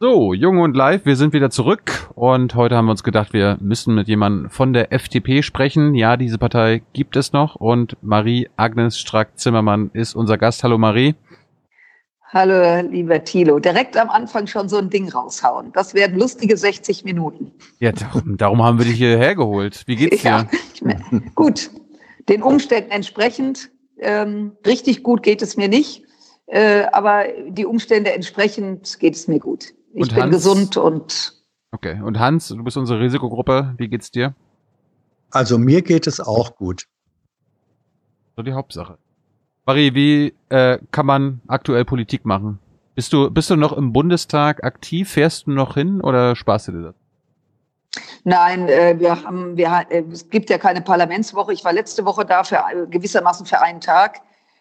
So, 0.00 0.32
Jung 0.32 0.60
und 0.60 0.76
Live, 0.76 1.06
wir 1.06 1.16
sind 1.16 1.32
wieder 1.32 1.50
zurück 1.50 2.08
und 2.14 2.54
heute 2.54 2.76
haben 2.76 2.84
wir 2.84 2.92
uns 2.92 3.02
gedacht, 3.02 3.32
wir 3.32 3.58
müssen 3.60 3.96
mit 3.96 4.06
jemandem 4.06 4.48
von 4.48 4.72
der 4.72 4.92
FDP 4.92 5.42
sprechen. 5.42 5.96
Ja, 5.96 6.16
diese 6.16 6.38
Partei 6.38 6.82
gibt 6.92 7.16
es 7.16 7.32
noch 7.32 7.56
und 7.56 7.96
Marie 8.00 8.48
Agnes 8.54 8.96
Strack-Zimmermann 8.96 9.90
ist 9.94 10.14
unser 10.14 10.38
Gast. 10.38 10.62
Hallo 10.62 10.78
Marie. 10.78 11.16
Hallo, 12.32 12.88
lieber 12.88 13.24
Thilo. 13.24 13.58
Direkt 13.58 13.96
am 13.96 14.08
Anfang 14.08 14.46
schon 14.46 14.68
so 14.68 14.76
ein 14.76 14.88
Ding 14.88 15.08
raushauen. 15.08 15.72
Das 15.72 15.94
werden 15.94 16.16
lustige 16.16 16.56
60 16.56 17.02
Minuten. 17.02 17.50
Ja, 17.80 17.90
darum, 17.90 18.36
darum 18.36 18.62
haben 18.62 18.78
wir 18.78 18.84
dich 18.84 18.98
hierher 18.98 19.34
geholt. 19.34 19.82
Wie 19.86 19.96
geht's 19.96 20.22
dir? 20.22 20.28
Ja, 20.28 20.46
gut, 21.34 21.70
den 22.28 22.44
Umständen 22.44 22.92
entsprechend. 22.92 23.70
Ähm, 23.98 24.52
richtig 24.64 25.02
gut 25.02 25.24
geht 25.24 25.42
es 25.42 25.56
mir 25.56 25.66
nicht, 25.66 26.04
äh, 26.46 26.84
aber 26.92 27.24
die 27.48 27.66
Umstände 27.66 28.12
entsprechend 28.12 29.00
geht 29.00 29.16
es 29.16 29.26
mir 29.26 29.40
gut. 29.40 29.74
Ich 29.98 30.02
und 30.02 30.14
bin 30.14 30.22
Hans, 30.22 30.34
gesund 30.36 30.76
und. 30.76 31.34
Okay. 31.72 32.00
Und 32.00 32.20
Hans, 32.20 32.48
du 32.48 32.62
bist 32.62 32.76
unsere 32.76 33.00
Risikogruppe. 33.00 33.74
Wie 33.78 33.88
geht's 33.88 34.12
dir? 34.12 34.34
Also 35.30 35.58
mir 35.58 35.82
geht 35.82 36.06
es 36.06 36.20
auch 36.20 36.54
gut. 36.54 36.84
So 38.36 38.42
die 38.42 38.52
Hauptsache. 38.52 38.96
Marie, 39.66 39.94
wie 39.94 40.34
äh, 40.50 40.78
kann 40.92 41.04
man 41.04 41.40
aktuell 41.48 41.84
Politik 41.84 42.24
machen? 42.24 42.60
Bist 42.94 43.12
du, 43.12 43.28
bist 43.28 43.50
du 43.50 43.56
noch 43.56 43.72
im 43.72 43.92
Bundestag 43.92 44.62
aktiv? 44.62 45.10
Fährst 45.10 45.46
du 45.46 45.50
noch 45.50 45.74
hin 45.74 46.00
oder 46.00 46.36
sparst 46.36 46.68
du 46.68 46.72
dir 46.72 46.82
das? 46.82 46.94
Nein, 48.22 48.68
äh, 48.68 48.94
wir 48.98 49.24
haben, 49.24 49.56
wir, 49.56 49.84
äh, 49.90 50.04
es 50.12 50.30
gibt 50.30 50.50
ja 50.50 50.58
keine 50.58 50.80
Parlamentswoche. 50.80 51.52
Ich 51.52 51.64
war 51.64 51.72
letzte 51.72 52.04
Woche 52.04 52.24
da 52.24 52.44
für 52.44 52.56
äh, 52.56 52.86
gewissermaßen 52.88 53.46
für 53.46 53.60
einen 53.60 53.80
Tag, 53.80 54.20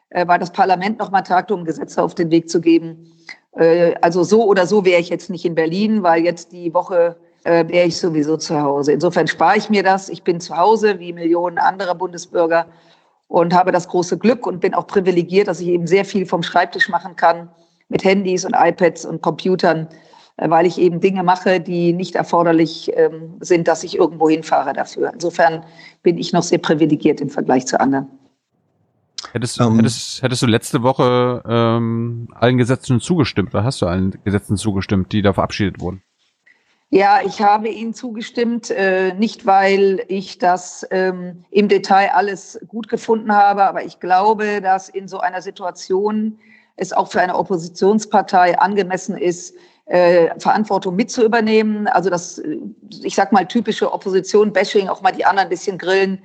äh, 0.10 0.28
weil 0.28 0.40
das 0.40 0.52
Parlament 0.52 0.98
noch 0.98 1.12
mal 1.12 1.22
tagte, 1.22 1.54
um 1.54 1.64
Gesetze 1.64 2.02
auf 2.02 2.16
den 2.16 2.32
Weg 2.32 2.50
zu 2.50 2.60
geben. 2.60 3.12
Äh, 3.54 3.96
also 4.02 4.24
so 4.24 4.46
oder 4.46 4.68
so 4.68 4.86
wäre 4.86 5.02
ich 5.02 5.10
jetzt 5.10 5.30
nicht 5.30 5.46
in 5.46 5.56
Berlin, 5.56 6.04
weil 6.04 6.24
jetzt 6.24 6.52
die 6.52 6.74
Woche 6.74 7.18
äh, 7.44 7.68
wäre 7.68 7.88
ich 7.88 7.98
sowieso 7.98 8.38
zu 8.38 8.62
Hause. 8.62 8.92
Insofern 8.92 9.28
spare 9.28 9.58
ich 9.58 9.70
mir 9.70 9.84
das. 9.84 10.10
Ich 10.10 10.24
bin 10.24 10.40
zu 10.40 10.58
Hause 10.58 11.00
wie 11.00 11.14
Millionen 11.14 11.58
anderer 11.58 11.96
Bundesbürger 11.96 12.68
und 13.28 13.54
habe 13.54 13.72
das 13.72 13.88
große 13.88 14.18
Glück 14.18 14.46
und 14.48 14.60
bin 14.60 14.74
auch 14.74 14.88
privilegiert, 14.88 15.48
dass 15.48 15.60
ich 15.60 15.68
eben 15.68 15.88
sehr 15.88 16.06
viel 16.06 16.26
vom 16.26 16.44
Schreibtisch 16.44 16.90
machen 16.90 17.16
kann 17.16 17.50
mit 17.90 18.04
Handys 18.04 18.46
und 18.46 18.56
iPads 18.58 19.06
und 19.06 19.22
Computern, 19.22 19.88
äh, 20.38 20.50
weil 20.50 20.66
ich 20.66 20.78
eben 20.78 21.00
Dinge 21.00 21.24
mache, 21.24 21.60
die 21.60 21.94
nicht 21.94 22.16
erforderlich 22.16 22.92
ähm, 22.96 23.38
sind, 23.40 23.68
dass 23.68 23.84
ich 23.84 23.98
irgendwo 23.98 24.30
hinfahre 24.30 24.74
dafür. 24.74 25.12
Insofern 25.14 25.64
bin 26.04 26.18
ich 26.18 26.34
noch 26.34 26.44
sehr 26.44 26.60
privilegiert 26.60 27.22
im 27.22 27.30
Vergleich 27.30 27.66
zu 27.66 27.80
anderen. 27.80 28.08
Hättest, 29.32 29.60
ähm. 29.60 29.76
hättest, 29.78 30.22
hättest 30.22 30.42
du 30.42 30.46
letzte 30.46 30.84
Woche 30.84 31.44
ähm, 31.48 32.30
allen 32.34 32.58
Gesetzen 32.58 33.00
zugestimmt 33.00 33.54
oder 33.54 33.64
hast 33.64 33.82
du 33.82 33.88
allen 33.88 34.18
Gesetzen 34.24 34.58
zugestimmt, 34.58 35.12
die 35.12 35.22
da 35.22 35.34
verabschiedet 35.34 35.80
wurden? 35.80 36.02
Ja, 36.90 37.20
ich 37.26 37.42
habe 37.42 37.68
Ihnen 37.68 37.94
zugestimmt, 37.94 38.70
äh, 38.70 39.14
nicht 39.14 39.46
weil 39.46 40.06
ich 40.08 40.38
das 40.38 40.88
ähm, 40.90 41.44
im 41.52 41.68
Detail 41.68 42.12
alles 42.14 42.60
gut 42.68 42.88
gefunden 42.88 43.34
habe, 43.34 43.66
aber 43.66 43.84
ich 43.84 44.00
glaube, 44.00 44.62
dass 44.62 44.88
in 44.88 45.10
so 45.10 45.20
einer 45.20 45.42
Situation 45.42 46.40
es 46.78 46.94
auch 46.94 47.12
für 47.12 47.20
eine 47.20 47.36
Oppositionspartei 47.36 48.58
angemessen 48.58 49.18
ist, 49.18 49.54
äh, 49.88 50.30
Verantwortung 50.40 50.96
mitzuübernehmen. 50.96 51.88
Also 51.88 52.10
das, 52.10 52.42
ich 53.04 53.16
sag 53.16 53.34
mal, 53.34 53.46
typische 53.46 53.92
Opposition-Bashing, 53.92 54.88
auch 54.88 55.02
mal 55.02 55.12
die 55.12 55.26
anderen 55.26 55.48
ein 55.48 55.50
bisschen 55.50 55.78
grillen. 55.78 56.20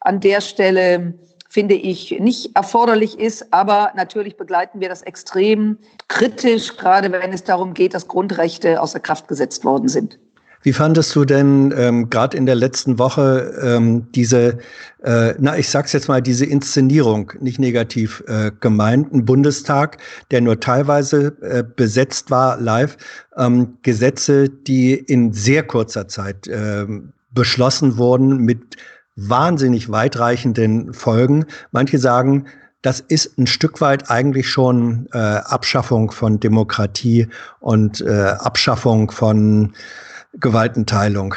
An 0.00 0.18
der 0.18 0.40
Stelle 0.40 1.14
finde 1.48 1.74
ich, 1.74 2.18
nicht 2.20 2.54
erforderlich 2.54 3.18
ist. 3.18 3.52
Aber 3.52 3.92
natürlich 3.96 4.36
begleiten 4.36 4.80
wir 4.80 4.88
das 4.88 5.02
extrem 5.02 5.78
kritisch, 6.08 6.76
gerade 6.76 7.10
wenn 7.10 7.32
es 7.32 7.44
darum 7.44 7.74
geht, 7.74 7.94
dass 7.94 8.06
Grundrechte 8.06 8.80
außer 8.80 9.00
Kraft 9.00 9.28
gesetzt 9.28 9.64
worden 9.64 9.88
sind. 9.88 10.18
Wie 10.62 10.72
fandest 10.72 11.14
du 11.14 11.24
denn 11.24 11.72
ähm, 11.76 12.10
gerade 12.10 12.36
in 12.36 12.44
der 12.44 12.56
letzten 12.56 12.98
Woche 12.98 13.54
ähm, 13.62 14.10
diese, 14.12 14.58
äh, 15.04 15.34
na 15.38 15.56
ich 15.56 15.68
sag's 15.68 15.92
jetzt 15.92 16.08
mal, 16.08 16.20
diese 16.20 16.44
Inszenierung, 16.44 17.32
nicht 17.40 17.60
negativ 17.60 18.24
äh, 18.26 18.50
gemeint, 18.58 19.12
ein 19.12 19.24
Bundestag, 19.24 19.98
der 20.32 20.40
nur 20.40 20.58
teilweise 20.58 21.36
äh, 21.42 21.62
besetzt 21.62 22.30
war 22.30 22.60
live, 22.60 22.96
ähm, 23.36 23.78
Gesetze, 23.82 24.48
die 24.48 24.94
in 24.94 25.32
sehr 25.32 25.62
kurzer 25.62 26.08
Zeit 26.08 26.48
äh, 26.48 26.86
beschlossen 27.30 27.96
wurden 27.96 28.38
mit 28.38 28.76
wahnsinnig 29.18 29.90
weitreichenden 29.90 30.92
Folgen. 30.94 31.46
Manche 31.72 31.98
sagen, 31.98 32.46
das 32.82 33.00
ist 33.00 33.36
ein 33.38 33.48
Stück 33.48 33.80
weit 33.80 34.10
eigentlich 34.10 34.48
schon 34.48 35.08
äh, 35.12 35.18
Abschaffung 35.18 36.12
von 36.12 36.38
Demokratie 36.38 37.26
und 37.58 38.00
äh, 38.00 38.34
Abschaffung 38.38 39.10
von 39.10 39.74
Gewaltenteilung. 40.34 41.34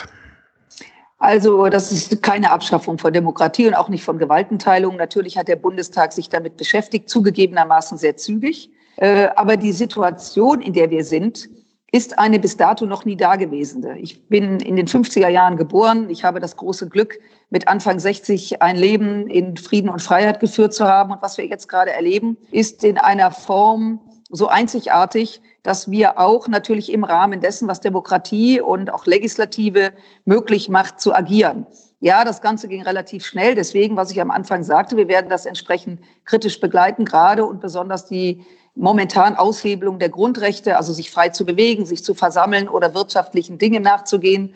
Also 1.18 1.68
das 1.70 1.92
ist 1.92 2.22
keine 2.22 2.52
Abschaffung 2.52 2.98
von 2.98 3.14
Demokratie 3.14 3.68
und 3.68 3.74
auch 3.74 3.90
nicht 3.90 4.04
von 4.04 4.18
Gewaltenteilung. 4.18 4.96
Natürlich 4.98 5.38
hat 5.38 5.48
der 5.48 5.56
Bundestag 5.56 6.14
sich 6.14 6.30
damit 6.30 6.58
beschäftigt, 6.58 7.10
zugegebenermaßen 7.10 7.98
sehr 7.98 8.18
zügig. 8.18 8.72
Äh, 8.98 9.30
aber 9.36 9.58
die 9.58 9.72
Situation, 9.72 10.62
in 10.62 10.74
der 10.74 10.92
wir 10.92 11.04
sind, 11.04 11.50
ist 11.92 12.18
eine 12.18 12.40
bis 12.40 12.58
dato 12.58 12.86
noch 12.86 13.06
nie 13.06 13.18
dagewesene. 13.18 14.00
Ich 14.00 14.28
bin 14.30 14.60
in 14.60 14.76
den 14.78 14.88
50er 14.88 15.28
Jahren 15.28 15.58
geboren. 15.58 16.10
Ich 16.10 16.24
habe 16.24 16.40
das 16.40 16.56
große 16.56 16.88
Glück, 16.88 17.20
mit 17.52 17.68
Anfang 17.68 18.00
60 18.00 18.62
ein 18.62 18.78
Leben 18.78 19.28
in 19.28 19.58
Frieden 19.58 19.90
und 19.90 20.02
Freiheit 20.02 20.40
geführt 20.40 20.74
zu 20.74 20.86
haben. 20.86 21.12
Und 21.12 21.22
was 21.22 21.38
wir 21.38 21.46
jetzt 21.46 21.68
gerade 21.68 21.92
erleben, 21.92 22.38
ist 22.50 22.84
in 22.84 22.98
einer 22.98 23.30
Form 23.30 24.00
so 24.30 24.48
einzigartig, 24.48 25.42
dass 25.62 25.92
wir 25.92 26.18
auch 26.18 26.48
natürlich 26.48 26.92
im 26.92 27.04
Rahmen 27.04 27.42
dessen, 27.42 27.68
was 27.68 27.82
Demokratie 27.82 28.62
und 28.62 28.92
auch 28.92 29.06
Legislative 29.06 29.92
möglich 30.24 30.70
macht, 30.70 31.02
zu 31.02 31.14
agieren. 31.14 31.68
Ja, 32.00 32.24
das 32.24 32.42
Ganze 32.42 32.70
ging 32.70 32.82
relativ 32.82 33.26
schnell. 33.26 33.54
Deswegen, 33.54 33.98
was 33.98 34.12
ich 34.12 34.22
am 34.22 34.32
Anfang 34.32 34.64
sagte, 34.64 34.96
wir 34.96 35.10
werden 35.10 35.30
das 35.30 35.46
entsprechend 35.46 36.00
kritisch 36.24 36.60
begleiten, 36.60 37.04
gerade 37.04 37.46
und 37.46 37.60
besonders 37.60 38.08
die 38.08 38.46
momentan 38.76 39.36
Aushebelung 39.36 40.00
der 40.00 40.10
Grundrechte, 40.10 40.78
also 40.78 40.94
sich 40.94 41.12
frei 41.12 41.30
zu 41.30 41.46
bewegen, 41.46 41.86
sich 41.86 42.04
zu 42.04 42.14
versammeln 42.14 42.70
oder 42.70 42.96
wirtschaftlichen 42.96 43.58
Dingen 43.58 43.84
nachzugehen. 43.84 44.56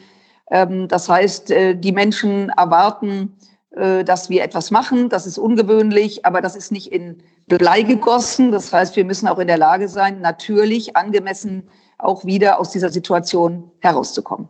Ähm, 0.52 0.88
das 0.88 1.10
heißt, 1.10 1.52
äh, 1.52 1.76
die 1.76 1.92
Menschen 1.92 2.50
erwarten, 2.50 3.36
äh, 3.72 4.04
dass 4.04 4.30
wir 4.30 4.44
etwas 4.44 4.72
machen. 4.72 5.10
Das 5.10 5.26
ist 5.26 5.38
ungewöhnlich, 5.38 6.26
aber 6.26 6.42
das 6.42 6.56
ist 6.56 6.72
nicht 6.72 6.92
in 6.92 7.22
Blei 7.48 7.82
gegossen. 7.82 8.52
Das 8.52 8.72
heißt, 8.72 8.96
wir 8.96 9.06
müssen 9.06 9.28
auch 9.28 9.40
in 9.40 9.48
der 9.48 9.58
Lage 9.58 9.88
sein, 9.88 10.22
natürlich 10.22 10.96
angemessen 10.96 11.68
auch 11.98 12.26
wieder 12.26 12.60
aus 12.60 12.72
dieser 12.72 12.90
Situation 12.90 13.72
herauszukommen. 13.80 14.50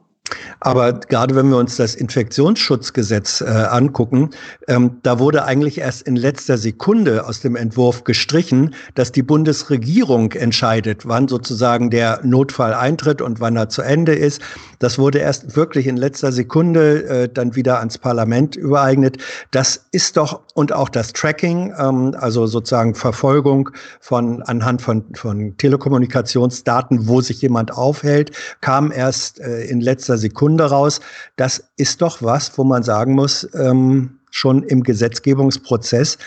Aber 0.60 0.94
gerade 0.94 1.36
wenn 1.36 1.50
wir 1.50 1.58
uns 1.58 1.76
das 1.76 1.96
Infektionsschutzgesetz 1.96 3.42
äh, 3.42 3.46
angucken, 3.46 4.32
ähm, 4.68 4.98
da 5.04 5.20
wurde 5.20 5.46
eigentlich 5.46 5.78
erst 5.78 6.04
in 6.04 6.16
letzter 6.16 6.58
Sekunde 6.58 7.28
aus 7.28 7.42
dem 7.42 7.56
Entwurf 7.56 8.04
gestrichen, 8.04 8.74
dass 8.96 9.12
die 9.12 9.22
Bundesregierung 9.22 10.32
entscheidet, 10.32 11.08
wann 11.08 11.28
sozusagen 11.28 11.92
der 11.92 12.22
Notfall 12.24 12.74
eintritt 12.74 13.22
und 13.22 13.40
wann 13.40 13.56
er 13.56 13.70
zu 13.70 13.82
Ende 13.82 14.16
ist. 14.16 14.42
Das 14.80 14.98
wurde 14.98 15.20
erst 15.20 15.56
wirklich 15.56 15.88
in 15.88 15.98
letzter 15.98 16.32
Sekunde 16.32 17.04
äh, 17.04 17.30
dann 17.32 17.56
wieder 17.56 17.80
ans 17.80 17.98
Parlament 17.98 18.56
übereignet. 18.56 19.18
Das 19.52 19.86
ist 19.92 20.18
doch, 20.18 20.42
und 20.54 20.74
auch 20.74 20.90
das 20.90 21.14
Tracking, 21.14 21.74
ähm, 21.78 22.16
also 22.20 22.48
sozusagen 22.48 22.96
Verfolgung 22.96 23.70
von 24.00 24.42
anhand 24.44 24.82
von, 24.82 25.06
von 25.14 25.56
Telekommunikationsdaten, 25.58 27.08
wo 27.08 27.22
sich 27.22 27.42
jemand 27.42 27.74
aufhält, 27.74 28.32
kam 28.62 28.92
erst 28.92 29.40
äh, 29.40 29.66
in 29.66 29.82
letzter 29.82 30.15
Sekunde 30.18 30.66
raus. 30.66 31.00
Das 31.36 31.64
ist 31.78 32.02
doch 32.02 32.22
was, 32.22 32.58
wo 32.58 32.64
man 32.64 32.84
sagen 32.84 33.14
muss, 33.14 33.48
ähm, 33.54 34.20
schon 34.36 34.64
im 34.64 34.84
Gesetzgebungsprozess 34.84 36.18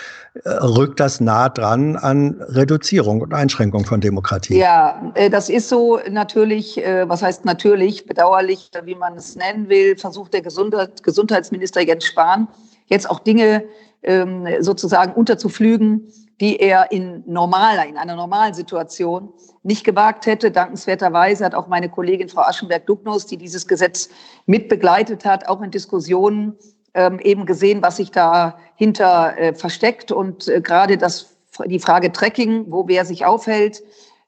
äh, 0.45 0.49
rückt 0.49 0.99
das 0.99 1.21
nah 1.21 1.51
dran 1.51 1.97
an 1.97 2.41
Reduzierung 2.41 3.21
und 3.21 3.35
Einschränkung 3.35 3.85
von 3.85 4.01
Demokratie. 4.01 4.59
Ja, 4.59 5.13
äh, 5.15 5.29
das 5.29 5.51
ist 5.51 5.69
so 5.69 6.01
natürlich, 6.11 6.83
äh, 6.83 7.07
was 7.07 7.23
heißt 7.23 7.45
natürlich, 7.45 8.07
bedauerlich, 8.07 8.71
wie 8.85 8.95
man 8.95 9.17
es 9.17 9.37
nennen 9.37 9.69
will, 9.69 9.97
versucht 9.99 10.33
der 10.33 10.41
Gesundheitsminister 10.41 11.83
Jens 11.83 12.07
Spahn 12.07 12.49
jetzt 12.87 13.11
auch 13.11 13.21
Dinge 13.21 13.65
ähm, 14.03 14.47
sozusagen 14.61 15.13
unterzuflügen, 15.13 16.11
die 16.41 16.61
er 16.61 16.91
in 16.93 17.25
normaler, 17.27 17.87
in 17.87 17.97
einer 17.97 18.15
normalen 18.15 18.55
Situation 18.55 19.33
nicht 19.63 19.85
gewagt 19.85 20.27
hätte. 20.27 20.51
Dankenswerterweise 20.51 21.45
hat 21.45 21.55
auch 21.55 21.67
meine 21.67 21.89
Kollegin 21.89 22.29
Frau 22.29 22.43
Aschenberg-Ducknos, 22.43 23.27
die 23.27 23.37
dieses 23.37 23.67
Gesetz 23.67 24.09
mitbegleitet 24.47 25.25
hat, 25.25 25.49
auch 25.49 25.61
in 25.63 25.71
Diskussionen 25.71 26.57
ähm, 26.95 27.19
eben 27.21 27.45
gesehen, 27.45 27.83
was 27.83 27.97
sich 27.97 28.11
dahinter 28.11 29.37
äh, 29.37 29.55
versteckt 29.55 30.13
und 30.13 30.49
äh, 30.49 30.61
gerade 30.61 30.97
das, 30.97 31.37
die 31.67 31.81
Frage 31.81 32.13
Tracking, 32.13 32.67
wo 32.69 32.87
wer 32.87 33.05
sich 33.05 33.25
aufhält, 33.25 33.83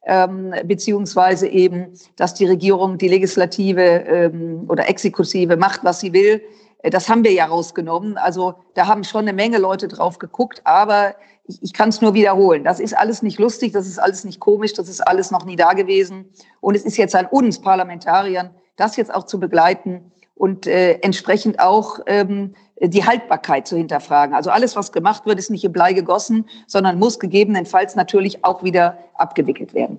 ähm, 0.06 0.52
beziehungsweise 0.64 1.46
eben, 1.46 1.92
dass 2.16 2.34
die 2.34 2.46
Regierung 2.46 2.98
die 2.98 3.08
Legislative 3.08 3.82
ähm, 3.82 4.64
oder 4.68 4.88
Exekutive 4.88 5.56
macht, 5.56 5.84
was 5.84 6.00
sie 6.00 6.12
will, 6.12 6.42
äh, 6.82 6.90
das 6.90 7.08
haben 7.08 7.24
wir 7.24 7.32
ja 7.32 7.46
rausgenommen. 7.46 8.16
Also 8.16 8.54
da 8.74 8.86
haben 8.86 9.04
schon 9.04 9.22
eine 9.22 9.32
Menge 9.32 9.58
Leute 9.58 9.88
drauf 9.88 10.18
geguckt, 10.18 10.60
aber 10.64 11.14
ich, 11.50 11.62
ich 11.62 11.73
kann 11.73 11.88
es 11.88 12.00
nur 12.00 12.14
wiederholen. 12.14 12.64
Das 12.64 12.81
ist 12.81 12.97
alles 12.97 13.23
nicht 13.23 13.38
lustig, 13.38 13.73
das 13.73 13.87
ist 13.87 13.99
alles 13.99 14.25
nicht 14.25 14.41
komisch, 14.41 14.73
das 14.73 14.88
ist 14.88 15.00
alles 15.00 15.31
noch 15.31 15.44
nie 15.44 15.56
da 15.56 15.73
gewesen. 15.73 16.26
Und 16.61 16.76
es 16.76 16.85
ist 16.85 16.97
jetzt 16.97 17.14
an 17.14 17.26
uns 17.26 17.61
Parlamentariern, 17.61 18.50
das 18.76 18.97
jetzt 18.97 19.12
auch 19.12 19.26
zu 19.26 19.38
begleiten 19.38 20.12
und 20.35 20.67
äh, 20.67 20.93
entsprechend 21.02 21.61
auch 21.61 21.99
ähm, 22.06 22.55
die 22.81 23.05
Haltbarkeit 23.05 23.67
zu 23.67 23.76
hinterfragen. 23.76 24.35
Also 24.35 24.50
alles, 24.50 24.75
was 24.75 24.93
gemacht 24.93 25.26
wird, 25.26 25.38
ist 25.38 25.50
nicht 25.50 25.64
im 25.64 25.73
Blei 25.73 25.93
gegossen, 25.93 26.49
sondern 26.67 26.99
muss 26.99 27.19
gegebenenfalls 27.19 27.94
natürlich 27.94 28.43
auch 28.44 28.62
wieder 28.62 28.96
abgewickelt 29.14 29.75
werden. 29.75 29.99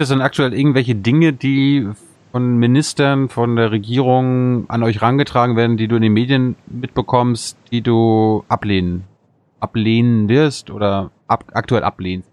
Das 0.00 0.08
sind 0.08 0.22
aktuell 0.22 0.54
irgendwelche 0.54 0.94
Dinge, 0.94 1.34
die 1.34 1.86
von 2.32 2.56
Ministern, 2.56 3.28
von 3.28 3.54
der 3.56 3.70
Regierung 3.70 4.64
an 4.70 4.82
euch 4.82 5.02
rangetragen 5.02 5.56
werden, 5.56 5.76
die 5.76 5.88
du 5.88 5.96
in 5.96 6.00
den 6.00 6.14
Medien 6.14 6.56
mitbekommst, 6.68 7.58
die 7.70 7.82
du 7.82 8.42
ablehnen, 8.48 9.04
ablehnen 9.60 10.30
wirst 10.30 10.70
oder 10.70 11.10
ab, 11.26 11.44
aktuell 11.52 11.84
ablehnst? 11.84 12.30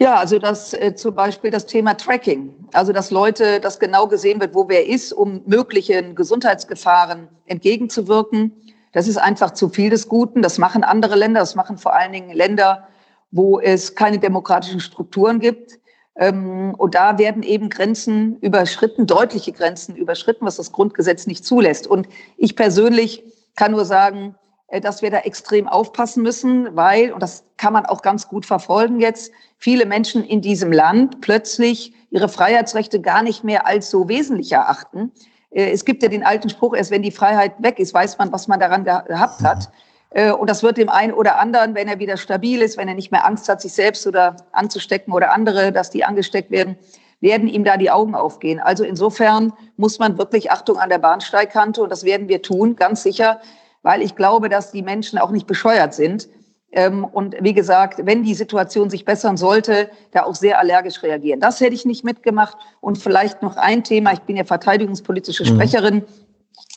Ja, 0.00 0.16
also 0.16 0.40
das 0.40 0.74
äh, 0.74 0.96
zum 0.96 1.14
Beispiel 1.14 1.52
das 1.52 1.66
Thema 1.66 1.94
Tracking. 1.94 2.52
Also 2.72 2.92
dass 2.92 3.12
Leute, 3.12 3.60
dass 3.60 3.78
genau 3.78 4.08
gesehen 4.08 4.40
wird, 4.40 4.56
wo 4.56 4.68
wer 4.68 4.88
ist, 4.88 5.12
um 5.12 5.42
möglichen 5.46 6.16
Gesundheitsgefahren 6.16 7.28
entgegenzuwirken. 7.46 8.50
Das 8.90 9.06
ist 9.06 9.18
einfach 9.18 9.52
zu 9.52 9.68
viel 9.68 9.90
des 9.90 10.08
Guten. 10.08 10.42
Das 10.42 10.58
machen 10.58 10.82
andere 10.82 11.14
Länder. 11.14 11.38
Das 11.38 11.54
machen 11.54 11.78
vor 11.78 11.94
allen 11.94 12.10
Dingen 12.10 12.32
Länder, 12.34 12.88
wo 13.30 13.60
es 13.60 13.94
keine 13.94 14.18
demokratischen 14.18 14.80
Strukturen 14.80 15.40
gibt. 15.40 15.78
Ähm, 16.16 16.74
und 16.78 16.94
da 16.94 17.18
werden 17.18 17.42
eben 17.42 17.68
Grenzen 17.68 18.38
überschritten, 18.38 19.06
deutliche 19.06 19.52
Grenzen 19.52 19.96
überschritten, 19.96 20.46
was 20.46 20.56
das 20.56 20.72
Grundgesetz 20.72 21.26
nicht 21.26 21.44
zulässt. 21.44 21.86
Und 21.86 22.08
ich 22.36 22.56
persönlich 22.56 23.24
kann 23.54 23.72
nur 23.72 23.84
sagen, 23.84 24.34
äh, 24.68 24.80
dass 24.80 25.02
wir 25.02 25.10
da 25.10 25.18
extrem 25.18 25.68
aufpassen 25.68 26.22
müssen, 26.22 26.74
weil, 26.74 27.12
und 27.12 27.22
das 27.22 27.44
kann 27.56 27.72
man 27.72 27.86
auch 27.86 28.02
ganz 28.02 28.28
gut 28.28 28.46
verfolgen 28.46 29.00
jetzt, 29.00 29.30
viele 29.58 29.86
Menschen 29.86 30.24
in 30.24 30.40
diesem 30.40 30.72
Land 30.72 31.20
plötzlich 31.20 31.92
ihre 32.10 32.28
Freiheitsrechte 32.28 33.00
gar 33.00 33.22
nicht 33.22 33.44
mehr 33.44 33.66
als 33.66 33.90
so 33.90 34.08
wesentlich 34.08 34.52
erachten. 34.52 35.12
Äh, 35.50 35.70
es 35.70 35.84
gibt 35.84 36.02
ja 36.02 36.08
den 36.08 36.24
alten 36.24 36.48
Spruch, 36.48 36.74
erst 36.74 36.90
wenn 36.90 37.02
die 37.02 37.10
Freiheit 37.10 37.62
weg 37.62 37.78
ist, 37.78 37.94
weiß 37.94 38.18
man, 38.18 38.32
was 38.32 38.48
man 38.48 38.58
daran 38.58 38.84
gehabt 38.84 39.42
hat. 39.42 39.70
Äh, 40.10 40.32
und 40.32 40.48
das 40.48 40.62
wird 40.62 40.76
dem 40.76 40.88
einen 40.88 41.12
oder 41.12 41.38
anderen, 41.38 41.74
wenn 41.74 41.88
er 41.88 41.98
wieder 41.98 42.16
stabil 42.16 42.62
ist, 42.62 42.76
wenn 42.76 42.88
er 42.88 42.94
nicht 42.94 43.12
mehr 43.12 43.26
Angst 43.26 43.48
hat, 43.48 43.60
sich 43.60 43.72
selbst 43.72 44.06
oder 44.06 44.36
anzustecken 44.52 45.12
oder 45.12 45.32
andere, 45.32 45.72
dass 45.72 45.90
die 45.90 46.04
angesteckt 46.04 46.50
werden, 46.50 46.76
werden 47.20 47.48
ihm 47.48 47.64
da 47.64 47.76
die 47.76 47.90
Augen 47.90 48.14
aufgehen. 48.14 48.60
Also 48.60 48.84
insofern 48.84 49.52
muss 49.76 49.98
man 49.98 50.18
wirklich 50.18 50.50
Achtung 50.50 50.78
an 50.78 50.90
der 50.90 50.98
Bahnsteigkante 50.98 51.82
und 51.82 51.90
das 51.90 52.04
werden 52.04 52.28
wir 52.28 52.42
tun, 52.42 52.76
ganz 52.76 53.02
sicher, 53.02 53.40
weil 53.82 54.02
ich 54.02 54.16
glaube, 54.16 54.48
dass 54.48 54.72
die 54.72 54.82
Menschen 54.82 55.18
auch 55.18 55.30
nicht 55.30 55.46
bescheuert 55.46 55.94
sind. 55.94 56.28
Ähm, 56.72 57.04
und 57.04 57.36
wie 57.40 57.54
gesagt, 57.54 58.04
wenn 58.04 58.22
die 58.22 58.34
Situation 58.34 58.90
sich 58.90 59.04
bessern 59.04 59.36
sollte, 59.36 59.88
da 60.10 60.24
auch 60.24 60.34
sehr 60.34 60.58
allergisch 60.58 61.02
reagieren. 61.02 61.40
Das 61.40 61.60
hätte 61.60 61.74
ich 61.74 61.86
nicht 61.86 62.04
mitgemacht. 62.04 62.56
Und 62.80 62.98
vielleicht 62.98 63.42
noch 63.42 63.56
ein 63.56 63.84
Thema. 63.84 64.12
Ich 64.12 64.20
bin 64.20 64.36
ja 64.36 64.44
verteidigungspolitische 64.44 65.44
mhm. 65.44 65.48
Sprecherin. 65.48 65.94
Mhm 65.94 66.25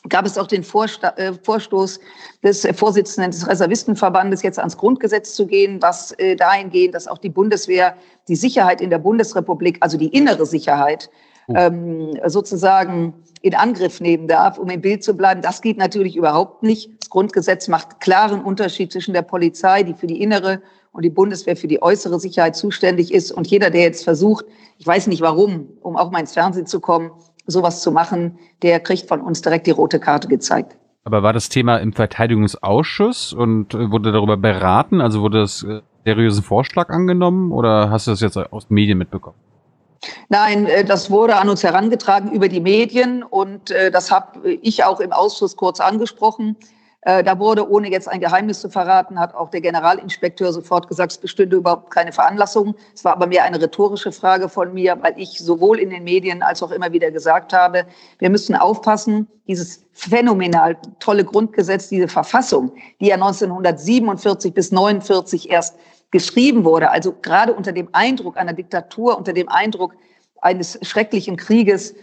gab 0.08 0.24
es 0.24 0.38
auch 0.38 0.46
den 0.46 0.64
Vorsta 0.64 1.10
äh, 1.16 1.32
Vorstoß 1.42 2.00
des 2.42 2.66
Vorsitzenden 2.74 3.32
des 3.32 3.46
Reservistenverbandes, 3.46 4.42
jetzt 4.42 4.58
ans 4.58 4.76
Grundgesetz 4.76 5.34
zu 5.34 5.46
gehen, 5.46 5.80
was 5.82 6.12
äh, 6.12 6.36
dahingehend, 6.36 6.94
dass 6.94 7.06
auch 7.06 7.18
die 7.18 7.28
Bundeswehr 7.28 7.96
die 8.28 8.36
Sicherheit 8.36 8.80
in 8.80 8.90
der 8.90 8.98
Bundesrepublik, 8.98 9.78
also 9.80 9.98
die 9.98 10.08
innere 10.08 10.46
Sicherheit, 10.46 11.10
oh. 11.48 11.54
ähm, 11.54 12.18
sozusagen 12.26 13.14
in 13.42 13.54
Angriff 13.54 14.00
nehmen 14.00 14.26
darf, 14.26 14.58
um 14.58 14.68
im 14.70 14.80
Bild 14.80 15.04
zu 15.04 15.14
bleiben. 15.14 15.42
Das 15.42 15.60
geht 15.60 15.76
natürlich 15.76 16.16
überhaupt 16.16 16.62
nicht. 16.62 16.90
Das 17.00 17.10
Grundgesetz 17.10 17.68
macht 17.68 18.00
klaren 18.00 18.42
Unterschied 18.42 18.92
zwischen 18.92 19.14
der 19.14 19.22
Polizei, 19.22 19.82
die 19.82 19.94
für 19.94 20.06
die 20.06 20.22
innere 20.22 20.62
und 20.92 21.04
die 21.04 21.10
Bundeswehr 21.10 21.56
für 21.56 21.68
die 21.68 21.82
äußere 21.82 22.18
Sicherheit 22.18 22.56
zuständig 22.56 23.12
ist. 23.12 23.32
Und 23.32 23.46
jeder, 23.46 23.70
der 23.70 23.82
jetzt 23.82 24.04
versucht, 24.04 24.44
ich 24.78 24.86
weiß 24.86 25.06
nicht 25.06 25.20
warum, 25.20 25.68
um 25.80 25.96
auch 25.96 26.10
mal 26.10 26.20
ins 26.20 26.32
Fernsehen 26.32 26.66
zu 26.66 26.80
kommen, 26.80 27.12
sowas 27.50 27.82
zu 27.82 27.92
machen, 27.92 28.38
der 28.62 28.80
kriegt 28.80 29.08
von 29.08 29.20
uns 29.20 29.42
direkt 29.42 29.66
die 29.66 29.72
rote 29.72 30.00
Karte 30.00 30.28
gezeigt. 30.28 30.76
Aber 31.04 31.22
war 31.22 31.32
das 31.32 31.48
Thema 31.48 31.78
im 31.78 31.92
Verteidigungsausschuss 31.92 33.32
und 33.32 33.74
äh, 33.74 33.90
wurde 33.90 34.12
darüber 34.12 34.36
beraten? 34.36 35.00
Also 35.00 35.22
wurde 35.22 35.40
das 35.40 35.62
äh, 35.62 35.80
seriösen 36.04 36.42
Vorschlag 36.42 36.90
angenommen 36.90 37.52
oder 37.52 37.90
hast 37.90 38.06
du 38.06 38.10
das 38.10 38.20
jetzt 38.20 38.36
aus 38.36 38.68
Medien 38.68 38.98
mitbekommen? 38.98 39.36
Nein, 40.28 40.66
äh, 40.66 40.84
das 40.84 41.10
wurde 41.10 41.36
an 41.36 41.48
uns 41.48 41.62
herangetragen 41.62 42.32
über 42.32 42.48
die 42.48 42.60
Medien 42.60 43.22
und 43.22 43.70
das 43.70 44.10
habe 44.10 44.50
ich 44.50 44.84
auch 44.84 45.00
im 45.00 45.12
Ausschuss 45.12 45.56
kurz 45.56 45.80
angesprochen. 45.80 46.56
Äh, 47.02 47.24
da 47.24 47.38
wurde, 47.38 47.68
ohne 47.68 47.90
jetzt 47.90 48.08
ein 48.08 48.20
Geheimnis 48.20 48.60
zu 48.60 48.68
verraten, 48.68 49.18
hat 49.18 49.34
auch 49.34 49.50
der 49.50 49.62
Generalinspekteur 49.62 50.52
sofort 50.52 50.86
gesagt, 50.86 51.12
es 51.12 51.18
bestünde 51.18 51.56
überhaupt 51.56 51.90
keine 51.90 52.12
Veranlassung. 52.12 52.74
Es 52.94 53.04
war 53.04 53.12
aber 53.12 53.26
mehr 53.26 53.44
eine 53.44 53.60
rhetorische 53.60 54.12
Frage 54.12 54.50
von 54.50 54.74
mir, 54.74 54.98
weil 55.00 55.14
ich 55.16 55.38
sowohl 55.38 55.78
in 55.78 55.90
den 55.90 56.04
Medien 56.04 56.42
als 56.42 56.62
auch 56.62 56.70
immer 56.70 56.92
wieder 56.92 57.10
gesagt 57.10 57.54
habe, 57.54 57.86
wir 58.18 58.28
müssen 58.28 58.54
aufpassen, 58.54 59.26
dieses 59.46 59.82
phänomenal 59.92 60.76
tolle 60.98 61.24
Grundgesetz, 61.24 61.88
diese 61.88 62.08
Verfassung, 62.08 62.72
die 63.00 63.06
ja 63.06 63.14
1947 63.14 64.52
bis 64.52 64.70
49 64.70 65.50
erst 65.50 65.78
geschrieben 66.10 66.64
wurde, 66.64 66.90
also 66.90 67.14
gerade 67.22 67.54
unter 67.54 67.72
dem 67.72 67.88
Eindruck 67.92 68.36
einer 68.36 68.52
Diktatur, 68.52 69.16
unter 69.16 69.32
dem 69.32 69.48
Eindruck 69.48 69.94
eines 70.42 70.78
schrecklichen 70.82 71.36
Krieges, 71.36 71.94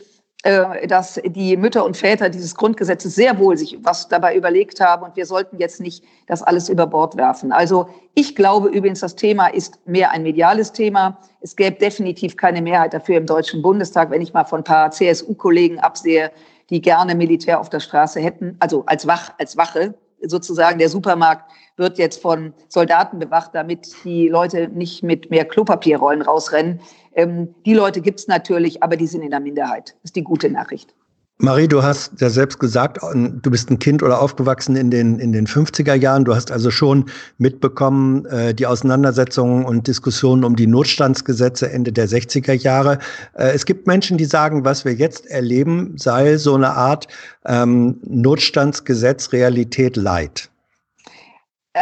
dass 0.87 1.19
die 1.25 1.57
Mütter 1.57 1.83
und 1.83 1.97
Väter 1.97 2.29
dieses 2.29 2.55
Grundgesetzes 2.55 3.15
sehr 3.15 3.37
wohl 3.37 3.57
sich 3.57 3.77
was 3.81 4.07
dabei 4.07 4.35
überlegt 4.35 4.79
haben 4.79 5.03
und 5.03 5.15
wir 5.17 5.25
sollten 5.25 5.57
jetzt 5.57 5.81
nicht 5.81 6.03
das 6.27 6.41
alles 6.41 6.69
über 6.69 6.87
Bord 6.87 7.17
werfen. 7.17 7.51
Also 7.51 7.89
ich 8.13 8.35
glaube 8.35 8.69
übrigens, 8.69 9.01
das 9.01 9.15
Thema 9.15 9.47
ist 9.47 9.79
mehr 9.85 10.11
ein 10.11 10.23
mediales 10.23 10.71
Thema. 10.71 11.17
Es 11.41 11.55
gäbe 11.55 11.77
definitiv 11.77 12.37
keine 12.37 12.61
Mehrheit 12.61 12.93
dafür 12.93 13.17
im 13.17 13.25
Deutschen 13.25 13.61
Bundestag, 13.61 14.09
wenn 14.09 14.21
ich 14.21 14.33
mal 14.33 14.45
von 14.45 14.61
ein 14.61 14.63
paar 14.63 14.91
CSU-Kollegen 14.91 15.79
absehe, 15.79 16.31
die 16.69 16.81
gerne 16.81 17.15
Militär 17.15 17.59
auf 17.59 17.69
der 17.69 17.79
Straße 17.79 18.19
hätten, 18.19 18.55
also 18.59 18.83
als, 18.85 19.05
Wach, 19.05 19.33
als 19.37 19.57
Wache 19.57 19.95
sozusagen. 20.21 20.79
Der 20.79 20.89
Supermarkt 20.89 21.51
wird 21.77 21.97
jetzt 21.97 22.21
von 22.21 22.53
Soldaten 22.69 23.19
bewacht, 23.19 23.51
damit 23.53 23.87
die 24.03 24.27
Leute 24.27 24.67
nicht 24.69 25.03
mit 25.03 25.29
mehr 25.29 25.45
Klopapierrollen 25.45 26.21
rausrennen. 26.21 26.79
Ähm, 27.17 27.53
die 27.65 27.73
Leute 27.73 27.99
gibt 27.99 28.19
es 28.19 28.27
natürlich, 28.27 28.81
aber 28.83 28.95
die 28.95 29.07
sind 29.07 29.23
in 29.23 29.31
der 29.31 29.41
Minderheit. 29.41 29.95
Das 30.01 30.11
ist 30.11 30.15
die 30.15 30.23
gute 30.23 30.49
Nachricht. 30.49 30.93
Marie, 31.39 31.67
du 31.67 31.83
hast 31.83 32.19
ja 32.19 32.31
selbst 32.31 32.57
gesagt, 32.57 32.97
du 33.03 33.51
bist 33.51 33.69
ein 33.69 33.77
Kind 33.77 34.01
oder 34.01 34.21
aufgewachsen 34.21 34.75
in 34.75 34.89
den, 34.89 35.19
in 35.19 35.33
den 35.33 35.45
50er 35.45 35.93
Jahren. 35.93 36.25
Du 36.25 36.33
hast 36.33 36.51
also 36.51 36.71
schon 36.71 37.05
mitbekommen, 37.37 38.25
äh, 38.25 38.55
die 38.55 38.65
Auseinandersetzungen 38.65 39.63
und 39.63 39.85
Diskussionen 39.85 40.43
um 40.43 40.55
die 40.55 40.65
Notstandsgesetze 40.65 41.71
Ende 41.71 41.91
der 41.91 42.07
60er 42.07 42.53
Jahre. 42.53 42.97
Äh, 43.33 43.49
es 43.49 43.65
gibt 43.67 43.85
Menschen, 43.85 44.17
die 44.17 44.25
sagen, 44.25 44.65
was 44.65 44.83
wir 44.83 44.93
jetzt 44.93 45.27
erleben, 45.27 45.93
sei 45.97 46.37
so 46.37 46.55
eine 46.55 46.71
Art 46.71 47.07
ähm, 47.45 47.99
Notstandsgesetz 48.03 49.31
Realität 49.31 49.95
Leid. 49.95 50.49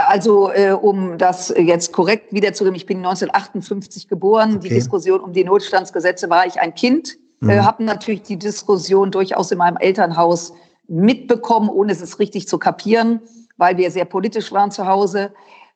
Also, 0.08 0.52
äh, 0.52 0.72
um 0.72 1.18
das 1.18 1.54
jetzt 1.58 1.94
korrekt 1.94 2.34
wiederzugeben, 2.34 2.76
ich 2.76 2.86
bin 2.86 2.98
1958 2.98 4.08
geboren. 4.08 4.58
Okay. 4.58 4.70
Die 4.70 4.76
Diskussion 4.76 5.22
um 5.22 5.34
die 5.34 5.44
Notstandsgesetze 5.44 6.30
war 6.30 6.46
ich 6.46 6.60
ein 6.60 6.74
Kind, 6.76 7.18
äh, 7.42 7.46
mhm. 7.46 7.50
äh, 7.50 7.60
habe 7.60 7.84
natürlich 7.84 8.24
die 8.24 8.38
Diskussion 8.38 9.12
durchaus 9.12 9.52
in 9.52 9.58
meinem 9.58 9.78
Elternhaus 9.78 10.54
mitbekommen, 10.88 11.70
ohne 11.70 11.92
es 11.92 12.20
richtig 12.20 12.48
zu 12.48 12.58
kapieren, 12.58 13.22
weil 13.58 13.78
wir 13.78 13.90
sehr 13.92 14.06
politisch 14.06 14.52
waren 14.52 14.72
zu 14.72 14.86
Hause. 14.86 15.32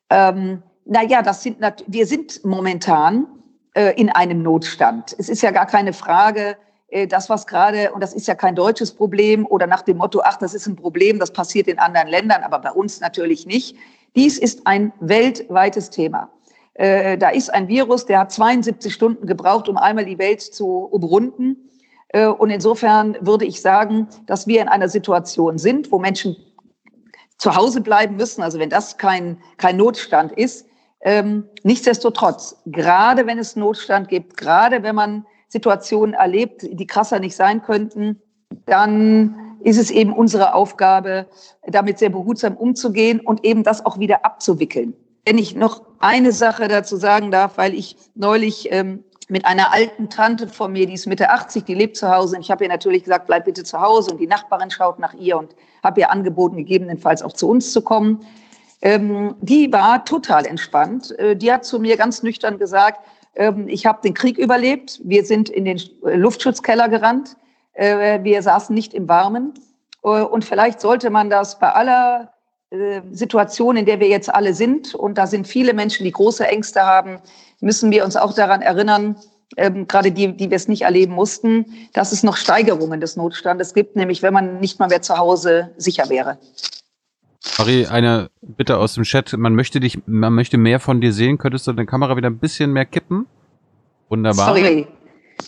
Ähm, 0.08 0.62
naja, 0.84 1.22
das 1.22 1.42
sind, 1.42 1.58
wir 1.86 2.06
sind 2.06 2.44
momentan 2.44 3.26
äh, 3.74 3.94
in 4.00 4.08
einem 4.10 4.42
Notstand. 4.42 5.14
Es 5.18 5.28
ist 5.28 5.42
ja 5.42 5.50
gar 5.50 5.66
keine 5.66 5.92
Frage, 5.92 6.56
äh, 6.88 7.06
das, 7.06 7.30
was 7.30 7.46
gerade, 7.46 7.92
und 7.92 8.02
das 8.02 8.12
ist 8.12 8.26
ja 8.26 8.34
kein 8.34 8.54
deutsches 8.54 8.92
Problem, 8.92 9.46
oder 9.46 9.66
nach 9.66 9.82
dem 9.82 9.98
Motto, 9.98 10.20
ach, 10.24 10.36
das 10.36 10.54
ist 10.54 10.66
ein 10.66 10.76
Problem, 10.76 11.18
das 11.18 11.32
passiert 11.32 11.68
in 11.68 11.78
anderen 11.78 12.08
Ländern, 12.08 12.42
aber 12.42 12.58
bei 12.58 12.72
uns 12.72 13.00
natürlich 13.00 13.46
nicht. 13.46 13.76
Dies 14.16 14.38
ist 14.38 14.66
ein 14.66 14.92
weltweites 15.00 15.90
Thema. 15.90 16.30
Äh, 16.74 17.18
da 17.18 17.30
ist 17.30 17.52
ein 17.52 17.68
Virus, 17.68 18.06
der 18.06 18.20
hat 18.20 18.32
72 18.32 18.92
Stunden 18.92 19.26
gebraucht, 19.26 19.68
um 19.68 19.76
einmal 19.76 20.04
die 20.04 20.18
Welt 20.18 20.40
zu 20.40 20.84
umrunden. 20.84 21.68
Äh, 22.08 22.26
und 22.26 22.50
insofern 22.50 23.16
würde 23.20 23.44
ich 23.44 23.60
sagen, 23.60 24.08
dass 24.26 24.46
wir 24.46 24.60
in 24.60 24.68
einer 24.68 24.88
Situation 24.88 25.58
sind, 25.58 25.92
wo 25.92 25.98
Menschen 25.98 26.36
zu 27.38 27.56
Hause 27.56 27.80
bleiben 27.80 28.16
müssen, 28.16 28.42
also 28.42 28.58
wenn 28.58 28.70
das 28.70 28.98
kein, 28.98 29.38
kein 29.56 29.76
Notstand 29.76 30.32
ist. 30.32 30.66
Ähm, 31.02 31.44
nichtsdestotrotz, 31.62 32.56
gerade 32.66 33.26
wenn 33.26 33.38
es 33.38 33.56
Notstand 33.56 34.08
gibt, 34.08 34.36
gerade 34.36 34.82
wenn 34.82 34.94
man 34.94 35.26
Situationen 35.48 36.14
erlebt, 36.14 36.66
die 36.70 36.86
krasser 36.86 37.18
nicht 37.18 37.34
sein 37.34 37.62
könnten, 37.62 38.20
dann 38.66 39.49
ist 39.62 39.78
es 39.78 39.90
eben 39.90 40.12
unsere 40.12 40.54
Aufgabe, 40.54 41.26
damit 41.66 41.98
sehr 41.98 42.10
behutsam 42.10 42.56
umzugehen 42.56 43.20
und 43.20 43.44
eben 43.44 43.62
das 43.62 43.84
auch 43.84 43.98
wieder 43.98 44.24
abzuwickeln. 44.24 44.94
Wenn 45.24 45.38
ich 45.38 45.54
noch 45.54 45.82
eine 45.98 46.32
Sache 46.32 46.68
dazu 46.68 46.96
sagen 46.96 47.30
darf, 47.30 47.58
weil 47.58 47.74
ich 47.74 47.96
neulich 48.14 48.72
ähm, 48.72 49.04
mit 49.30 49.44
einer 49.44 49.72
alten 49.72 50.10
Tante 50.10 50.48
von 50.48 50.72
mir, 50.72 50.86
die 50.86 50.94
ist 50.94 51.06
Mitte 51.06 51.30
80, 51.30 51.64
die 51.64 51.74
lebt 51.74 51.96
zu 51.96 52.10
Hause. 52.10 52.36
Und 52.36 52.42
ich 52.42 52.50
habe 52.50 52.64
ihr 52.64 52.70
natürlich 52.70 53.04
gesagt, 53.04 53.26
bleib 53.26 53.44
bitte 53.44 53.62
zu 53.62 53.80
Hause. 53.80 54.10
Und 54.10 54.18
die 54.18 54.26
Nachbarin 54.26 54.70
schaut 54.70 54.98
nach 54.98 55.14
ihr 55.14 55.38
und 55.38 55.54
habe 55.84 56.00
ihr 56.00 56.10
angeboten, 56.10 56.56
gegebenenfalls 56.56 57.22
auch 57.22 57.32
zu 57.32 57.48
uns 57.48 57.72
zu 57.72 57.82
kommen. 57.82 58.24
Ähm, 58.82 59.36
die 59.40 59.72
war 59.72 60.04
total 60.04 60.46
entspannt. 60.46 61.16
Äh, 61.18 61.36
die 61.36 61.52
hat 61.52 61.64
zu 61.64 61.78
mir 61.78 61.96
ganz 61.96 62.22
nüchtern 62.22 62.58
gesagt, 62.58 63.00
ähm, 63.36 63.68
ich 63.68 63.86
habe 63.86 64.00
den 64.02 64.14
Krieg 64.14 64.36
überlebt. 64.36 65.00
Wir 65.04 65.24
sind 65.24 65.48
in 65.48 65.64
den 65.64 65.80
Luftschutzkeller 66.02 66.88
gerannt. 66.88 67.36
Äh, 67.80 68.22
wir 68.22 68.42
saßen 68.42 68.74
nicht 68.74 68.92
im 68.92 69.08
Warmen. 69.08 69.54
Äh, 70.04 70.08
und 70.08 70.44
vielleicht 70.44 70.80
sollte 70.80 71.08
man 71.08 71.30
das 71.30 71.58
bei 71.58 71.72
aller 71.72 72.32
äh, 72.68 73.00
Situation, 73.10 73.76
in 73.76 73.86
der 73.86 74.00
wir 74.00 74.08
jetzt 74.08 74.32
alle 74.32 74.52
sind, 74.52 74.94
und 74.94 75.16
da 75.16 75.26
sind 75.26 75.48
viele 75.48 75.72
Menschen, 75.72 76.04
die 76.04 76.12
große 76.12 76.46
Ängste 76.46 76.82
haben, 76.82 77.20
müssen 77.60 77.90
wir 77.90 78.04
uns 78.04 78.16
auch 78.16 78.34
daran 78.34 78.60
erinnern, 78.60 79.16
ähm, 79.56 79.88
gerade 79.88 80.12
die, 80.12 80.36
die 80.36 80.50
wir 80.50 80.56
es 80.56 80.68
nicht 80.68 80.82
erleben 80.82 81.14
mussten, 81.14 81.66
dass 81.94 82.12
es 82.12 82.22
noch 82.22 82.36
Steigerungen 82.36 83.00
des 83.00 83.16
Notstandes 83.16 83.72
gibt, 83.72 83.96
nämlich 83.96 84.22
wenn 84.22 84.34
man 84.34 84.60
nicht 84.60 84.78
mal 84.78 84.88
mehr 84.88 85.02
zu 85.02 85.16
Hause 85.16 85.70
sicher 85.78 86.08
wäre. 86.10 86.38
Marie, 87.56 87.86
eine 87.86 88.28
Bitte 88.42 88.76
aus 88.76 88.94
dem 88.94 89.04
Chat. 89.04 89.32
Man 89.36 89.54
möchte 89.54 89.80
dich, 89.80 89.98
man 90.06 90.34
möchte 90.34 90.58
mehr 90.58 90.78
von 90.78 91.00
dir 91.00 91.14
sehen. 91.14 91.38
Könntest 91.38 91.66
du 91.66 91.72
deine 91.72 91.86
Kamera 91.86 92.16
wieder 92.16 92.28
ein 92.28 92.38
bisschen 92.38 92.72
mehr 92.72 92.84
kippen? 92.84 93.26
Wunderbar. 94.10 94.54
Sorry. 94.54 94.86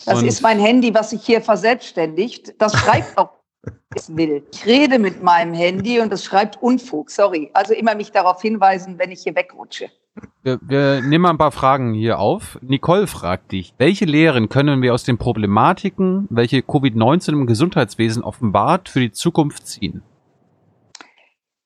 Das 0.05 0.19
Und 0.19 0.27
ist 0.27 0.41
mein 0.41 0.59
Handy, 0.59 0.93
was 0.93 1.11
sich 1.11 1.23
hier 1.23 1.41
verselbstständigt. 1.41 2.53
Das 2.59 2.73
schreibt 2.77 3.17
auch, 3.17 3.29
es 3.95 4.15
will. 4.15 4.43
Ich 4.51 4.65
rede 4.65 4.99
mit 4.99 5.23
meinem 5.23 5.53
Handy 5.53 5.99
und 5.99 6.11
das 6.11 6.23
schreibt 6.23 6.61
Unfug. 6.61 7.09
Sorry. 7.09 7.49
Also 7.53 7.73
immer 7.73 7.95
mich 7.95 8.11
darauf 8.11 8.41
hinweisen, 8.41 8.97
wenn 8.99 9.11
ich 9.11 9.21
hier 9.23 9.35
wegrutsche. 9.35 9.89
Wir, 10.43 10.59
wir 10.61 11.01
nehmen 11.01 11.23
mal 11.23 11.29
ein 11.31 11.37
paar 11.37 11.51
Fragen 11.51 11.93
hier 11.93 12.19
auf. 12.19 12.59
Nicole 12.61 13.07
fragt 13.07 13.51
dich, 13.51 13.73
welche 13.77 14.05
Lehren 14.05 14.49
können 14.49 14.81
wir 14.81 14.93
aus 14.93 15.03
den 15.03 15.17
Problematiken, 15.17 16.27
welche 16.29 16.59
Covid-19 16.59 17.29
im 17.29 17.47
Gesundheitswesen 17.47 18.23
offenbart, 18.23 18.89
für 18.89 18.99
die 18.99 19.11
Zukunft 19.11 19.65
ziehen? 19.67 20.03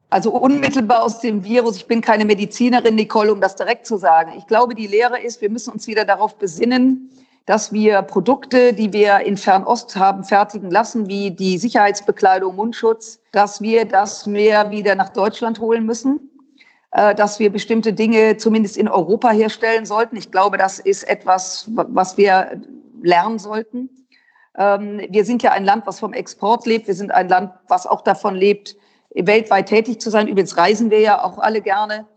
Also 0.09 0.31
unmittelbar 0.31 1.03
aus 1.03 1.19
dem 1.19 1.43
Virus. 1.43 1.75
Ich 1.75 1.87
bin 1.87 1.99
keine 1.99 2.23
Medizinerin, 2.23 2.95
Nicole, 2.95 3.33
um 3.33 3.41
das 3.41 3.57
direkt 3.57 3.85
zu 3.85 3.97
sagen. 3.97 4.31
Ich 4.37 4.47
glaube, 4.47 4.73
die 4.73 4.87
Lehre 4.87 5.19
ist, 5.19 5.41
wir 5.41 5.49
müssen 5.49 5.73
uns 5.73 5.85
wieder 5.87 6.05
darauf 6.05 6.37
besinnen, 6.37 7.09
dass 7.47 7.71
wir 7.71 8.01
Produkte, 8.01 8.73
die 8.73 8.91
wir 8.91 9.21
in 9.21 9.37
Fernost 9.37 9.95
haben 9.95 10.25
fertigen 10.25 10.69
lassen, 10.69 11.07
wie 11.07 11.31
die 11.31 11.57
Sicherheitsbekleidung, 11.57 12.57
Mundschutz, 12.57 13.21
dass 13.31 13.61
wir 13.61 13.85
das 13.85 14.27
mehr 14.27 14.69
wieder 14.69 14.95
nach 14.95 15.09
Deutschland 15.09 15.59
holen 15.61 15.85
müssen, 15.85 16.19
äh, 16.91 17.15
dass 17.15 17.39
wir 17.39 17.49
bestimmte 17.49 17.93
Dinge 17.93 18.35
zumindest 18.35 18.75
in 18.75 18.89
Europa 18.89 19.31
herstellen 19.31 19.85
sollten. 19.85 20.17
Ich 20.17 20.29
glaube, 20.29 20.57
das 20.57 20.77
ist 20.77 21.03
etwas, 21.07 21.69
was 21.73 22.17
wir 22.17 22.61
lernen 23.01 23.39
sollten. 23.39 23.89
Ähm, 24.57 25.01
wir 25.09 25.23
sind 25.23 25.41
ja 25.41 25.53
ein 25.53 25.63
Land, 25.63 25.87
was 25.87 26.01
vom 26.01 26.11
Export 26.11 26.65
lebt. 26.65 26.87
Wir 26.87 26.95
sind 26.95 27.11
ein 27.11 27.29
Land, 27.29 27.53
was 27.69 27.87
auch 27.87 28.01
davon 28.01 28.35
lebt, 28.35 28.75
weltweit 29.15 29.67
tätig 29.67 30.01
zu 30.01 30.09
sein. 30.09 30.27
Übrigens 30.27 30.57
reisen 30.57 30.91
wir 30.91 30.99
ja 30.99 31.23
auch 31.23 31.39
alle 31.39 31.61
gerne. 31.61 32.07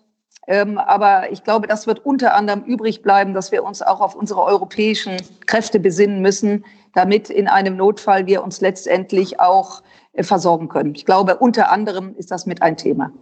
Ähm, 0.47 0.79
aber 0.79 1.31
ich 1.31 1.45
glaube, 1.45 1.67
das 1.67 1.87
wird 1.87 2.05
unter 2.05 2.35
anderem 2.35 2.63
übrig 2.63 3.03
bleiben, 3.03 3.35
dass 3.35 3.53
wir 3.53 3.63
uns 3.63 3.83
auch 3.83 4.01
auf 4.01 4.15
unsere 4.15 4.43
europäischen 4.43 5.17
Kräfte 5.47 5.79
besinnen 5.79 6.23
müssen, 6.23 6.65
damit 6.95 7.31
in 7.31 7.47
einem 7.47 7.77
Notfall 7.77 8.27
wir 8.27 8.43
uns 8.43 8.61
letztendlich 8.61 9.39
auch 9.39 9.83
äh, 10.13 10.23
versorgen 10.23 10.69
können. 10.69 10.95
Ich 10.95 11.05
glaube, 11.05 11.37
unter 11.37 11.71
anderem 11.71 12.15
ist 12.17 12.31
das 12.31 12.47
mit 12.47 12.63
ein 12.63 12.77
Thema. 12.77 13.13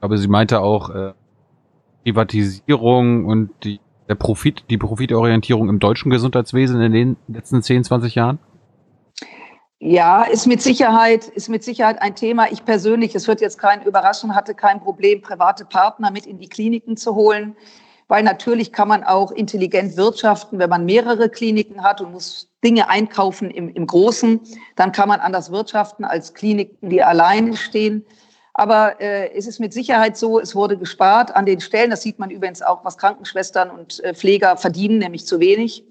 Aber 0.00 0.16
sie 0.18 0.28
meinte 0.28 0.60
auch 0.60 0.90
äh, 0.90 1.12
Privatisierung 2.04 3.24
und 3.26 3.50
die, 3.64 3.80
der 4.08 4.14
Profit, 4.14 4.64
die 4.70 4.78
Profitorientierung 4.78 5.68
im 5.68 5.78
deutschen 5.78 6.10
Gesundheitswesen 6.10 6.80
in 6.80 6.92
den 6.92 7.16
letzten 7.28 7.62
10, 7.62 7.84
20 7.84 8.14
Jahren? 8.14 8.38
Ja, 9.82 10.24
ist 10.24 10.46
mit 10.46 10.60
Sicherheit, 10.60 11.26
ist 11.28 11.48
mit 11.48 11.64
Sicherheit 11.64 12.02
ein 12.02 12.14
Thema. 12.14 12.52
Ich 12.52 12.66
persönlich, 12.66 13.14
es 13.14 13.26
wird 13.26 13.40
jetzt 13.40 13.56
kein 13.56 13.82
überraschen, 13.82 14.34
hatte 14.34 14.54
kein 14.54 14.78
Problem, 14.78 15.22
private 15.22 15.64
Partner 15.64 16.10
mit 16.10 16.26
in 16.26 16.38
die 16.38 16.50
Kliniken 16.50 16.98
zu 16.98 17.14
holen, 17.14 17.56
weil 18.06 18.22
natürlich 18.22 18.72
kann 18.72 18.88
man 18.88 19.04
auch 19.04 19.32
intelligent 19.32 19.96
wirtschaften, 19.96 20.58
wenn 20.58 20.68
man 20.68 20.84
mehrere 20.84 21.30
Kliniken 21.30 21.82
hat 21.82 22.02
und 22.02 22.12
muss 22.12 22.50
Dinge 22.62 22.90
einkaufen 22.90 23.50
im, 23.50 23.70
im 23.70 23.86
Großen, 23.86 24.40
dann 24.76 24.92
kann 24.92 25.08
man 25.08 25.18
anders 25.18 25.50
wirtschaften 25.50 26.04
als 26.04 26.34
Kliniken, 26.34 26.90
die 26.90 27.02
alleine 27.02 27.56
stehen. 27.56 28.04
Aber 28.52 29.00
äh, 29.00 29.32
es 29.32 29.46
ist 29.46 29.60
mit 29.60 29.72
Sicherheit 29.72 30.18
so, 30.18 30.38
es 30.38 30.54
wurde 30.54 30.76
gespart 30.76 31.34
an 31.34 31.46
den 31.46 31.60
Stellen. 31.60 31.88
Das 31.88 32.02
sieht 32.02 32.18
man 32.18 32.28
übrigens 32.28 32.60
auch, 32.60 32.84
was 32.84 32.98
Krankenschwestern 32.98 33.70
und 33.70 34.04
äh, 34.04 34.12
Pfleger 34.12 34.58
verdienen, 34.58 34.98
nämlich 34.98 35.24
zu 35.24 35.40
wenig. 35.40 35.86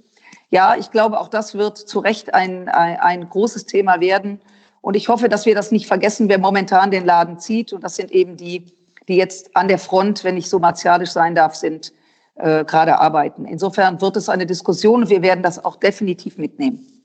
Ja, 0.50 0.76
ich 0.76 0.92
glaube, 0.92 1.20
auch 1.20 1.28
das 1.28 1.56
wird 1.56 1.78
zu 1.78 2.00
Recht 2.00 2.34
ein, 2.34 2.68
ein, 2.70 3.00
ein 3.00 3.30
großes 3.30 3.66
Thema 3.66 4.00
werden. 4.02 4.42
Und 4.82 4.96
ich 4.96 5.10
hoffe, 5.10 5.30
dass 5.30 5.46
wir 5.46 5.56
das 5.56 5.72
nicht 5.72 5.88
vergessen, 5.88 6.30
wer 6.30 6.40
momentan 6.40 6.92
den 6.92 7.06
Laden 7.06 7.40
zieht. 7.40 7.74
Und 7.74 7.84
das 7.84 7.96
sind 7.96 8.12
eben 8.12 8.38
die, 8.38 8.66
die 9.08 9.16
jetzt 9.16 9.56
an 9.56 9.68
der 9.68 9.78
Front, 9.78 10.24
wenn 10.24 10.38
ich 10.38 10.50
so 10.50 10.60
martialisch 10.60 11.12
sein 11.12 11.36
darf, 11.36 11.56
sind, 11.56 11.92
äh, 12.36 12.64
gerade 12.66 13.00
arbeiten. 13.00 13.46
Insofern 13.46 14.00
wird 14.02 14.16
es 14.16 14.30
eine 14.30 14.46
Diskussion 14.46 15.10
wir 15.10 15.22
werden 15.22 15.44
das 15.44 15.64
auch 15.64 15.76
definitiv 15.76 16.38
mitnehmen. 16.38 17.04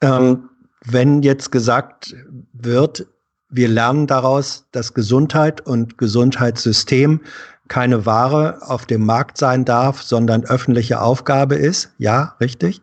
Ähm, 0.00 0.48
wenn 0.84 1.22
jetzt 1.22 1.52
gesagt 1.52 2.14
wird, 2.52 3.06
wir 3.50 3.68
lernen 3.68 4.06
daraus, 4.06 4.66
dass 4.72 4.94
Gesundheit 4.94 5.66
und 5.66 5.96
Gesundheitssystem 5.96 7.20
keine 7.68 8.06
Ware 8.06 8.58
auf 8.66 8.86
dem 8.86 9.04
Markt 9.04 9.38
sein 9.38 9.64
darf, 9.64 10.02
sondern 10.02 10.44
öffentliche 10.44 11.00
Aufgabe 11.00 11.54
ist. 11.54 11.90
Ja, 11.98 12.34
richtig? 12.40 12.80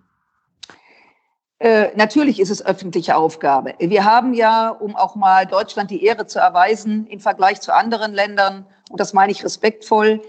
Äh, 1.60 1.88
natürlich 1.96 2.40
ist 2.40 2.50
es 2.50 2.66
öffentliche 2.66 3.16
Aufgabe. 3.16 3.74
Wir 3.80 4.04
haben 4.04 4.34
ja, 4.34 4.70
um 4.70 4.96
auch 4.96 5.16
mal 5.16 5.46
Deutschland 5.46 5.90
die 5.90 6.04
Ehre 6.04 6.28
zu 6.28 6.40
erweisen, 6.40 7.08
im 7.08 7.20
Vergleich 7.20 7.62
zu 7.62 7.74
anderen 7.74 8.14
Ländern, 8.14 8.66
und 8.90 9.00
das 9.00 9.14
meine 9.14 9.32
ich 9.32 9.44
respektvoll, 9.44 10.22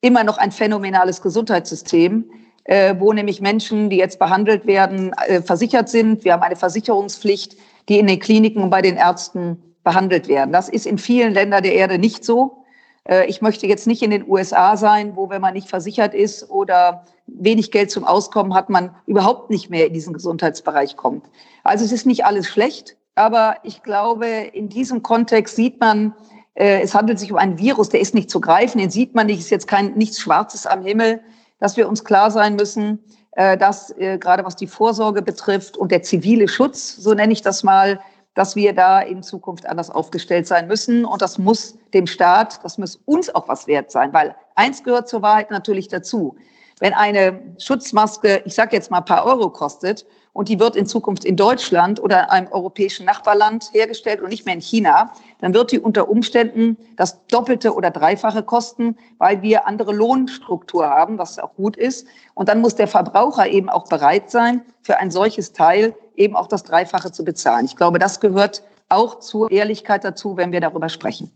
immer 0.00 0.24
noch 0.24 0.38
ein 0.38 0.50
phänomenales 0.50 1.22
Gesundheitssystem, 1.22 2.30
äh, 2.64 2.94
wo 2.98 3.12
nämlich 3.12 3.40
Menschen, 3.40 3.90
die 3.90 3.96
jetzt 3.96 4.18
behandelt 4.18 4.66
werden, 4.66 5.12
äh, 5.26 5.40
versichert 5.40 5.88
sind. 5.88 6.24
Wir 6.24 6.32
haben 6.32 6.42
eine 6.42 6.56
Versicherungspflicht, 6.56 7.56
die 7.88 7.98
in 7.98 8.06
den 8.06 8.18
Kliniken 8.18 8.62
und 8.62 8.70
bei 8.70 8.82
den 8.82 8.96
Ärzten 8.96 9.76
behandelt 9.84 10.28
werden. 10.28 10.52
Das 10.52 10.68
ist 10.68 10.86
in 10.86 10.98
vielen 10.98 11.32
Ländern 11.32 11.62
der 11.62 11.74
Erde 11.74 11.98
nicht 11.98 12.24
so. 12.24 12.61
Äh, 13.08 13.26
ich 13.26 13.42
möchte 13.42 13.66
jetzt 13.66 13.86
nicht 13.86 14.02
in 14.02 14.10
den 14.10 14.28
USA 14.28 14.76
sein, 14.76 15.16
wo, 15.16 15.30
wenn 15.30 15.40
man 15.40 15.54
nicht 15.54 15.68
versichert 15.68 16.14
ist 16.14 16.50
oder 16.50 17.04
wenig 17.26 17.70
Geld 17.70 17.90
zum 17.90 18.04
Auskommen 18.04 18.54
hat, 18.54 18.70
man 18.70 18.94
überhaupt 19.06 19.50
nicht 19.50 19.70
mehr 19.70 19.86
in 19.86 19.92
diesen 19.92 20.12
Gesundheitsbereich 20.12 20.96
kommt. 20.96 21.26
Also 21.64 21.84
es 21.84 21.92
ist 21.92 22.06
nicht 22.06 22.24
alles 22.24 22.48
schlecht, 22.48 22.96
aber 23.14 23.56
ich 23.62 23.82
glaube, 23.82 24.26
in 24.26 24.68
diesem 24.68 25.02
Kontext 25.02 25.56
sieht 25.56 25.80
man, 25.80 26.14
äh, 26.54 26.80
es 26.80 26.94
handelt 26.94 27.18
sich 27.18 27.32
um 27.32 27.38
einen 27.38 27.58
Virus, 27.58 27.88
der 27.88 28.00
ist 28.00 28.14
nicht 28.14 28.30
zu 28.30 28.40
greifen, 28.40 28.78
den 28.78 28.90
sieht 28.90 29.14
man 29.14 29.26
nicht, 29.26 29.40
ist 29.40 29.50
jetzt 29.50 29.68
kein 29.68 29.94
nichts 29.94 30.20
Schwarzes 30.20 30.66
am 30.66 30.82
Himmel, 30.82 31.20
dass 31.58 31.76
wir 31.76 31.88
uns 31.88 32.04
klar 32.04 32.30
sein 32.30 32.56
müssen, 32.56 32.98
äh, 33.32 33.56
dass 33.56 33.94
gerade 33.96 34.44
was 34.44 34.56
die 34.56 34.66
Vorsorge 34.66 35.22
betrifft 35.22 35.76
und 35.76 35.90
der 35.90 36.02
zivile 36.02 36.48
Schutz, 36.48 36.96
so 36.96 37.14
nenne 37.14 37.32
ich 37.32 37.42
das 37.42 37.62
mal, 37.62 38.00
dass 38.34 38.56
wir 38.56 38.72
da 38.72 39.00
in 39.00 39.22
Zukunft 39.22 39.66
anders 39.66 39.90
aufgestellt 39.90 40.46
sein 40.46 40.66
müssen. 40.66 41.04
Und 41.04 41.22
das 41.22 41.38
muss 41.38 41.76
dem 41.92 42.06
Staat, 42.06 42.64
das 42.64 42.78
muss 42.78 43.00
uns 43.04 43.34
auch 43.34 43.48
was 43.48 43.66
wert 43.66 43.90
sein, 43.90 44.12
weil 44.12 44.34
eins 44.54 44.82
gehört 44.82 45.08
zur 45.08 45.22
Wahrheit 45.22 45.50
natürlich 45.50 45.88
dazu. 45.88 46.36
Wenn 46.80 46.94
eine 46.94 47.54
Schutzmaske, 47.58 48.42
ich 48.44 48.54
sage 48.54 48.74
jetzt 48.74 48.90
mal 48.90 48.98
ein 48.98 49.04
paar 49.04 49.24
Euro 49.24 49.50
kostet 49.50 50.06
und 50.32 50.48
die 50.48 50.58
wird 50.58 50.74
in 50.74 50.86
Zukunft 50.86 51.24
in 51.24 51.36
Deutschland 51.36 52.00
oder 52.00 52.30
einem 52.30 52.48
europäischen 52.50 53.06
Nachbarland 53.06 53.70
hergestellt 53.72 54.20
und 54.20 54.30
nicht 54.30 54.46
mehr 54.46 54.54
in 54.54 54.62
China, 54.62 55.12
dann 55.42 55.54
wird 55.54 55.72
die 55.72 55.80
unter 55.80 56.08
Umständen 56.08 56.78
das 56.96 57.26
Doppelte 57.26 57.74
oder 57.74 57.90
Dreifache 57.90 58.44
kosten, 58.44 58.96
weil 59.18 59.42
wir 59.42 59.66
andere 59.66 59.92
Lohnstruktur 59.92 60.88
haben, 60.88 61.18
was 61.18 61.38
auch 61.40 61.54
gut 61.54 61.76
ist. 61.76 62.06
Und 62.34 62.48
dann 62.48 62.60
muss 62.60 62.76
der 62.76 62.86
Verbraucher 62.86 63.48
eben 63.48 63.68
auch 63.68 63.88
bereit 63.88 64.30
sein, 64.30 64.62
für 64.82 64.98
ein 64.98 65.10
solches 65.10 65.52
Teil 65.52 65.96
eben 66.14 66.36
auch 66.36 66.46
das 66.46 66.62
Dreifache 66.62 67.10
zu 67.10 67.24
bezahlen. 67.24 67.66
Ich 67.66 67.74
glaube, 67.74 67.98
das 67.98 68.20
gehört 68.20 68.62
auch 68.88 69.18
zur 69.18 69.50
Ehrlichkeit 69.50 70.04
dazu, 70.04 70.36
wenn 70.36 70.52
wir 70.52 70.60
darüber 70.60 70.88
sprechen. 70.88 71.32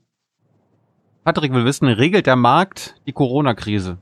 Patrick 1.25 1.53
will 1.53 1.65
wissen, 1.65 1.89
regelt 1.89 2.27
der 2.27 2.37
Markt 2.37 2.95
die 3.07 3.13
Corona-Krise? 3.13 3.99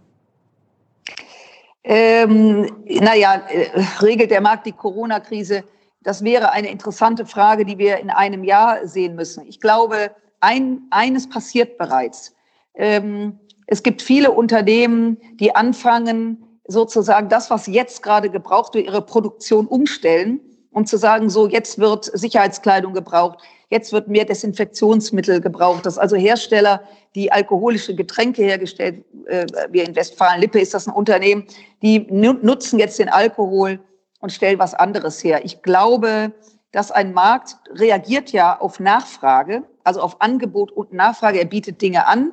Ähm, 1.83 2.71
naja, 2.87 3.41
äh, 3.49 3.83
regelt 4.03 4.31
der 4.31 4.43
Markt 4.43 4.67
die 4.67 4.73
Corona-Krise? 4.73 5.65
Das 6.05 6.23
wäre 6.23 6.53
eine 6.53 6.71
interessante 6.71 7.27
Frage, 7.27 7.65
die 7.65 7.79
wir 7.79 7.99
in 7.99 8.11
einem 8.11 8.45
Jahr 8.45 8.87
sehen 8.87 9.17
müssen. 9.17 9.47
Ich 9.49 9.59
glaube, 9.59 10.11
ein, 10.41 10.83
eines 10.91 11.29
passiert 11.29 11.79
bereits. 11.79 12.35
Ähm, 12.75 13.41
es 13.67 13.83
gibt 13.83 14.03
viele 14.03 14.31
Unternehmen, 14.31 15.19
die 15.35 15.57
anfangen, 15.57 16.61
sozusagen 16.67 17.29
das, 17.29 17.51
was 17.51 17.67
jetzt 17.67 18.03
gerade 18.03 18.31
gebraucht 18.31 18.75
wird, 18.75 18.87
ihre 18.87 19.03
Produktion 19.03 19.67
umstellen, 19.67 20.41
um 20.71 20.87
zu 20.87 20.99
sagen, 20.99 21.31
so 21.31 21.49
jetzt 21.49 21.79
wird 21.79 22.05
Sicherheitskleidung 22.05 22.93
gebraucht, 22.93 23.39
jetzt 23.71 23.93
wird 23.93 24.09
mehr 24.09 24.25
Desinfektionsmittel 24.25 25.41
gebraucht, 25.41 25.87
dass 25.87 25.99
also 25.99 26.17
Hersteller, 26.17 26.83
die 27.15 27.33
alkoholische 27.33 27.95
Getränke 27.95 28.43
hergestellt, 28.43 29.05
äh, 29.27 29.47
wir 29.71 29.85
in 29.85 29.97
Westfalen-Lippe 29.97 30.61
ist 30.61 30.75
das 30.75 30.87
ein 30.87 30.93
Unternehmen, 30.93 31.45
die 31.81 32.07
nutzen 32.11 32.79
jetzt 32.79 32.99
den 32.99 33.09
Alkohol 33.09 33.81
und 34.25 34.31
stellen 34.31 34.59
was 34.59 34.73
anderes 34.73 35.23
her. 35.23 35.45
Ich 35.45 35.61
glaube, 35.61 36.33
dass 36.73 36.91
ein 36.91 37.13
Markt 37.13 37.57
reagiert 37.75 38.33
ja 38.33 38.59
auf 38.59 38.81
Nachfrage, 38.81 39.65
also 39.85 40.01
auf 40.01 40.23
Angebot 40.23 40.73
und 40.73 40.95
Nachfrage. 40.95 41.39
Er 41.39 41.45
bietet 41.45 41.83
Dinge 41.83 42.07
an, 42.07 42.33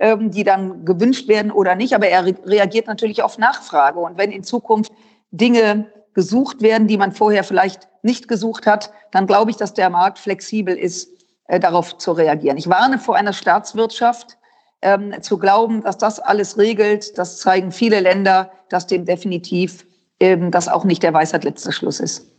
ähm, 0.00 0.30
die 0.30 0.44
dann 0.44 0.86
gewünscht 0.86 1.28
werden 1.28 1.52
oder 1.52 1.74
nicht, 1.74 1.94
aber 1.94 2.08
er 2.08 2.24
reagiert 2.24 2.86
natürlich 2.86 3.22
auf 3.22 3.36
Nachfrage. 3.36 3.98
Und 3.98 4.16
wenn 4.16 4.32
in 4.32 4.44
Zukunft 4.44 4.90
Dinge 5.30 5.92
gesucht 6.14 6.62
werden, 6.62 6.88
die 6.88 6.96
man 6.96 7.12
vorher 7.12 7.44
vielleicht 7.44 7.86
nicht 8.02 8.28
gesucht 8.28 8.66
hat, 8.66 8.90
dann 9.12 9.26
glaube 9.26 9.50
ich, 9.50 9.58
dass 9.58 9.74
der 9.74 9.90
Markt 9.90 10.18
flexibel 10.18 10.74
ist, 10.74 11.10
äh, 11.48 11.60
darauf 11.60 11.98
zu 11.98 12.12
reagieren. 12.12 12.56
Ich 12.56 12.70
warne 12.70 12.98
vor 12.98 13.14
einer 13.16 13.34
Staatswirtschaft, 13.34 14.38
ähm, 14.80 15.12
zu 15.20 15.36
glauben, 15.36 15.82
dass 15.82 15.98
das 15.98 16.18
alles 16.18 16.56
regelt. 16.56 17.18
Das 17.18 17.40
zeigen 17.40 17.72
viele 17.72 18.00
Länder, 18.00 18.50
dass 18.70 18.86
dem 18.86 19.04
definitiv 19.04 19.86
ähm, 20.20 20.50
das 20.50 20.68
auch 20.68 20.84
nicht 20.84 21.02
der 21.02 21.14
Weisheit 21.14 21.44
letzter 21.44 21.72
Schluss 21.72 22.00
ist. 22.00 22.30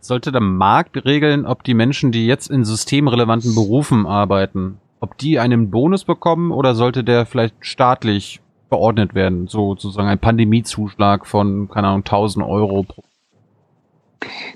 Sollte 0.00 0.32
der 0.32 0.40
Markt 0.40 1.04
regeln, 1.04 1.46
ob 1.46 1.64
die 1.64 1.74
Menschen, 1.74 2.12
die 2.12 2.26
jetzt 2.26 2.50
in 2.50 2.64
systemrelevanten 2.64 3.54
Berufen 3.54 4.06
arbeiten, 4.06 4.78
ob 5.00 5.18
die 5.18 5.38
einen 5.38 5.70
Bonus 5.70 6.04
bekommen 6.04 6.52
oder 6.52 6.74
sollte 6.74 7.04
der 7.04 7.26
vielleicht 7.26 7.54
staatlich 7.60 8.40
verordnet 8.68 9.14
werden, 9.14 9.48
so 9.48 9.74
sozusagen 9.74 10.08
ein 10.08 10.20
Pandemiezuschlag 10.20 11.26
von, 11.26 11.68
keine 11.68 11.88
Ahnung, 11.88 12.00
1000 12.00 12.44
Euro 12.46 12.84
pro 12.84 13.02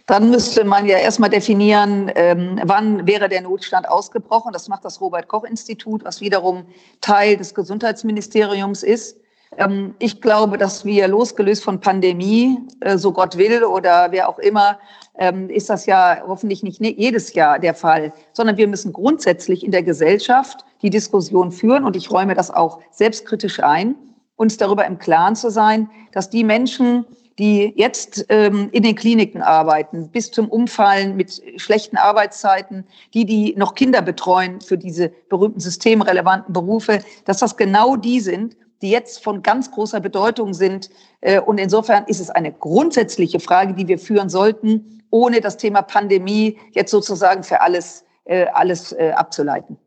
dann 0.06 0.30
müsste 0.30 0.64
man 0.64 0.86
ja 0.86 0.98
erstmal 0.98 1.30
definieren, 1.30 2.10
ähm, 2.14 2.60
wann 2.64 3.06
wäre 3.06 3.28
der 3.28 3.40
Notstand 3.40 3.88
ausgebrochen. 3.88 4.52
Das 4.52 4.68
macht 4.68 4.84
das 4.84 5.00
Robert 5.00 5.28
Koch 5.28 5.44
Institut, 5.44 6.04
was 6.04 6.20
wiederum 6.20 6.66
Teil 7.00 7.36
des 7.36 7.54
Gesundheitsministeriums 7.54 8.82
ist. 8.82 9.18
Ähm, 9.58 9.94
ich 9.98 10.20
glaube, 10.20 10.58
dass 10.58 10.84
wir 10.84 11.08
losgelöst 11.08 11.64
von 11.64 11.80
Pandemie, 11.80 12.58
äh, 12.80 12.98
so 12.98 13.12
Gott 13.12 13.36
will 13.36 13.64
oder 13.64 14.08
wer 14.10 14.28
auch 14.28 14.38
immer, 14.38 14.78
ähm, 15.16 15.48
ist 15.48 15.70
das 15.70 15.86
ja 15.86 16.22
hoffentlich 16.26 16.62
nicht 16.62 16.80
ne-, 16.80 16.94
jedes 16.96 17.34
Jahr 17.34 17.58
der 17.58 17.74
Fall, 17.74 18.12
sondern 18.32 18.56
wir 18.56 18.68
müssen 18.68 18.92
grundsätzlich 18.92 19.64
in 19.64 19.70
der 19.70 19.82
Gesellschaft 19.82 20.64
die 20.82 20.90
Diskussion 20.90 21.52
führen 21.52 21.84
und 21.84 21.96
ich 21.96 22.10
räume 22.10 22.34
das 22.34 22.50
auch 22.50 22.80
selbstkritisch 22.90 23.60
ein, 23.60 23.94
uns 24.36 24.56
darüber 24.56 24.84
im 24.86 24.98
Klaren 24.98 25.36
zu 25.36 25.50
sein, 25.50 25.88
dass 26.12 26.30
die 26.30 26.42
Menschen, 26.42 27.04
die 27.38 27.72
jetzt 27.76 28.26
ähm, 28.28 28.68
in 28.72 28.82
den 28.82 28.94
Kliniken 28.94 29.42
arbeiten, 29.42 30.08
bis 30.10 30.30
zum 30.30 30.48
Umfallen 30.48 31.16
mit 31.16 31.42
schlechten 31.56 31.96
Arbeitszeiten, 31.96 32.84
die, 33.12 33.24
die 33.24 33.54
noch 33.56 33.74
Kinder 33.74 34.02
betreuen 34.02 34.60
für 34.60 34.78
diese 34.78 35.10
berühmten 35.28 35.60
systemrelevanten 35.60 36.52
Berufe, 36.52 37.00
dass 37.24 37.38
das 37.38 37.56
genau 37.56 37.96
die 37.96 38.20
sind, 38.20 38.56
die 38.82 38.90
jetzt 38.90 39.22
von 39.22 39.42
ganz 39.42 39.70
großer 39.70 40.00
Bedeutung 40.00 40.54
sind. 40.54 40.90
Äh, 41.20 41.40
und 41.40 41.58
insofern 41.58 42.04
ist 42.06 42.20
es 42.20 42.30
eine 42.30 42.52
grundsätzliche 42.52 43.40
Frage, 43.40 43.74
die 43.74 43.88
wir 43.88 43.98
führen 43.98 44.28
sollten, 44.28 45.02
ohne 45.10 45.40
das 45.40 45.56
Thema 45.56 45.82
Pandemie 45.82 46.58
jetzt 46.72 46.90
sozusagen 46.90 47.42
für 47.42 47.60
alles, 47.60 48.04
äh, 48.24 48.46
alles 48.52 48.92
äh, 48.92 49.12
abzuleiten. 49.14 49.78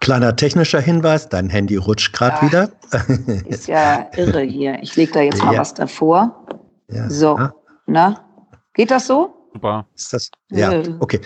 Kleiner 0.00 0.36
technischer 0.36 0.80
Hinweis, 0.80 1.28
dein 1.28 1.50
Handy 1.50 1.76
rutscht 1.76 2.12
gerade 2.12 2.46
wieder. 2.46 2.70
Ist 3.46 3.66
ja 3.66 4.08
irre 4.16 4.42
hier. 4.42 4.78
Ich 4.82 4.94
lege 4.96 5.12
da 5.12 5.20
jetzt 5.20 5.42
mal 5.42 5.54
ja. 5.54 5.60
was 5.60 5.74
davor. 5.74 6.46
Ja. 6.90 7.10
So, 7.10 7.36
ah. 7.36 7.52
na, 7.86 8.24
geht 8.74 8.90
das 8.90 9.06
so? 9.06 9.34
Super. 9.52 9.86
Ist 9.96 10.12
das? 10.12 10.30
Ja, 10.50 10.82
okay. 11.00 11.20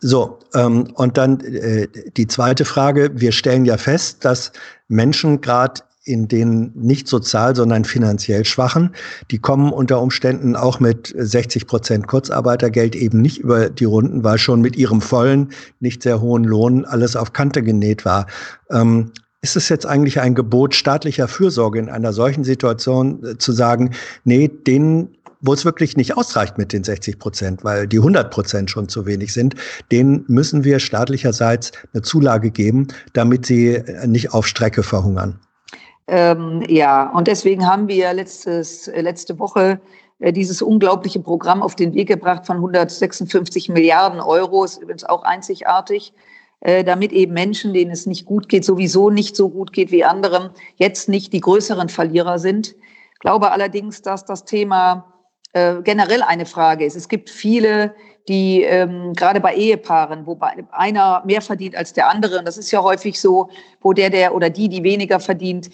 So, 0.00 0.38
ähm, 0.54 0.92
und 0.96 1.16
dann 1.16 1.40
äh, 1.40 1.88
die 2.16 2.26
zweite 2.26 2.64
Frage. 2.64 3.10
Wir 3.14 3.32
stellen 3.32 3.64
ja 3.64 3.78
fest, 3.78 4.24
dass 4.24 4.52
Menschen 4.88 5.40
gerade 5.40 5.80
in 6.04 6.28
den 6.28 6.72
nicht 6.74 7.08
sozial, 7.08 7.54
sondern 7.54 7.84
finanziell 7.84 8.44
Schwachen, 8.44 8.90
die 9.30 9.38
kommen 9.38 9.72
unter 9.72 10.00
Umständen 10.00 10.56
auch 10.56 10.80
mit 10.80 11.14
60 11.16 11.66
Prozent 11.66 12.06
Kurzarbeitergeld 12.06 12.96
eben 12.96 13.20
nicht 13.20 13.38
über 13.38 13.68
die 13.68 13.84
Runden, 13.84 14.24
weil 14.24 14.38
schon 14.38 14.60
mit 14.62 14.76
ihrem 14.76 15.02
vollen, 15.02 15.50
nicht 15.78 16.02
sehr 16.02 16.20
hohen 16.20 16.44
Lohn 16.44 16.84
alles 16.84 17.16
auf 17.16 17.32
Kante 17.32 17.62
genäht 17.62 18.04
war. 18.04 18.26
Ähm, 18.70 19.12
ist 19.42 19.56
es 19.56 19.68
jetzt 19.68 19.86
eigentlich 19.86 20.20
ein 20.20 20.34
Gebot 20.34 20.74
staatlicher 20.74 21.26
Fürsorge 21.26 21.78
in 21.78 21.88
einer 21.88 22.12
solchen 22.12 22.44
Situation 22.44 23.24
äh, 23.24 23.38
zu 23.38 23.52
sagen, 23.52 23.90
nee, 24.24 24.48
denen 24.48 25.16
wo 25.42 25.54
es 25.54 25.64
wirklich 25.64 25.96
nicht 25.96 26.16
ausreicht 26.16 26.58
mit 26.58 26.72
den 26.72 26.84
60 26.84 27.18
Prozent, 27.18 27.64
weil 27.64 27.88
die 27.88 27.98
100 27.98 28.30
Prozent 28.30 28.70
schon 28.70 28.88
zu 28.88 29.06
wenig 29.06 29.32
sind, 29.32 29.54
denen 29.90 30.24
müssen 30.28 30.64
wir 30.64 30.78
staatlicherseits 30.78 31.72
eine 31.92 32.02
Zulage 32.02 32.50
geben, 32.50 32.88
damit 33.14 33.46
sie 33.46 33.76
äh, 33.76 34.06
nicht 34.06 34.34
auf 34.34 34.46
Strecke 34.46 34.82
verhungern. 34.82 35.38
Ähm, 36.12 36.64
ja, 36.66 37.08
und 37.10 37.28
deswegen 37.28 37.64
haben 37.64 37.86
wir 37.86 38.12
letztes, 38.12 38.88
äh, 38.88 39.00
letzte 39.00 39.38
Woche 39.38 39.80
äh, 40.18 40.32
dieses 40.32 40.60
unglaubliche 40.60 41.20
Programm 41.20 41.62
auf 41.62 41.76
den 41.76 41.94
Weg 41.94 42.08
gebracht 42.08 42.46
von 42.46 42.56
156 42.56 43.68
Milliarden 43.68 44.18
Euro, 44.18 44.64
ist 44.64 44.82
übrigens 44.82 45.04
auch 45.04 45.22
einzigartig, 45.22 46.12
äh, 46.62 46.82
damit 46.82 47.12
eben 47.12 47.32
Menschen, 47.32 47.72
denen 47.72 47.92
es 47.92 48.06
nicht 48.06 48.26
gut 48.26 48.48
geht, 48.48 48.64
sowieso 48.64 49.08
nicht 49.08 49.36
so 49.36 49.50
gut 49.50 49.72
geht 49.72 49.92
wie 49.92 50.02
anderen, 50.02 50.50
jetzt 50.74 51.08
nicht 51.08 51.32
die 51.32 51.40
größeren 51.40 51.88
Verlierer 51.88 52.40
sind. 52.40 52.74
Ich 53.12 53.20
glaube 53.20 53.52
allerdings, 53.52 54.02
dass 54.02 54.24
das 54.24 54.44
Thema 54.44 55.06
generell 55.52 56.22
eine 56.22 56.46
Frage 56.46 56.84
ist. 56.84 56.94
Es 56.94 57.08
gibt 57.08 57.28
viele, 57.28 57.92
die 58.28 58.62
ähm, 58.62 59.14
gerade 59.14 59.40
bei 59.40 59.52
Ehepaaren, 59.52 60.24
wo 60.24 60.38
einer 60.70 61.24
mehr 61.26 61.42
verdient 61.42 61.74
als 61.74 61.92
der 61.92 62.08
andere, 62.08 62.38
und 62.38 62.46
das 62.46 62.56
ist 62.56 62.70
ja 62.70 62.80
häufig 62.80 63.20
so, 63.20 63.50
wo 63.80 63.92
der, 63.92 64.10
der 64.10 64.32
oder 64.32 64.48
die, 64.48 64.68
die 64.68 64.84
weniger 64.84 65.18
verdient, 65.18 65.68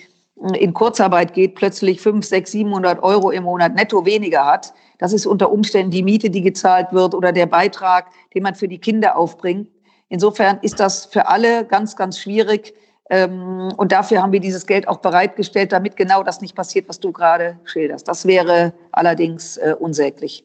in 0.54 0.74
Kurzarbeit 0.74 1.32
geht, 1.32 1.54
plötzlich 1.54 2.00
5, 2.00 2.24
6, 2.24 2.52
700 2.52 3.02
Euro 3.02 3.30
im 3.30 3.44
Monat 3.44 3.74
netto 3.74 4.04
weniger 4.04 4.44
hat. 4.44 4.74
Das 4.98 5.12
ist 5.12 5.26
unter 5.26 5.50
Umständen 5.50 5.90
die 5.90 6.02
Miete, 6.02 6.30
die 6.30 6.42
gezahlt 6.42 6.92
wird 6.92 7.14
oder 7.14 7.32
der 7.32 7.46
Beitrag, 7.46 8.06
den 8.34 8.42
man 8.42 8.54
für 8.54 8.68
die 8.68 8.78
Kinder 8.78 9.16
aufbringt. 9.16 9.70
Insofern 10.08 10.58
ist 10.62 10.78
das 10.78 11.06
für 11.06 11.26
alle 11.28 11.64
ganz, 11.64 11.96
ganz 11.96 12.18
schwierig. 12.18 12.74
Ähm, 13.08 13.72
und 13.76 13.92
dafür 13.92 14.22
haben 14.22 14.32
wir 14.32 14.40
dieses 14.40 14.66
Geld 14.66 14.88
auch 14.88 14.98
bereitgestellt, 14.98 15.72
damit 15.72 15.96
genau 15.96 16.22
das 16.22 16.40
nicht 16.40 16.54
passiert, 16.54 16.88
was 16.88 17.00
du 17.00 17.12
gerade 17.12 17.58
schilderst. 17.64 18.06
Das 18.08 18.26
wäre 18.26 18.72
allerdings 18.92 19.56
äh, 19.56 19.74
unsäglich. 19.78 20.44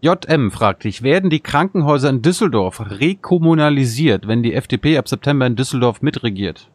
JM 0.00 0.50
fragt 0.50 0.84
dich, 0.84 1.02
werden 1.02 1.30
die 1.30 1.40
Krankenhäuser 1.40 2.10
in 2.10 2.22
Düsseldorf 2.22 2.80
rekommunalisiert, 3.00 4.28
wenn 4.28 4.42
die 4.42 4.54
FDP 4.54 4.98
ab 4.98 5.08
September 5.08 5.46
in 5.46 5.56
Düsseldorf 5.56 6.02
mitregiert? 6.02 6.70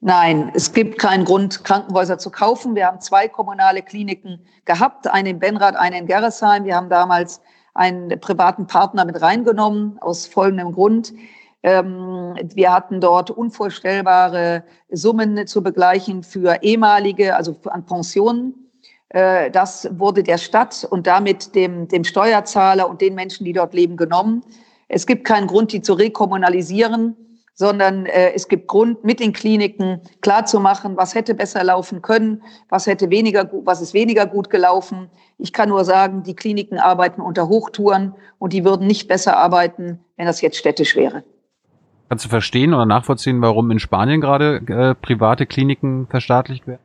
Nein, 0.00 0.52
es 0.54 0.72
gibt 0.72 0.98
keinen 0.98 1.24
Grund, 1.24 1.64
Krankenhäuser 1.64 2.18
zu 2.18 2.30
kaufen. 2.30 2.76
Wir 2.76 2.86
haben 2.86 3.00
zwei 3.00 3.26
kommunale 3.26 3.82
Kliniken 3.82 4.46
gehabt, 4.64 5.08
eine 5.08 5.30
in 5.30 5.40
Benrath, 5.40 5.74
eine 5.74 5.98
in 5.98 6.06
Gerresheim. 6.06 6.64
Wir 6.64 6.76
haben 6.76 6.88
damals 6.88 7.40
einen 7.74 8.20
privaten 8.20 8.68
Partner 8.68 9.04
mit 9.04 9.20
reingenommen, 9.20 9.98
aus 10.00 10.26
folgendem 10.26 10.72
Grund. 10.72 11.12
Ähm, 11.64 12.36
wir 12.54 12.72
hatten 12.72 13.00
dort 13.00 13.30
unvorstellbare 13.30 14.62
Summen 14.90 15.48
zu 15.48 15.64
begleichen 15.64 16.22
für 16.22 16.62
ehemalige, 16.62 17.34
also 17.34 17.56
an 17.64 17.84
Pensionen. 17.84 18.70
Äh, 19.08 19.50
das 19.50 19.88
wurde 19.98 20.22
der 20.22 20.38
Stadt 20.38 20.86
und 20.88 21.08
damit 21.08 21.56
dem, 21.56 21.88
dem 21.88 22.04
Steuerzahler 22.04 22.88
und 22.88 23.00
den 23.00 23.16
Menschen, 23.16 23.44
die 23.44 23.52
dort 23.52 23.74
leben, 23.74 23.96
genommen. 23.96 24.44
Es 24.86 25.06
gibt 25.06 25.24
keinen 25.24 25.48
Grund, 25.48 25.72
die 25.72 25.82
zu 25.82 25.94
rekommunalisieren, 25.94 27.16
sondern 27.58 28.06
äh, 28.06 28.32
es 28.34 28.46
gibt 28.46 28.68
Grund, 28.68 29.02
mit 29.02 29.18
den 29.18 29.32
Kliniken 29.32 30.00
klarzumachen, 30.20 30.96
was 30.96 31.16
hätte 31.16 31.34
besser 31.34 31.64
laufen 31.64 32.02
können, 32.02 32.44
was 32.68 32.86
hätte 32.86 33.10
weniger, 33.10 33.50
was 33.64 33.80
ist 33.80 33.94
weniger 33.94 34.26
gut 34.26 34.48
gelaufen. 34.48 35.10
Ich 35.38 35.52
kann 35.52 35.68
nur 35.68 35.84
sagen, 35.84 36.22
die 36.22 36.36
Kliniken 36.36 36.78
arbeiten 36.78 37.20
unter 37.20 37.48
Hochtouren 37.48 38.14
und 38.38 38.52
die 38.52 38.64
würden 38.64 38.86
nicht 38.86 39.08
besser 39.08 39.36
arbeiten, 39.36 39.98
wenn 40.16 40.26
das 40.26 40.40
jetzt 40.40 40.56
städtisch 40.56 40.94
wäre. 40.94 41.24
Kannst 42.08 42.24
du 42.24 42.28
verstehen 42.28 42.72
oder 42.72 42.86
nachvollziehen, 42.86 43.42
warum 43.42 43.72
in 43.72 43.80
Spanien 43.80 44.20
gerade 44.20 44.62
äh, 44.68 44.94
private 44.94 45.44
Kliniken 45.44 46.06
verstaatlicht 46.06 46.68
werden? 46.68 46.80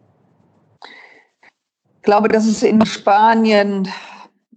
Ich 1.98 2.02
glaube, 2.02 2.30
das 2.30 2.48
ist 2.48 2.64
in 2.64 2.84
Spanien, 2.84 3.88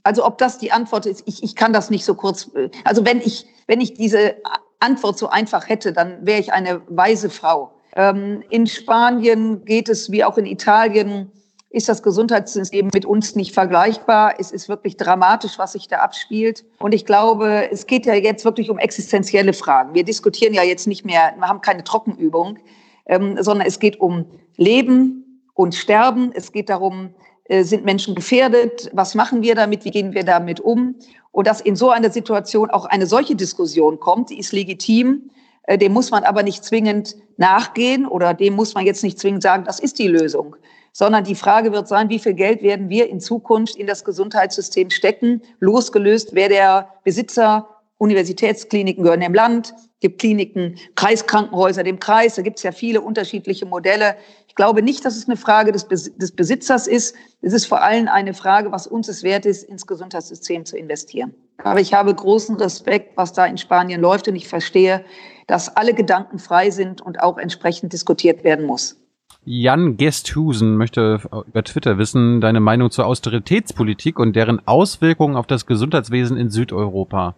also 0.02 0.24
ob 0.24 0.38
das 0.38 0.56
die 0.56 0.72
Antwort 0.72 1.04
ist, 1.04 1.24
ich, 1.26 1.42
ich 1.42 1.54
kann 1.54 1.74
das 1.74 1.90
nicht 1.90 2.06
so 2.06 2.14
kurz, 2.14 2.50
also 2.84 3.04
wenn 3.04 3.20
ich, 3.20 3.46
wenn 3.66 3.82
ich 3.82 3.92
diese 3.92 4.36
Antwort 4.80 5.18
so 5.18 5.28
einfach 5.28 5.68
hätte, 5.68 5.92
dann 5.92 6.26
wäre 6.26 6.40
ich 6.40 6.52
eine 6.52 6.82
weise 6.88 7.30
Frau. 7.30 7.72
Ähm, 7.94 8.42
in 8.50 8.66
Spanien 8.66 9.64
geht 9.64 9.88
es 9.88 10.10
wie 10.10 10.24
auch 10.24 10.38
in 10.38 10.46
Italien 10.46 11.32
ist 11.76 11.90
das 11.90 12.02
Gesundheitssystem 12.02 12.88
mit 12.94 13.04
uns 13.04 13.36
nicht 13.36 13.52
vergleichbar. 13.52 14.34
Es 14.38 14.50
ist 14.50 14.66
wirklich 14.68 14.96
dramatisch, 14.96 15.58
was 15.58 15.72
sich 15.72 15.88
da 15.88 15.98
abspielt. 15.98 16.64
Und 16.78 16.94
ich 16.94 17.04
glaube, 17.04 17.70
es 17.70 17.86
geht 17.86 18.06
ja 18.06 18.14
jetzt 18.14 18.46
wirklich 18.46 18.70
um 18.70 18.78
existenzielle 18.78 19.52
Fragen. 19.52 19.92
Wir 19.92 20.02
diskutieren 20.02 20.54
ja 20.54 20.62
jetzt 20.62 20.86
nicht 20.86 21.04
mehr, 21.04 21.34
wir 21.36 21.46
haben 21.46 21.60
keine 21.60 21.84
Trockenübung, 21.84 22.58
ähm, 23.04 23.36
sondern 23.42 23.66
es 23.66 23.78
geht 23.78 24.00
um 24.00 24.24
Leben 24.56 25.42
und 25.52 25.74
Sterben. 25.74 26.32
Es 26.34 26.50
geht 26.50 26.70
darum, 26.70 27.14
sind 27.48 27.84
Menschen 27.84 28.14
gefährdet? 28.14 28.90
Was 28.92 29.14
machen 29.14 29.42
wir 29.42 29.54
damit? 29.54 29.84
Wie 29.84 29.90
gehen 29.90 30.14
wir 30.14 30.24
damit 30.24 30.60
um? 30.60 30.96
Und 31.32 31.46
dass 31.46 31.60
in 31.60 31.76
so 31.76 31.90
einer 31.90 32.10
Situation 32.10 32.70
auch 32.70 32.86
eine 32.86 33.06
solche 33.06 33.36
Diskussion 33.36 34.00
kommt, 34.00 34.30
die 34.30 34.38
ist 34.38 34.52
legitim. 34.52 35.30
Äh, 35.66 35.78
dem 35.78 35.92
muss 35.92 36.10
man 36.10 36.24
aber 36.24 36.42
nicht 36.42 36.64
zwingend 36.64 37.16
nachgehen 37.36 38.06
oder 38.06 38.34
dem 38.34 38.54
muss 38.54 38.74
man 38.74 38.86
jetzt 38.86 39.02
nicht 39.02 39.18
zwingend 39.18 39.42
sagen, 39.42 39.64
das 39.64 39.80
ist 39.80 39.98
die 39.98 40.08
Lösung, 40.08 40.56
sondern 40.92 41.24
die 41.24 41.34
Frage 41.34 41.72
wird 41.72 41.88
sein, 41.88 42.08
wie 42.08 42.18
viel 42.18 42.34
Geld 42.34 42.62
werden 42.62 42.88
wir 42.88 43.08
in 43.08 43.20
Zukunft 43.20 43.76
in 43.76 43.86
das 43.86 44.04
Gesundheitssystem 44.04 44.90
stecken, 44.90 45.42
losgelöst, 45.60 46.30
wer 46.32 46.48
der 46.48 46.88
Besitzer 47.04 47.68
Universitätskliniken 47.98 49.02
gehören 49.02 49.22
im 49.22 49.34
Land, 49.34 49.74
gibt 50.00 50.20
Kliniken, 50.20 50.76
Kreiskrankenhäuser 50.96 51.82
dem 51.82 51.98
Kreis, 51.98 52.34
da 52.34 52.42
gibt 52.42 52.58
es 52.58 52.62
ja 52.62 52.72
viele 52.72 53.00
unterschiedliche 53.00 53.64
Modelle. 53.66 54.16
Ich 54.56 54.64
glaube 54.64 54.80
nicht, 54.80 55.04
dass 55.04 55.18
es 55.18 55.28
eine 55.28 55.36
Frage 55.36 55.70
des, 55.70 55.86
des 55.86 56.32
Besitzers 56.34 56.86
ist. 56.86 57.14
Es 57.42 57.52
ist 57.52 57.66
vor 57.66 57.82
allem 57.82 58.08
eine 58.08 58.32
Frage, 58.32 58.72
was 58.72 58.86
uns 58.86 59.06
es 59.06 59.22
wert 59.22 59.44
ist, 59.44 59.64
ins 59.64 59.86
Gesundheitssystem 59.86 60.64
zu 60.64 60.78
investieren. 60.78 61.34
Aber 61.62 61.78
ich 61.78 61.92
habe 61.92 62.14
großen 62.14 62.56
Respekt, 62.56 63.18
was 63.18 63.34
da 63.34 63.44
in 63.44 63.58
Spanien 63.58 64.00
läuft 64.00 64.28
und 64.28 64.34
ich 64.34 64.48
verstehe, 64.48 65.04
dass 65.46 65.76
alle 65.76 65.92
Gedanken 65.92 66.38
frei 66.38 66.70
sind 66.70 67.02
und 67.02 67.20
auch 67.20 67.36
entsprechend 67.36 67.92
diskutiert 67.92 68.44
werden 68.44 68.64
muss. 68.64 68.96
Jan 69.44 69.98
Gesthusen 69.98 70.78
möchte 70.78 71.20
über 71.46 71.62
Twitter 71.62 71.98
wissen, 71.98 72.40
deine 72.40 72.60
Meinung 72.60 72.90
zur 72.90 73.04
Austeritätspolitik 73.04 74.18
und 74.18 74.34
deren 74.34 74.66
Auswirkungen 74.66 75.36
auf 75.36 75.46
das 75.46 75.66
Gesundheitswesen 75.66 76.38
in 76.38 76.48
Südeuropa. 76.48 77.34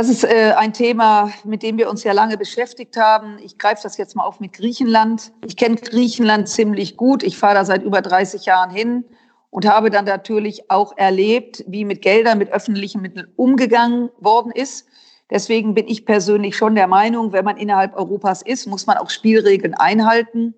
Das 0.00 0.08
ist 0.08 0.24
äh, 0.24 0.54
ein 0.56 0.72
Thema, 0.72 1.30
mit 1.44 1.62
dem 1.62 1.76
wir 1.76 1.90
uns 1.90 2.04
ja 2.04 2.14
lange 2.14 2.38
beschäftigt 2.38 2.96
haben. 2.96 3.36
Ich 3.44 3.58
greife 3.58 3.82
das 3.82 3.98
jetzt 3.98 4.16
mal 4.16 4.24
auf 4.24 4.40
mit 4.40 4.54
Griechenland. 4.54 5.30
Ich 5.44 5.58
kenne 5.58 5.76
Griechenland 5.76 6.48
ziemlich 6.48 6.96
gut. 6.96 7.22
Ich 7.22 7.36
fahre 7.36 7.56
da 7.56 7.66
seit 7.66 7.82
über 7.82 8.00
30 8.00 8.46
Jahren 8.46 8.70
hin 8.70 9.04
und 9.50 9.68
habe 9.68 9.90
dann 9.90 10.06
natürlich 10.06 10.70
auch 10.70 10.96
erlebt, 10.96 11.66
wie 11.66 11.84
mit 11.84 12.00
Geldern, 12.00 12.38
mit 12.38 12.50
öffentlichen 12.50 13.02
Mitteln 13.02 13.30
umgegangen 13.36 14.08
worden 14.20 14.52
ist. 14.52 14.86
Deswegen 15.28 15.74
bin 15.74 15.86
ich 15.86 16.06
persönlich 16.06 16.56
schon 16.56 16.76
der 16.76 16.86
Meinung, 16.86 17.34
wenn 17.34 17.44
man 17.44 17.58
innerhalb 17.58 17.94
Europas 17.94 18.40
ist, 18.40 18.66
muss 18.66 18.86
man 18.86 18.96
auch 18.96 19.10
Spielregeln 19.10 19.74
einhalten. 19.74 20.54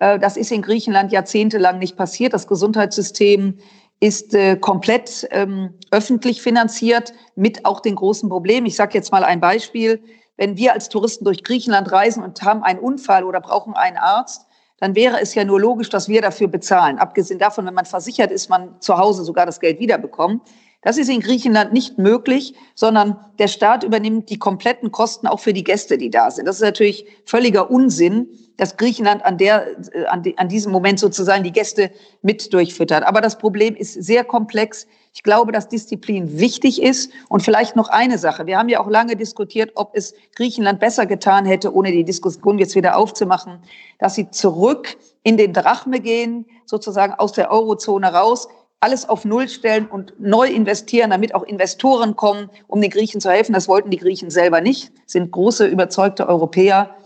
Äh, 0.00 0.18
das 0.18 0.36
ist 0.36 0.50
in 0.50 0.60
Griechenland 0.62 1.12
jahrzehntelang 1.12 1.78
nicht 1.78 1.96
passiert. 1.96 2.32
Das 2.32 2.48
Gesundheitssystem 2.48 3.58
ist 4.02 4.34
äh, 4.34 4.56
komplett 4.56 5.28
ähm, 5.30 5.74
öffentlich 5.92 6.42
finanziert 6.42 7.14
mit 7.36 7.64
auch 7.64 7.78
den 7.78 7.94
großen 7.94 8.28
Problemen. 8.28 8.66
Ich 8.66 8.74
sage 8.74 8.94
jetzt 8.94 9.12
mal 9.12 9.22
ein 9.22 9.38
Beispiel. 9.38 10.02
Wenn 10.36 10.56
wir 10.56 10.72
als 10.72 10.88
Touristen 10.88 11.24
durch 11.24 11.44
Griechenland 11.44 11.92
reisen 11.92 12.24
und 12.24 12.42
haben 12.42 12.64
einen 12.64 12.80
Unfall 12.80 13.22
oder 13.22 13.40
brauchen 13.40 13.74
einen 13.74 13.96
Arzt, 13.98 14.44
dann 14.78 14.96
wäre 14.96 15.20
es 15.20 15.36
ja 15.36 15.44
nur 15.44 15.60
logisch, 15.60 15.88
dass 15.88 16.08
wir 16.08 16.20
dafür 16.20 16.48
bezahlen. 16.48 16.98
Abgesehen 16.98 17.38
davon, 17.38 17.64
wenn 17.64 17.74
man 17.74 17.84
versichert 17.84 18.32
ist, 18.32 18.48
man 18.48 18.80
zu 18.80 18.98
Hause 18.98 19.22
sogar 19.22 19.46
das 19.46 19.60
Geld 19.60 19.78
wiederbekommt. 19.78 20.42
Das 20.82 20.98
ist 20.98 21.08
in 21.08 21.20
Griechenland 21.20 21.72
nicht 21.72 21.96
möglich, 21.98 22.54
sondern 22.74 23.16
der 23.38 23.46
Staat 23.46 23.84
übernimmt 23.84 24.30
die 24.30 24.38
kompletten 24.38 24.90
Kosten 24.90 25.28
auch 25.28 25.38
für 25.38 25.52
die 25.52 25.62
Gäste, 25.62 25.96
die 25.96 26.10
da 26.10 26.30
sind. 26.30 26.46
Das 26.46 26.56
ist 26.56 26.62
natürlich 26.62 27.06
völliger 27.24 27.70
Unsinn, 27.70 28.28
dass 28.56 28.76
Griechenland 28.76 29.24
an, 29.24 29.38
der, 29.38 29.66
äh, 29.92 30.06
an, 30.06 30.24
die, 30.24 30.36
an 30.38 30.48
diesem 30.48 30.72
Moment 30.72 30.98
sozusagen 30.98 31.44
die 31.44 31.52
Gäste 31.52 31.92
mit 32.20 32.52
durchfüttert. 32.52 33.04
Aber 33.04 33.20
das 33.20 33.38
Problem 33.38 33.76
ist 33.76 33.94
sehr 33.94 34.24
komplex. 34.24 34.88
Ich 35.14 35.22
glaube, 35.22 35.52
dass 35.52 35.68
Disziplin 35.68 36.38
wichtig 36.40 36.82
ist. 36.82 37.12
Und 37.28 37.42
vielleicht 37.42 37.76
noch 37.76 37.88
eine 37.88 38.18
Sache. 38.18 38.46
Wir 38.46 38.58
haben 38.58 38.68
ja 38.68 38.80
auch 38.80 38.90
lange 38.90 39.14
diskutiert, 39.14 39.70
ob 39.76 39.94
es 39.94 40.14
Griechenland 40.34 40.80
besser 40.80 41.06
getan 41.06 41.44
hätte, 41.44 41.72
ohne 41.72 41.92
die 41.92 42.04
Diskussion 42.04 42.58
jetzt 42.58 42.74
wieder 42.74 42.96
aufzumachen, 42.96 43.62
dass 44.00 44.16
sie 44.16 44.30
zurück 44.30 44.96
in 45.22 45.36
den 45.36 45.52
Drachme 45.52 46.00
gehen, 46.00 46.46
sozusagen 46.66 47.14
aus 47.14 47.32
der 47.32 47.52
Eurozone 47.52 48.12
raus 48.12 48.48
alles 48.82 49.08
auf 49.08 49.24
Null 49.24 49.48
stellen 49.48 49.86
und 49.86 50.12
neu 50.18 50.48
investieren, 50.48 51.10
damit 51.10 51.34
auch 51.34 51.44
Investoren 51.44 52.16
kommen, 52.16 52.50
um 52.66 52.80
den 52.80 52.90
Griechen 52.90 53.20
zu 53.20 53.30
helfen. 53.30 53.52
Das 53.52 53.68
wollten 53.68 53.90
die 53.90 53.96
Griechen 53.96 54.28
selber 54.28 54.60
nicht, 54.60 54.92
sind 55.06 55.30
große, 55.30 55.66
überzeugte 55.66 56.28
Europäer. 56.28 56.96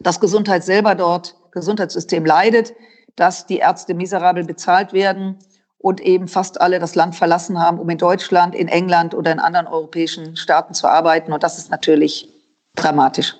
Das 0.00 0.18
Gesundheit 0.18 0.64
selber 0.64 0.96
dort, 0.96 1.36
Gesundheitssystem 1.52 2.24
leidet, 2.24 2.74
dass 3.14 3.46
die 3.46 3.58
Ärzte 3.58 3.94
miserabel 3.94 4.44
bezahlt 4.44 4.92
werden 4.92 5.38
und 5.78 6.00
eben 6.00 6.26
fast 6.26 6.60
alle 6.60 6.80
das 6.80 6.96
Land 6.96 7.14
verlassen 7.14 7.60
haben, 7.60 7.78
um 7.78 7.88
in 7.88 7.98
Deutschland, 7.98 8.56
in 8.56 8.66
England 8.66 9.14
oder 9.14 9.30
in 9.30 9.38
anderen 9.38 9.68
europäischen 9.68 10.36
Staaten 10.36 10.74
zu 10.74 10.88
arbeiten. 10.88 11.32
Und 11.32 11.44
das 11.44 11.56
ist 11.56 11.70
natürlich 11.70 12.28
dramatisch. 12.74 13.36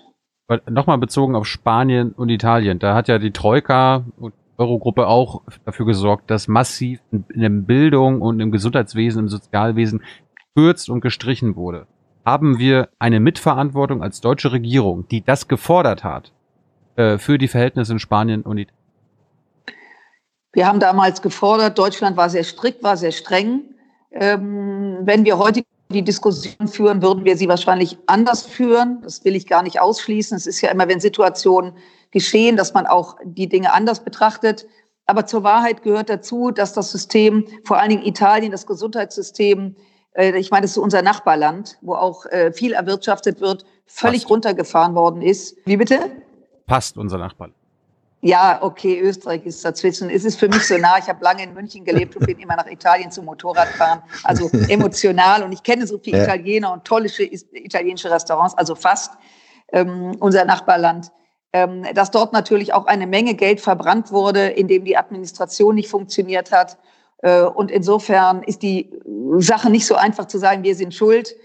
Nochmal 0.71 0.99
bezogen 0.99 1.35
auf 1.35 1.47
Spanien 1.47 2.13
und 2.13 2.29
Italien. 2.29 2.79
Da 2.79 2.95
hat 2.95 3.09
ja 3.09 3.19
die 3.19 3.33
Troika 3.33 4.05
Eurogruppe 4.59 5.07
auch 5.07 5.43
dafür 5.65 5.87
gesorgt, 5.87 6.31
dass 6.31 6.49
massiv 6.49 7.01
in 7.11 7.41
der 7.41 7.49
Bildung 7.51 8.23
und 8.23 8.41
im 8.41 8.51
Gesundheitswesen, 8.51 9.21
im 9.21 9.29
Sozialwesen 9.29 10.03
gekürzt 10.55 10.89
und 10.89 11.01
gestrichen 11.01 11.57
wurde. 11.57 11.87
Haben 12.25 12.59
wir 12.59 12.89
eine 12.99 13.21
Mitverantwortung 13.21 14.03
als 14.03 14.21
deutsche 14.21 14.53
Regierung, 14.53 15.07
die 15.09 15.25
das 15.25 15.49
gefordert 15.49 16.03
hat, 16.03 16.33
äh, 16.97 17.19
für 17.19 17.39
die 17.39 17.49
Verhältnisse 17.49 17.93
in 17.93 17.99
Spanien 17.99 18.43
und 18.43 18.59
Italien? 18.59 18.77
Wir 20.53 20.67
haben 20.67 20.81
damals 20.81 21.21
gefordert, 21.21 21.79
Deutschland 21.79 22.17
war 22.17 22.31
sehr 22.31 22.43
strikt, 22.43 22.83
war 22.83 22.97
sehr 22.97 23.13
streng. 23.13 23.75
Ähm, 24.11 25.01
wenn 25.03 25.27
wir 25.27 25.37
heute 25.37 25.63
die 25.89 26.03
Diskussion 26.03 26.69
führen, 26.69 27.03
würden 27.03 27.25
wir 27.25 27.37
sie 27.37 27.49
wahrscheinlich 27.49 27.99
anders 28.07 28.43
führen. 28.43 29.01
Das 29.03 29.25
will 29.25 29.37
ich 29.37 29.47
gar 29.47 29.63
nicht 29.63 29.81
ausschließen. 29.81 30.37
Es 30.37 30.47
ist 30.47 30.61
ja 30.61 30.71
immer, 30.71 30.89
wenn 30.89 31.01
Situationen 31.01 31.73
geschehen, 32.11 32.57
dass 32.57 32.75
man 32.75 32.87
auch 32.87 33.17
die 33.25 33.49
Dinge 33.49 33.73
anders 33.73 34.03
betrachtet. 34.03 34.67
Aber 35.07 35.27
zur 35.27 35.45
Wahrheit 35.45 35.83
gehört 35.83 36.11
dazu, 36.11 36.51
dass 36.51 36.73
das 36.73 36.91
System, 36.91 37.47
vor 37.65 37.79
allen 37.79 37.91
Dingen 37.91 38.05
Italien, 38.05 38.51
das 38.51 38.67
Gesundheitssystem, 38.67 39.77
äh, 40.15 40.37
ich 40.39 40.51
meine, 40.51 40.63
das 40.63 40.73
ist 40.73 40.79
unser 40.79 41.03
Nachbarland, 41.03 41.79
wo 41.81 41.95
auch 41.95 42.27
äh, 42.27 42.53
viel 42.53 42.73
erwirtschaftet 42.73 43.41
wird, 43.41 43.65
völlig 43.87 44.23
Passt. 44.23 44.31
runtergefahren 44.31 44.95
worden 44.95 45.23
ist. 45.23 45.57
Wie 45.65 45.77
bitte? 45.77 46.11
Passt 46.67 46.97
unser 46.97 47.19
Nachbarland. 47.19 47.56
Ja, 48.27 48.59
okay, 48.61 48.99
Österreich 48.99 49.47
ist 49.47 49.65
dazwischen. 49.65 50.11
Es 50.11 50.25
ist 50.25 50.41
für 50.41 50.49
mich 50.49 50.67
so 50.67 50.77
nah. 50.79 50.99
Ich 50.99 51.09
habe 51.09 51.23
lange 51.23 51.45
in 51.45 51.55
München 51.55 51.85
gelebt 51.85 52.17
und 52.17 52.27
bin 52.27 52.41
immer 52.41 52.57
nach 52.57 52.67
Italien 52.67 53.13
zum 53.13 53.25
Motorradfahren. 53.27 54.03
Also 54.25 54.51
emotional. 54.69 55.45
Und 55.45 55.53
ich 55.53 55.63
kenne 55.63 55.87
so 55.87 55.97
viele 55.99 56.19
ja. 56.19 56.25
Italiener 56.25 56.73
und 56.73 56.85
tolle 56.85 57.09
italienische 57.09 58.11
Restaurants, 58.11 58.59
also 58.59 58.75
fast 58.75 59.13
ähm, 59.73 60.17
unser 60.19 60.45
Nachbarland. 60.45 61.13
Ähm, 61.53 61.85
dass 61.95 62.11
dort 62.11 62.33
natürlich 62.33 62.73
auch 62.73 62.87
eine 62.87 63.07
Menge 63.07 63.35
Geld 63.35 63.61
verbrannt 63.61 64.11
wurde, 64.11 64.49
indem 64.49 64.85
die 64.85 64.97
Administration 64.97 65.77
nicht 65.77 65.89
funktioniert 65.89 66.51
hat. 66.51 66.79
Äh, 67.23 67.43
und 67.43 67.71
insofern 67.71 68.43
ist 68.43 68.63
die 68.63 68.91
Sache 69.39 69.71
nicht 69.71 69.87
so 69.87 69.95
einfach 69.95 70.25
zu 70.25 70.39
sagen, 70.39 70.65
wir 70.65 70.75
sind 70.75 70.95
schuld. 70.95 71.37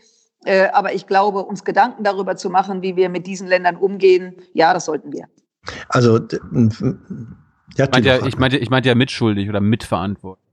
Äh, 0.45 0.69
aber 0.69 0.93
ich 0.93 1.05
glaube, 1.05 1.43
uns 1.43 1.63
Gedanken 1.63 2.03
darüber 2.03 2.37
zu 2.37 2.49
machen, 2.49 2.81
wie 2.81 2.95
wir 2.95 3.09
mit 3.09 3.27
diesen 3.27 3.47
Ländern 3.47 3.75
umgehen, 3.75 4.37
ja, 4.53 4.73
das 4.73 4.85
sollten 4.85 5.13
wir. 5.13 5.27
Also, 5.89 6.19
ja, 7.77 7.85
ich 7.85 7.91
meinte 7.91 8.09
ja, 8.09 8.25
ich 8.25 8.37
meinte, 8.37 8.57
ich 8.57 8.69
meinte 8.69 8.89
ja 8.89 8.95
mitschuldig 8.95 9.49
oder 9.49 9.61
mitverantwortlich. 9.61 10.45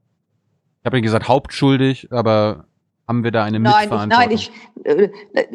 Ich 0.81 0.85
habe 0.85 0.97
ja 0.97 1.01
gesagt 1.01 1.27
hauptschuldig, 1.27 2.11
aber 2.11 2.65
haben 3.07 3.23
wir 3.23 3.31
da 3.31 3.43
eine 3.43 3.59
nein, 3.59 3.89
Mitverantwortung? 3.89 4.31
Ich, 4.31 4.51
nein, 4.85 4.85
ich, 4.85 5.01
äh, 5.01 5.09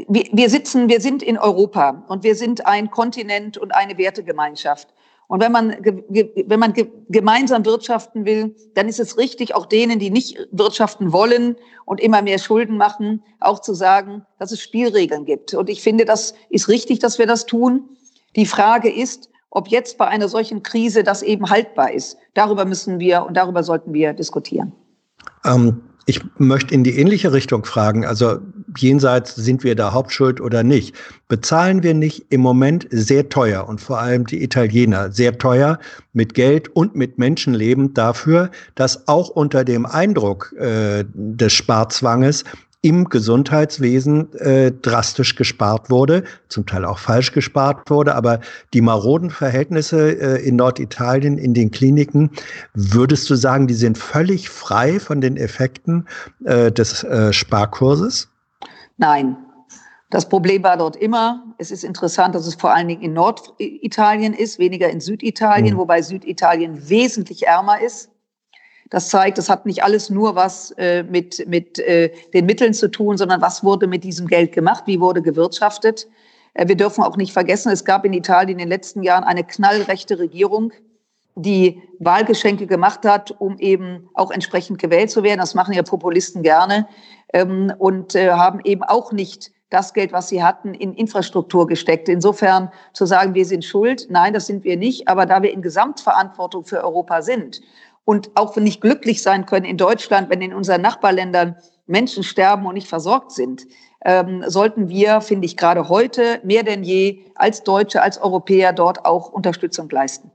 wir, 0.09 0.25
wir 0.33 0.51
sitzen, 0.51 0.89
wir 0.89 1.01
sind 1.01 1.23
in 1.23 1.39
Europa 1.39 2.05
und 2.09 2.25
wir 2.25 2.35
sind 2.35 2.67
ein 2.67 2.91
Kontinent 2.91 3.57
und 3.57 3.75
eine 3.75 3.97
Wertegemeinschaft. 3.97 4.89
Und 5.27 5.41
wenn 5.41 5.53
man, 5.53 5.71
wenn 5.71 6.61
man 6.61 6.75
gemeinsam 7.09 7.65
wirtschaften 7.65 8.27
will, 8.27 8.55
dann 8.75 8.89
ist 8.89 9.01
es 9.01 9.17
richtig, 9.17 9.55
auch 9.55 9.67
denen, 9.67 9.99
die 9.99 10.11
nicht 10.11 10.37
wirtschaften 10.51 11.13
wollen 11.13 11.57
und 11.87 12.01
immer 12.01 12.21
mehr 12.21 12.39
Schulden 12.39 12.77
machen, 12.77 13.23
auch 13.41 13.61
zu 13.61 13.73
sagen, 13.73 14.27
dass 14.39 14.53
es 14.53 14.61
Spielregeln 14.61 15.25
gibt. 15.25 15.55
Und 15.55 15.71
ich 15.71 15.83
finde, 15.83 16.05
das 16.05 16.35
ist 16.51 16.69
richtig, 16.69 16.99
dass 16.99 17.19
wir 17.19 17.27
das 17.27 17.47
tun. 17.47 17.89
Die 18.37 18.47
Frage 18.47 18.93
ist, 18.93 19.31
ob 19.55 19.69
jetzt 19.69 19.97
bei 19.97 20.07
einer 20.07 20.29
solchen 20.29 20.63
Krise 20.63 21.03
das 21.03 21.23
eben 21.23 21.49
haltbar 21.49 21.93
ist. 21.93 22.19
Darüber 22.35 22.65
müssen 22.65 23.01
wir 23.01 23.25
und 23.25 23.37
darüber 23.37 23.63
sollten 23.63 23.95
wir 23.95 24.13
diskutieren. 24.13 24.73
Ähm, 25.45 25.81
ich 26.07 26.21
möchte 26.37 26.75
in 26.75 26.85
die 26.85 26.99
ähnliche 26.99 27.33
Richtung 27.33 27.65
fragen. 27.65 28.05
Also 28.05 28.39
jenseits 28.77 29.37
sind 29.37 29.65
wir 29.65 29.75
da 29.75 29.93
Hauptschuld 29.93 30.41
oder 30.41 30.63
nicht? 30.63 30.95
Bezahlen 31.29 31.83
wir 31.83 31.95
nicht 31.95 32.27
im 32.29 32.43
Moment 32.43 32.87
sehr 32.91 33.29
teuer 33.31 33.67
und 33.67 33.81
vor 33.81 34.01
allem 34.01 34.27
die 34.27 34.43
Italiener 34.43 35.13
sehr 35.13 35.39
teuer 35.39 35.79
mit 36.13 36.35
Geld 36.35 36.69
und 36.69 36.95
mit 36.95 37.19
Menschenleben 37.19 37.95
dafür, 37.95 38.51
dass 38.75 39.09
auch 39.09 39.31
unter 39.31 39.65
dem 39.65 39.87
Eindruck 39.87 40.53
äh, 40.59 41.05
des 41.15 41.53
Sparzwanges 41.55 42.45
im 42.85 43.09
Gesundheitswesen 43.09 44.31
äh, 44.35 44.71
drastisch 44.71 45.37
gespart 45.37 45.89
wurde, 45.89 46.23
zum 46.49 46.67
Teil 46.67 46.85
auch 46.85 46.99
falsch 46.99 47.33
gespart 47.33 47.89
wurde, 47.89 48.15
aber 48.15 48.41
die 48.75 48.83
maroden 48.83 49.31
Verhältnisse 49.31 50.11
äh, 50.21 50.47
in 50.47 50.57
Norditalien 50.57 51.39
in 51.39 51.55
den 51.55 51.71
Kliniken, 51.71 52.31
würdest 52.75 53.31
du 53.31 53.37
sagen, 53.37 53.67
die 53.67 53.75
sind 53.75 53.97
völlig 53.97 54.51
frei 54.51 55.01
von 55.01 55.23
den 55.23 55.39
Effekten 55.39 56.07
äh, 56.45 56.71
des 56.71 57.03
äh, 57.05 57.33
Sparkurses? 57.33 58.29
Nein. 58.99 59.39
Das 60.11 60.29
Problem 60.29 60.63
war 60.63 60.77
dort 60.77 60.95
immer, 60.95 61.43
es 61.57 61.71
ist 61.71 61.85
interessant, 61.85 62.35
dass 62.35 62.47
es 62.47 62.55
vor 62.55 62.75
allen 62.75 62.87
Dingen 62.87 63.03
in 63.03 63.15
Norditalien 63.15 64.35
ist, 64.35 64.59
weniger 64.59 64.91
in 64.91 65.01
Süditalien, 65.01 65.75
mhm. 65.75 65.79
wobei 65.79 66.03
Süditalien 66.03 66.91
wesentlich 66.91 67.47
ärmer 67.47 67.81
ist. 67.81 68.11
Das 68.91 69.09
zeigt, 69.09 69.39
es 69.39 69.49
hat 69.49 69.67
nicht 69.67 69.83
alles 69.83 70.11
nur 70.11 70.35
was 70.35 70.73
äh, 70.73 71.03
mit, 71.05 71.47
mit 71.49 71.79
äh, 71.79 72.13
den 72.33 72.47
Mitteln 72.47 72.75
zu 72.75 72.91
tun, 72.91 73.17
sondern 73.17 73.41
was 73.41 73.65
wurde 73.65 73.87
mit 73.87 74.05
diesem 74.05 74.27
Geld 74.27 74.53
gemacht, 74.53 74.85
wie 74.87 75.01
wurde 75.01 75.23
gewirtschaftet. 75.23 76.07
Äh, 76.55 76.69
wir 76.69 76.77
dürfen 76.77 77.03
auch 77.03 77.17
nicht 77.17 77.33
vergessen, 77.33 77.73
es 77.73 77.85
gab 77.85 78.05
in 78.05 78.13
Italien 78.13 78.59
in 78.59 78.59
den 78.59 78.69
letzten 78.69 79.03
Jahren 79.03 79.25
eine 79.25 79.45
knallrechte 79.45 80.19
Regierung, 80.19 80.73
die 81.37 81.83
Wahlgeschenke 81.99 82.67
gemacht 82.67 83.05
hat, 83.05 83.35
um 83.41 83.59
eben 83.59 84.09
auch 84.15 84.31
entsprechend 84.31 84.79
gewählt 84.79 85.11
zu 85.11 85.23
werden. 85.23 85.41
Das 85.41 85.55
machen 85.55 85.75
ja 85.75 85.83
Populisten 85.83 86.43
gerne 86.43 86.87
ähm, 87.33 87.73
und 87.79 88.15
äh, 88.15 88.31
haben 88.31 88.61
eben 88.65 88.83
auch 88.85 89.13
nicht 89.13 89.51
das 89.71 89.93
Geld, 89.93 90.13
was 90.13 90.29
sie 90.29 90.43
hatten, 90.43 90.73
in 90.75 90.95
Infrastruktur 90.95 91.67
gesteckt. 91.67 92.09
Insofern 92.09 92.71
zu 92.93 93.07
sagen, 93.07 93.35
wir 93.35 93.45
sind 93.45 93.65
schuld, 93.65 94.07
nein, 94.09 94.33
das 94.33 94.47
sind 94.47 94.63
wir 94.63 94.77
nicht. 94.77 95.09
Aber 95.09 95.27
da 95.27 95.43
wir 95.43 95.53
in 95.53 95.63
Gesamtverantwortung 95.63 96.65
für 96.65 96.85
Europa 96.85 97.23
sind 97.23 97.61
und 98.05 98.31
auch 98.35 98.57
nicht 98.57 98.81
glücklich 98.81 99.23
sein 99.23 99.47
können 99.47 99.65
in 99.65 99.77
Deutschland, 99.77 100.31
wenn 100.31 100.43
in 100.43 100.55
unseren 100.55 100.83
Nachbarländern 100.83 101.57
Menschen 101.87 102.23
sterben 102.23 102.67
und 102.67 102.75
nicht 102.75 102.89
versorgt 102.89 103.33
sind, 103.33 103.63
ähm, 104.05 104.45
sollten 104.47 104.89
wir, 104.89 105.21
finde 105.21 105.47
ich, 105.47 105.57
gerade 105.57 105.89
heute 105.89 106.41
mehr 106.45 106.63
denn 106.63 106.83
je 106.83 107.25
als 107.35 107.63
Deutsche, 107.63 108.03
als 108.03 108.19
Europäer 108.19 108.73
dort 108.73 109.07
auch 109.07 109.31
Unterstützung 109.31 109.89
leisten. 109.89 110.31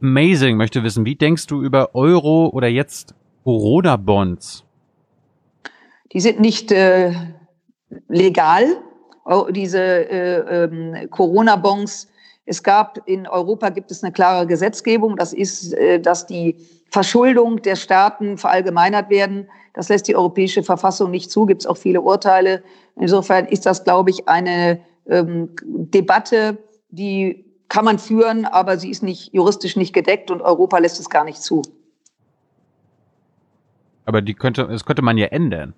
Amazing 0.00 0.56
möchte 0.56 0.82
wissen, 0.82 1.04
wie 1.04 1.16
denkst 1.16 1.46
du 1.46 1.62
über 1.62 1.94
Euro 1.94 2.48
oder 2.48 2.68
jetzt 2.68 3.14
Corona-Bonds? 3.44 4.64
Die 6.12 6.20
sind 6.20 6.40
nicht 6.40 6.72
äh, 6.72 7.12
legal, 8.08 8.64
diese 9.50 9.78
äh, 9.78 10.64
äh, 10.64 11.06
Corona-Bonds 11.08 12.08
es 12.46 12.62
gab 12.62 12.98
in 13.06 13.26
Europa 13.26 13.68
gibt 13.68 13.90
es 13.90 14.02
eine 14.02 14.12
klare 14.12 14.46
Gesetzgebung. 14.46 15.16
Das 15.16 15.32
ist, 15.32 15.72
äh, 15.74 16.00
dass 16.00 16.26
die 16.26 16.56
Verschuldung 16.90 17.62
der 17.62 17.76
Staaten 17.76 18.38
verallgemeinert 18.38 19.10
werden. 19.10 19.48
Das 19.74 19.88
lässt 19.88 20.08
die 20.08 20.16
europäische 20.16 20.62
Verfassung 20.62 21.10
nicht 21.10 21.30
zu. 21.30 21.46
Gibt 21.46 21.62
es 21.62 21.66
auch 21.66 21.76
viele 21.76 22.00
Urteile. 22.00 22.62
Insofern 22.96 23.46
ist 23.46 23.66
das, 23.66 23.84
glaube 23.84 24.10
ich, 24.10 24.28
eine 24.28 24.80
ähm, 25.06 25.50
Debatte, 25.64 26.58
die 26.88 27.44
kann 27.68 27.84
man 27.84 27.98
führen, 27.98 28.46
aber 28.46 28.78
sie 28.78 28.90
ist 28.90 29.02
nicht 29.02 29.32
juristisch 29.32 29.76
nicht 29.76 29.92
gedeckt 29.92 30.30
und 30.30 30.42
Europa 30.42 30.78
lässt 30.78 30.98
es 30.98 31.08
gar 31.08 31.24
nicht 31.24 31.40
zu. 31.40 31.62
Aber 34.06 34.22
die 34.22 34.34
könnte, 34.34 34.66
das 34.66 34.84
könnte 34.84 35.02
man 35.02 35.16
ja 35.16 35.26
ändern. 35.26 35.72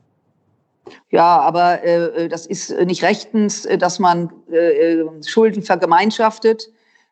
Ja, 1.10 1.40
aber 1.40 1.84
äh, 1.84 2.28
das 2.28 2.46
ist 2.46 2.70
nicht 2.70 3.02
rechtens, 3.02 3.64
äh, 3.64 3.78
dass 3.78 3.98
man 3.98 4.32
äh, 4.50 4.56
äh, 4.56 5.22
Schulden 5.24 5.62
vergemeinschaftet. 5.62 6.70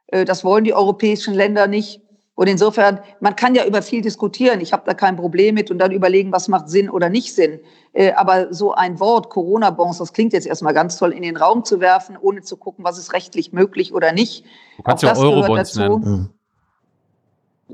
Äh, 0.08 0.24
das 0.24 0.44
wollen 0.44 0.64
die 0.64 0.74
europäischen 0.74 1.34
Länder 1.34 1.66
nicht. 1.66 2.00
Und 2.34 2.46
insofern, 2.46 3.00
man 3.20 3.36
kann 3.36 3.54
ja 3.54 3.66
über 3.66 3.82
viel 3.82 4.00
diskutieren. 4.00 4.62
Ich 4.62 4.72
habe 4.72 4.82
da 4.86 4.94
kein 4.94 5.14
Problem 5.14 5.54
mit 5.56 5.70
und 5.70 5.78
dann 5.78 5.92
überlegen, 5.92 6.32
was 6.32 6.48
macht 6.48 6.70
Sinn 6.70 6.88
oder 6.88 7.10
nicht 7.10 7.34
Sinn. 7.34 7.60
Äh, 7.92 8.12
aber 8.12 8.52
so 8.54 8.72
ein 8.72 8.98
Wort, 8.98 9.28
Corona-Bonds, 9.28 9.98
das 9.98 10.14
klingt 10.14 10.32
jetzt 10.32 10.46
erstmal 10.46 10.72
ganz 10.72 10.96
toll, 10.96 11.12
in 11.12 11.22
den 11.22 11.36
Raum 11.36 11.64
zu 11.64 11.80
werfen, 11.80 12.16
ohne 12.18 12.40
zu 12.40 12.56
gucken, 12.56 12.82
was 12.82 12.96
ist 12.98 13.12
rechtlich 13.12 13.52
möglich 13.52 13.92
oder 13.92 14.12
nicht. 14.12 14.46
Du 14.78 14.82
kannst 14.84 15.04
Auch 15.04 15.16
ja 15.16 15.22
Euro-Bonds 15.22 15.76
nennen. 15.76 16.30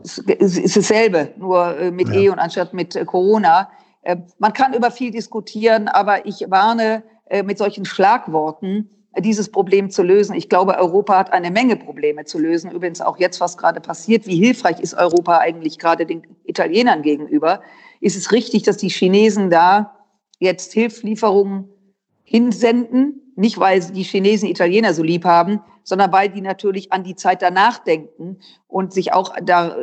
Es 0.02 0.18
ist 0.18 0.76
dasselbe, 0.76 1.32
nur 1.38 1.78
äh, 1.78 1.90
mit 1.92 2.08
ja. 2.08 2.14
E 2.14 2.28
und 2.30 2.40
anstatt 2.40 2.74
mit 2.74 2.98
Corona. 3.06 3.70
Äh, 4.06 4.18
man 4.38 4.52
kann 4.52 4.72
über 4.72 4.92
viel 4.92 5.10
diskutieren, 5.10 5.88
aber 5.88 6.26
ich 6.26 6.44
warne 6.48 7.02
äh, 7.28 7.42
mit 7.42 7.58
solchen 7.58 7.84
Schlagworten, 7.84 8.88
äh, 9.12 9.20
dieses 9.20 9.50
Problem 9.50 9.90
zu 9.90 10.04
lösen. 10.04 10.36
Ich 10.36 10.48
glaube, 10.48 10.78
Europa 10.78 11.18
hat 11.18 11.32
eine 11.32 11.50
Menge 11.50 11.74
Probleme 11.74 12.24
zu 12.24 12.38
lösen. 12.38 12.70
Übrigens 12.70 13.00
auch 13.00 13.18
jetzt, 13.18 13.40
was 13.40 13.58
gerade 13.58 13.80
passiert. 13.80 14.28
Wie 14.28 14.36
hilfreich 14.36 14.78
ist 14.78 14.94
Europa 14.94 15.38
eigentlich 15.38 15.80
gerade 15.80 16.06
den 16.06 16.22
Italienern 16.44 17.02
gegenüber? 17.02 17.62
Ist 18.00 18.16
es 18.16 18.30
richtig, 18.30 18.62
dass 18.62 18.76
die 18.76 18.90
Chinesen 18.90 19.50
da 19.50 19.96
jetzt 20.38 20.72
Hilfslieferungen 20.72 21.68
hinsenden? 22.22 23.32
Nicht, 23.34 23.58
weil 23.58 23.80
die 23.80 24.04
Chinesen 24.04 24.48
Italiener 24.48 24.94
so 24.94 25.02
lieb 25.02 25.24
haben, 25.24 25.62
sondern 25.82 26.12
weil 26.12 26.28
die 26.28 26.42
natürlich 26.42 26.92
an 26.92 27.02
die 27.02 27.16
Zeit 27.16 27.42
danach 27.42 27.78
denken 27.78 28.38
und 28.68 28.92
sich 28.92 29.12
auch 29.12 29.34
da 29.42 29.76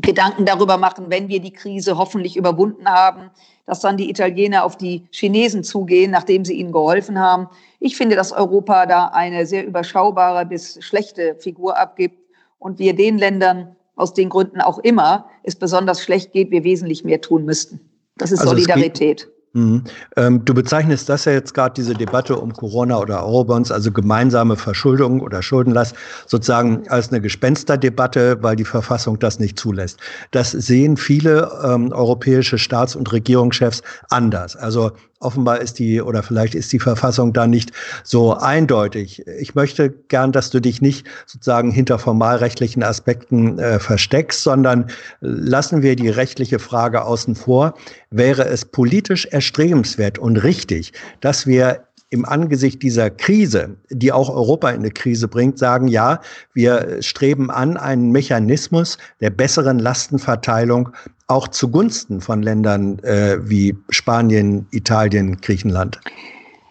Gedanken 0.00 0.46
darüber 0.46 0.78
machen, 0.78 1.06
wenn 1.08 1.28
wir 1.28 1.40
die 1.40 1.52
Krise 1.52 1.98
hoffentlich 1.98 2.36
überwunden 2.36 2.88
haben, 2.88 3.30
dass 3.66 3.80
dann 3.80 3.96
die 3.96 4.10
Italiener 4.10 4.64
auf 4.64 4.76
die 4.76 5.04
Chinesen 5.10 5.64
zugehen, 5.64 6.10
nachdem 6.10 6.44
sie 6.44 6.54
ihnen 6.54 6.72
geholfen 6.72 7.18
haben. 7.18 7.48
Ich 7.78 7.96
finde, 7.96 8.16
dass 8.16 8.32
Europa 8.32 8.86
da 8.86 9.06
eine 9.08 9.46
sehr 9.46 9.66
überschaubare 9.66 10.46
bis 10.46 10.82
schlechte 10.82 11.36
Figur 11.36 11.78
abgibt 11.78 12.18
und 12.58 12.78
wir 12.78 12.94
den 12.94 13.18
Ländern 13.18 13.76
aus 13.96 14.14
den 14.14 14.28
Gründen 14.30 14.60
auch 14.60 14.78
immer 14.78 15.28
es 15.42 15.56
besonders 15.56 16.02
schlecht 16.02 16.32
geht, 16.32 16.50
wir 16.50 16.64
wesentlich 16.64 17.04
mehr 17.04 17.20
tun 17.20 17.44
müssten. 17.44 17.80
Das 18.16 18.32
ist 18.32 18.40
also 18.40 18.50
Solidarität. 18.50 19.28
Mhm. 19.54 19.84
Ähm, 20.16 20.44
du 20.44 20.54
bezeichnest 20.54 21.08
das 21.08 21.26
ja 21.26 21.32
jetzt 21.32 21.52
gerade, 21.52 21.74
diese 21.74 21.92
Debatte 21.92 22.36
um 22.36 22.54
Corona 22.54 22.98
oder 22.98 23.22
Eurobonds, 23.22 23.70
also 23.70 23.92
gemeinsame 23.92 24.56
Verschuldung 24.56 25.20
oder 25.20 25.42
Schuldenlast, 25.42 25.94
sozusagen 26.26 26.88
als 26.88 27.10
eine 27.10 27.20
Gespensterdebatte, 27.20 28.38
weil 28.42 28.56
die 28.56 28.64
Verfassung 28.64 29.18
das 29.18 29.38
nicht 29.38 29.58
zulässt. 29.58 30.00
Das 30.30 30.52
sehen 30.52 30.96
viele 30.96 31.50
ähm, 31.64 31.92
europäische 31.92 32.56
Staats- 32.56 32.96
und 32.96 33.12
Regierungschefs 33.12 33.82
anders. 34.08 34.56
Also 34.56 34.92
offenbar 35.22 35.60
ist 35.60 35.78
die 35.78 36.02
oder 36.02 36.22
vielleicht 36.22 36.54
ist 36.54 36.72
die 36.72 36.78
Verfassung 36.78 37.32
da 37.32 37.46
nicht 37.46 37.72
so 38.04 38.34
eindeutig. 38.34 39.26
Ich 39.40 39.54
möchte 39.54 39.90
gern, 39.90 40.32
dass 40.32 40.50
du 40.50 40.60
dich 40.60 40.82
nicht 40.82 41.06
sozusagen 41.26 41.70
hinter 41.70 41.98
formalrechtlichen 41.98 42.82
Aspekten 42.82 43.58
äh, 43.58 43.78
versteckst, 43.78 44.42
sondern 44.42 44.86
lassen 45.20 45.82
wir 45.82 45.96
die 45.96 46.08
rechtliche 46.08 46.58
Frage 46.58 47.04
außen 47.04 47.34
vor. 47.34 47.74
Wäre 48.10 48.44
es 48.44 48.64
politisch 48.64 49.26
erstrebenswert 49.26 50.18
und 50.18 50.36
richtig, 50.38 50.92
dass 51.20 51.46
wir 51.46 51.84
im 52.12 52.26
Angesicht 52.26 52.82
dieser 52.82 53.08
Krise, 53.08 53.76
die 53.88 54.12
auch 54.12 54.28
Europa 54.28 54.68
in 54.68 54.80
eine 54.80 54.90
Krise 54.90 55.28
bringt, 55.28 55.58
sagen, 55.58 55.88
ja, 55.88 56.20
wir 56.52 56.98
streben 57.00 57.50
an 57.50 57.78
einen 57.78 58.12
Mechanismus 58.12 58.98
der 59.22 59.30
besseren 59.30 59.78
Lastenverteilung 59.78 60.90
auch 61.32 61.48
zugunsten 61.48 62.20
von 62.20 62.42
Ländern 62.42 62.98
äh, 63.00 63.38
wie 63.48 63.76
Spanien, 63.88 64.66
Italien, 64.70 65.40
Griechenland? 65.40 66.00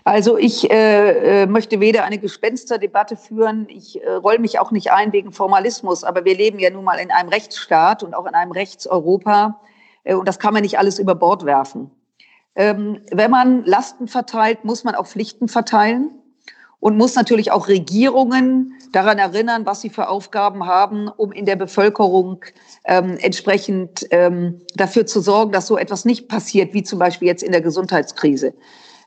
Also 0.04 0.38
ich 0.38 0.70
äh, 0.72 1.44
äh, 1.44 1.46
möchte 1.46 1.80
weder 1.80 2.04
eine 2.04 2.18
Gespensterdebatte 2.18 3.16
führen, 3.16 3.68
ich 3.70 4.02
äh, 4.02 4.10
roll 4.10 4.40
mich 4.40 4.60
auch 4.60 4.72
nicht 4.72 4.92
ein 4.92 5.14
wegen 5.14 5.32
Formalismus, 5.32 6.04
aber 6.04 6.26
wir 6.26 6.36
leben 6.36 6.58
ja 6.58 6.72
nun 6.72 6.84
mal 6.84 6.98
in 6.98 7.12
einem 7.12 7.30
Rechtsstaat 7.30 8.02
und 8.02 8.16
auch 8.16 8.26
in 8.26 8.34
einem 8.34 8.52
Rechtseuropa 8.52 9.60
äh, 10.04 10.16
und 10.16 10.28
das 10.28 10.40
kann 10.40 10.54
man 10.54 10.64
nicht 10.64 10.80
alles 10.80 10.98
über 10.98 11.14
Bord 11.14 11.46
werfen. 11.46 11.92
Ähm, 12.56 13.02
wenn 13.12 13.30
man 13.30 13.64
Lasten 13.66 14.08
verteilt, 14.08 14.66
muss 14.66 14.84
man 14.84 14.96
auch 14.96 15.06
Pflichten 15.06 15.48
verteilen 15.48 16.10
und 16.82 16.98
muss 16.98 17.16
natürlich 17.16 17.52
auch 17.52 17.70
Regierungen 17.70 18.74
daran 18.92 19.20
erinnern, 19.20 19.66
was 19.66 19.80
sie 19.80 19.90
für 19.90 20.10
Aufgaben 20.10 20.66
haben, 20.66 21.08
um 21.08 21.32
in 21.32 21.46
der 21.46 21.56
Bevölkerung 21.56 22.44
ähm, 22.84 23.18
entsprechend 23.22 24.06
ähm, 24.12 24.60
dafür 24.76 25.06
zu 25.06 25.22
sorgen, 25.22 25.54
dass 25.54 25.68
so 25.68 25.78
etwas 25.78 26.04
nicht 26.04 26.28
passiert, 26.28 26.74
wie 26.74 26.84
zum 26.84 27.00
Beispiel 27.00 27.30
jetzt 27.30 27.44
in 27.44 27.54
der 27.54 27.62
Gesundheitskrise. 27.62 28.54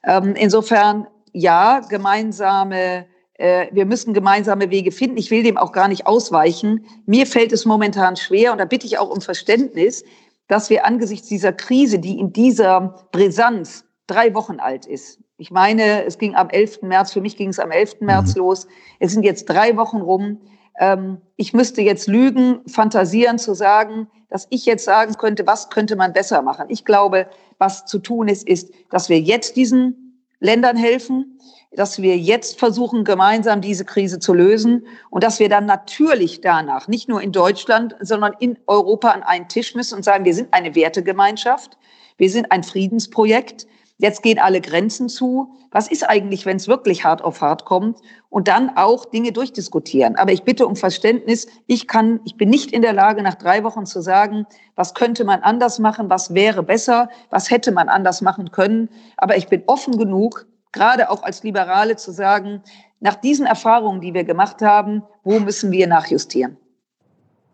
Ähm, 0.05 0.35
insofern 0.37 1.07
ja, 1.33 1.81
gemeinsame 1.81 3.07
äh, 3.35 3.67
wir 3.73 3.85
müssen 3.85 4.15
gemeinsame 4.15 4.71
Wege 4.71 4.93
finden. 4.93 5.17
Ich 5.17 5.33
will 5.33 5.43
dem 5.43 5.59
auch 5.59 5.73
gar 5.73 5.89
nicht 5.89 6.07
ausweichen. 6.07 6.87
Mir 7.07 7.27
fällt 7.27 7.53
es 7.53 7.65
momentan 7.65 8.17
schwer 8.17 8.53
und 8.53 8.59
da 8.59 8.65
bitte 8.65 8.87
ich 8.87 8.99
auch 8.99 9.11
um 9.11 9.21
Verständnis, 9.21 10.05
dass 10.47 10.71
wir 10.71 10.87
angesichts 10.87 11.29
dieser 11.29 11.53
Krise, 11.53 11.99
die 11.99 12.21
in 12.21 12.33
dieser 12.33 12.95
Brisanz 13.11 13.85
drei 14.07 14.33
Wochen 14.35 14.61
alt 14.61 14.87
ist, 14.87 15.19
ich 15.37 15.51
meine, 15.51 16.05
es 16.05 16.19
ging 16.19 16.35
am 16.35 16.49
11. 16.49 16.83
März, 16.83 17.13
für 17.13 17.21
mich 17.21 17.37
ging 17.37 17.49
es 17.49 17.59
am 17.59 17.71
11. 17.71 18.01
März 18.01 18.35
mhm. 18.35 18.43
los. 18.43 18.67
Es 19.01 19.13
sind 19.13 19.25
jetzt 19.25 19.47
drei 19.47 19.77
Wochen 19.77 20.01
rum. 20.01 20.41
Ähm, 20.79 21.19
ich 21.37 21.53
müsste 21.53 21.83
jetzt 21.83 22.07
lügen, 22.07 22.61
fantasieren 22.67 23.39
zu 23.39 23.55
sagen, 23.55 24.09
dass 24.29 24.47
ich 24.51 24.67
jetzt 24.67 24.85
sagen 24.85 25.15
könnte, 25.15 25.47
was 25.47 25.71
könnte 25.71 25.97
man 25.97 26.13
besser 26.13 26.43
machen. 26.43 26.67
Ich 26.69 26.85
glaube, 26.85 27.29
was 27.59 27.87
zu 27.87 27.99
tun 27.99 28.29
ist, 28.29 28.47
ist, 28.49 28.73
dass 28.91 29.09
wir 29.09 29.21
jetzt 29.21 29.57
diesen 29.57 30.23
Ländern 30.41 30.77
helfen, 30.77 31.39
dass 31.73 32.01
wir 32.01 32.17
jetzt 32.17 32.59
versuchen, 32.59 33.05
gemeinsam 33.05 33.61
diese 33.61 33.85
Krise 33.85 34.19
zu 34.21 34.33
lösen 34.35 34.87
und 35.11 35.25
dass 35.25 35.41
wir 35.41 35.49
dann 35.49 35.67
natürlich 35.67 36.41
danach 36.41 36.87
nicht 36.87 37.09
nur 37.09 37.21
in 37.21 37.33
Deutschland, 37.33 37.97
sondern 38.01 38.35
in 38.39 38.59
Europa 38.67 39.11
an 39.11 39.23
einen 39.23 39.49
Tisch 39.49 39.75
müssen 39.75 39.97
und 39.97 40.05
sagen, 40.05 40.25
wir 40.25 40.35
sind 40.35 40.53
eine 40.53 40.75
Wertegemeinschaft. 40.75 41.77
Wir 42.17 42.31
sind 42.31 42.53
ein 42.53 42.63
Friedensprojekt. 42.63 43.67
Jetzt 43.99 44.23
gehen 44.23 44.41
alle 44.41 44.61
Grenzen 44.61 45.09
zu. 45.09 45.55
Was 45.71 45.89
ist 45.89 46.09
eigentlich, 46.09 46.47
wenn 46.47 46.57
es 46.57 46.67
wirklich 46.67 47.05
hart 47.05 47.23
auf 47.23 47.41
hart 47.41 47.65
kommt? 47.65 48.01
Und 48.29 48.49
dann 48.49 48.77
auch 48.77 49.05
Dinge 49.05 49.31
durchdiskutieren. 49.31 50.17
Aber 50.17 50.33
ich 50.33 50.43
bitte 50.43 50.67
um 50.67 50.75
Verständnis. 50.75 51.47
Ich 51.67 51.87
kann, 51.87 52.21
ich 52.25 52.37
bin 52.37 52.51
nicht 52.51 52.73
in 52.73 52.83
der 52.83 52.93
Lage, 52.93 53.23
nach 53.23 53.37
drei 53.37 53.63
Wochen 53.63 53.87
zu 53.87 54.01
sagen, 54.01 54.47
was 54.75 54.95
könnte 54.95 55.25
man 55.25 55.41
anders 55.41 55.79
machen? 55.79 56.11
Was 56.11 56.35
wäre 56.35 56.65
besser? 56.65 57.09
Was 57.31 57.51
hätte 57.51 57.71
man 57.71 57.89
anders 57.89 58.21
machen 58.21 58.51
können? 58.51 58.89
Aber 59.17 59.37
ich 59.37 59.47
bin 59.47 59.63
offen 59.67 59.97
genug, 59.97 60.47
gerade 60.73 61.09
auch 61.09 61.23
als 61.23 61.45
Liberale 61.45 61.95
zu 61.95 62.11
sagen, 62.11 62.63
nach 62.99 63.15
diesen 63.15 63.47
Erfahrungen, 63.47 64.01
die 64.01 64.13
wir 64.13 64.25
gemacht 64.25 64.61
haben, 64.61 65.05
wo 65.23 65.39
müssen 65.39 65.71
wir 65.71 65.87
nachjustieren? 65.87 66.57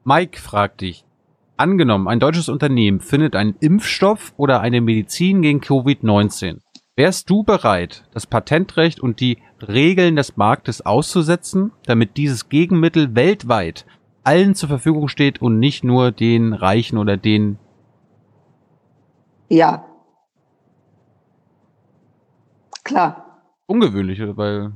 Mike 0.04 0.40
fragt 0.40 0.80
dich, 0.80 1.04
Angenommen, 1.60 2.08
ein 2.08 2.20
deutsches 2.20 2.48
Unternehmen 2.48 3.00
findet 3.00 3.36
einen 3.36 3.54
Impfstoff 3.60 4.32
oder 4.38 4.62
eine 4.62 4.80
Medizin 4.80 5.42
gegen 5.42 5.60
Covid-19. 5.60 6.60
Wärst 6.96 7.28
du 7.28 7.42
bereit, 7.42 8.04
das 8.14 8.26
Patentrecht 8.26 8.98
und 8.98 9.20
die 9.20 9.36
Regeln 9.68 10.16
des 10.16 10.38
Marktes 10.38 10.86
auszusetzen, 10.86 11.72
damit 11.84 12.16
dieses 12.16 12.48
Gegenmittel 12.48 13.14
weltweit 13.14 13.84
allen 14.24 14.54
zur 14.54 14.70
Verfügung 14.70 15.08
steht 15.08 15.42
und 15.42 15.58
nicht 15.58 15.84
nur 15.84 16.12
den 16.12 16.54
Reichen 16.54 16.96
oder 16.96 17.18
den? 17.18 17.58
Ja. 19.50 19.84
Klar. 22.84 23.42
Ungewöhnlich, 23.66 24.18
weil. 24.34 24.72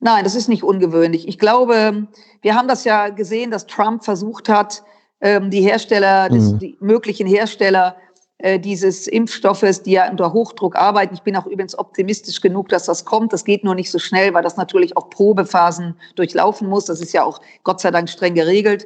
Nein, 0.00 0.24
das 0.24 0.34
ist 0.34 0.48
nicht 0.48 0.62
ungewöhnlich. 0.62 1.28
Ich 1.28 1.38
glaube, 1.38 2.08
wir 2.40 2.54
haben 2.54 2.68
das 2.68 2.84
ja 2.84 3.10
gesehen, 3.10 3.50
dass 3.50 3.66
Trump 3.66 4.02
versucht 4.02 4.48
hat, 4.48 4.82
ähm, 5.22 5.50
die 5.50 5.62
Hersteller, 5.62 6.28
des, 6.28 6.52
mhm. 6.52 6.58
die 6.58 6.76
möglichen 6.80 7.26
Hersteller 7.26 7.96
äh, 8.38 8.58
dieses 8.58 9.06
Impfstoffes, 9.06 9.84
die 9.84 9.92
ja 9.92 10.10
unter 10.10 10.32
Hochdruck 10.32 10.74
arbeiten. 10.74 11.14
Ich 11.14 11.22
bin 11.22 11.36
auch 11.36 11.46
übrigens 11.46 11.78
optimistisch 11.78 12.40
genug, 12.40 12.68
dass 12.68 12.86
das 12.86 13.04
kommt. 13.04 13.32
Das 13.32 13.44
geht 13.44 13.62
nur 13.62 13.76
nicht 13.76 13.90
so 13.90 14.00
schnell, 14.00 14.34
weil 14.34 14.42
das 14.42 14.56
natürlich 14.56 14.96
auch 14.96 15.10
Probephasen 15.10 15.94
durchlaufen 16.16 16.68
muss. 16.68 16.86
Das 16.86 17.00
ist 17.00 17.12
ja 17.12 17.22
auch 17.22 17.40
Gott 17.62 17.80
sei 17.80 17.92
Dank 17.92 18.10
streng 18.10 18.34
geregelt. 18.34 18.84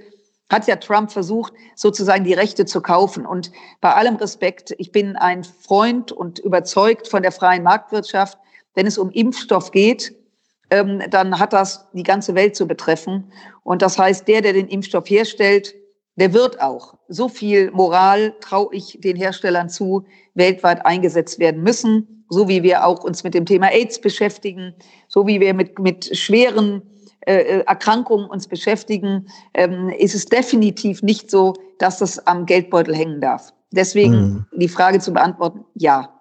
Hat 0.53 0.69
ja 0.69 0.77
Trump 0.77 1.11
versucht, 1.11 1.55
sozusagen 1.75 2.25
die 2.25 2.35
Rechte 2.35 2.67
zu 2.67 2.83
kaufen. 2.83 3.25
Und 3.25 3.51
bei 3.81 3.95
allem 3.95 4.17
Respekt, 4.17 4.75
ich 4.77 4.93
bin 4.93 5.17
ein 5.17 5.43
Freund 5.43 6.13
und 6.13 6.39
überzeugt 6.39 7.09
von 7.09 7.23
der 7.23 7.33
freien 7.33 7.63
Marktwirtschaft. 7.63 8.39
Wenn 8.75 8.87
es 8.87 8.99
um 8.99 9.11
Impfstoff 9.11 9.71
geht, 9.71 10.15
ähm, 10.69 11.03
dann 11.09 11.39
hat 11.39 11.55
das 11.55 11.89
die 11.95 12.03
ganze 12.03 12.35
Welt 12.35 12.57
zu 12.57 12.67
betreffen. 12.67 13.33
Und 13.63 13.81
das 13.81 13.99
heißt, 13.99 14.29
der, 14.29 14.43
der 14.43 14.53
den 14.53 14.69
Impfstoff 14.69 15.09
herstellt, 15.09 15.75
der 16.17 16.33
wird 16.33 16.61
auch. 16.61 16.95
So 17.09 17.29
viel 17.29 17.71
Moral 17.71 18.35
traue 18.41 18.75
ich 18.75 18.99
den 19.01 19.17
Herstellern 19.17 19.69
zu, 19.69 20.05
weltweit 20.35 20.85
eingesetzt 20.85 21.39
werden 21.39 21.63
müssen, 21.63 22.25
so 22.29 22.49
wie 22.49 22.63
wir 22.63 22.85
auch 22.85 23.05
uns 23.05 23.23
mit 23.23 23.35
dem 23.35 23.47
Thema 23.47 23.69
AIDS 23.69 24.01
beschäftigen, 24.01 24.75
so 25.09 25.27
wie 25.27 25.41
wir 25.41 25.55
mit, 25.55 25.79
mit 25.79 26.17
schweren 26.17 26.83
äh, 27.21 27.61
Erkrankungen 27.61 28.29
uns 28.29 28.49
beschäftigen, 28.49 29.27
ähm, 29.55 29.91
ist 29.91 30.15
es 30.15 30.27
definitiv 30.27 31.03
nicht 31.03 31.31
so, 31.31 31.55
dass 31.79 31.99
das 31.99 32.27
am 32.27 32.47
Geldbeutel 32.47 32.95
hängen 32.95 33.21
darf. 33.21 33.53
Deswegen 33.73 34.15
mhm. 34.15 34.47
die 34.57 34.69
Frage 34.69 35.01
zu 35.01 35.13
beantworten, 35.13 35.65
ja, 35.75 36.16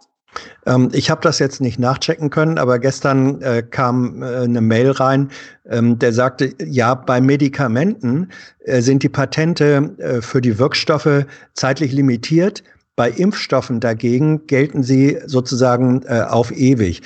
ähm, 0.65 0.89
ich 0.93 1.09
habe 1.09 1.21
das 1.21 1.39
jetzt 1.39 1.61
nicht 1.61 1.79
nachchecken 1.79 2.29
können, 2.29 2.57
aber 2.57 2.79
gestern 2.79 3.41
äh, 3.41 3.63
kam 3.63 4.21
äh, 4.21 4.41
eine 4.43 4.61
Mail 4.61 4.91
rein, 4.91 5.29
ähm, 5.69 5.99
der 5.99 6.13
sagte, 6.13 6.53
ja, 6.63 6.95
bei 6.95 7.21
Medikamenten 7.21 8.29
äh, 8.63 8.81
sind 8.81 9.03
die 9.03 9.09
Patente 9.09 9.95
äh, 9.97 10.21
für 10.21 10.41
die 10.41 10.57
Wirkstoffe 10.57 11.25
zeitlich 11.53 11.91
limitiert. 11.91 12.63
Bei 12.95 13.09
Impfstoffen 13.09 13.79
dagegen 13.79 14.47
gelten 14.47 14.83
sie 14.83 15.19
sozusagen 15.25 16.03
äh, 16.03 16.21
auf 16.21 16.51
ewig. 16.51 17.01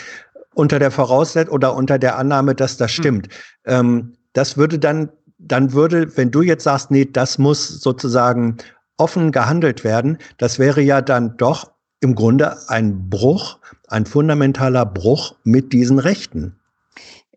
Unter 0.53 0.79
der 0.79 0.91
Voraussetzung 0.91 1.53
oder 1.53 1.75
unter 1.75 1.97
der 1.97 2.17
Annahme, 2.17 2.53
dass 2.53 2.77
das 2.77 2.91
hm. 2.91 3.01
stimmt. 3.01 3.27
Mhm. 3.27 3.73
Ähm, 3.73 4.13
das 4.33 4.57
würde 4.57 4.77
dann, 4.77 5.09
dann 5.37 5.73
würde, 5.73 6.15
wenn 6.17 6.31
du 6.31 6.41
jetzt 6.41 6.63
sagst, 6.63 6.91
nee, 6.91 7.05
das 7.05 7.37
muss 7.37 7.67
sozusagen 7.67 8.57
offen 8.97 9.31
gehandelt 9.31 9.83
werden, 9.83 10.17
das 10.37 10.59
wäre 10.59 10.81
ja 10.81 11.01
dann 11.01 11.37
doch 11.37 11.71
im 12.01 12.15
Grunde 12.15 12.57
ein 12.69 13.09
Bruch, 13.09 13.57
ein 13.87 14.05
fundamentaler 14.05 14.85
Bruch 14.85 15.35
mit 15.43 15.73
diesen 15.73 15.99
Rechten. 15.99 16.55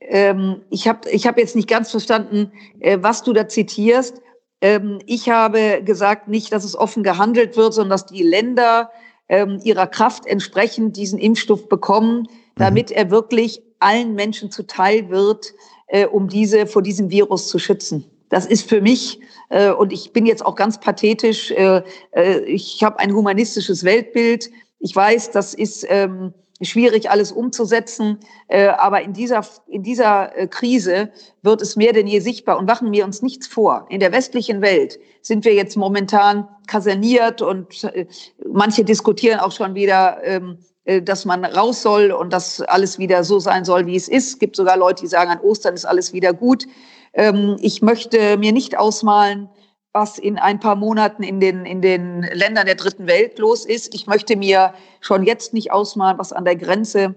Ähm, 0.01 0.63
ich 0.71 0.89
habe 0.89 1.09
ich 1.11 1.27
hab 1.27 1.39
jetzt 1.39 1.57
nicht 1.57 1.69
ganz 1.69 1.91
verstanden, 1.91 2.53
äh, 2.81 2.99
was 3.01 3.23
du 3.23 3.33
da 3.33 3.49
zitierst. 3.49 4.21
Ähm, 4.61 5.01
ich 5.07 5.29
habe 5.29 5.83
gesagt, 5.85 6.29
nicht, 6.29 6.53
dass 6.53 6.65
es 6.65 6.77
offen 6.77 7.03
gehandelt 7.03 7.57
wird, 7.57 7.75
sondern 7.75 7.91
dass 7.91 8.07
die 8.07 8.23
Länder 8.23 8.91
ähm, 9.29 9.61
ihrer 9.65 9.87
Kraft 9.87 10.27
entsprechend 10.27 10.97
diesen 10.97 11.19
Impfstoff 11.19 11.69
bekommen, 11.69 12.29
damit 12.57 12.91
mhm. 12.91 12.97
er 12.97 13.11
wirklich 13.11 13.63
allen 13.81 14.15
Menschen 14.15 14.51
zuteil 14.51 15.11
wird, 15.11 15.53
äh, 15.89 16.07
um 16.07 16.29
diese 16.29 16.67
vor 16.67 16.83
diesem 16.83 17.11
Virus 17.11 17.49
zu 17.49 17.59
schützen. 17.59 18.05
Das 18.33 18.47
ist 18.47 18.67
für 18.67 18.81
mich, 18.81 19.21
äh, 19.51 19.73
und 19.73 19.93
ich 19.93 20.15
bin 20.15 20.25
jetzt 20.25 20.45
auch 20.45 20.55
ganz 20.55 20.81
pathetisch, 20.81 21.51
äh, 21.51 21.83
äh, 22.13 22.39
ich 22.47 22.83
habe 22.83 22.99
ein 22.99 23.15
humanistisches 23.15 23.85
Weltbild. 23.85 24.51
Ich 24.79 24.97
weiß, 24.97 25.33
das 25.33 25.53
ist 25.53 25.85
ähm, 25.91 26.33
schwierig, 26.63 27.11
alles 27.11 27.31
umzusetzen, 27.31 28.21
äh, 28.49 28.69
aber 28.69 29.03
in 29.03 29.13
dieser, 29.13 29.45
in 29.69 29.83
dieser 29.83 30.35
äh, 30.35 30.47
Krise 30.47 31.11
wird 31.43 31.61
es 31.61 31.77
mehr 31.77 31.93
denn 31.93 32.07
je 32.07 32.21
sichtbar. 32.21 32.57
Und 32.57 32.65
machen 32.65 32.91
wir 32.91 33.05
uns 33.05 33.21
nichts 33.21 33.47
vor. 33.47 33.85
In 33.91 34.01
der 34.01 34.13
westlichen 34.13 34.63
Welt 34.63 34.99
sind 35.21 35.45
wir 35.45 35.53
jetzt 35.53 35.77
momentan 35.77 36.49
kaserniert 36.67 37.43
und 37.43 37.85
äh, 37.85 38.07
manche 38.51 38.83
diskutieren 38.83 39.41
auch 39.41 39.53
schon 39.53 39.75
wieder, 39.75 40.25
ähm, 40.25 40.57
äh, 40.87 41.03
dass 41.03 41.27
man 41.27 41.45
raus 41.45 41.83
soll 41.83 42.11
und 42.11 42.33
dass 42.33 42.63
alles 42.63 42.99
wieder 42.99 43.25
so 43.25 43.41
sein 43.41 43.67
soll, 43.67 43.85
wie 43.85 43.97
es 43.97 44.09
ist. 44.09 44.29
Es 44.29 44.39
gibt 44.39 44.57
sogar 44.57 44.79
Leute, 44.79 45.03
die 45.03 45.09
sagen, 45.09 45.31
an 45.31 45.41
Ostern 45.41 45.75
ist 45.75 45.85
alles 45.85 46.15
wieder 46.15 46.33
gut. 46.33 46.67
Ähm, 47.15 47.57
ich 47.61 47.83
möchte 47.83 48.37
mir 48.39 48.53
nicht 48.53 48.79
ausmalen, 48.79 49.49
was 49.93 50.19
in 50.19 50.39
ein 50.39 50.59
paar 50.59 50.77
Monaten 50.77 51.23
in 51.23 51.39
den, 51.39 51.67
in 51.67 51.83
den 51.83 52.23
Ländern 52.23 52.67
der 52.67 52.77
dritten 52.77 53.07
Welt 53.07 53.39
los 53.39 53.67
ist. 53.67 53.95
Ich 53.95 54.07
möchte 54.07 54.37
mir 54.37 54.73
schon 55.01 55.23
jetzt 55.25 55.53
nicht 55.53 55.71
ausmalen, 55.71 56.19
was 56.19 56.33
an 56.33 56.45
der 56.45 56.57
Grenze 56.57 57.15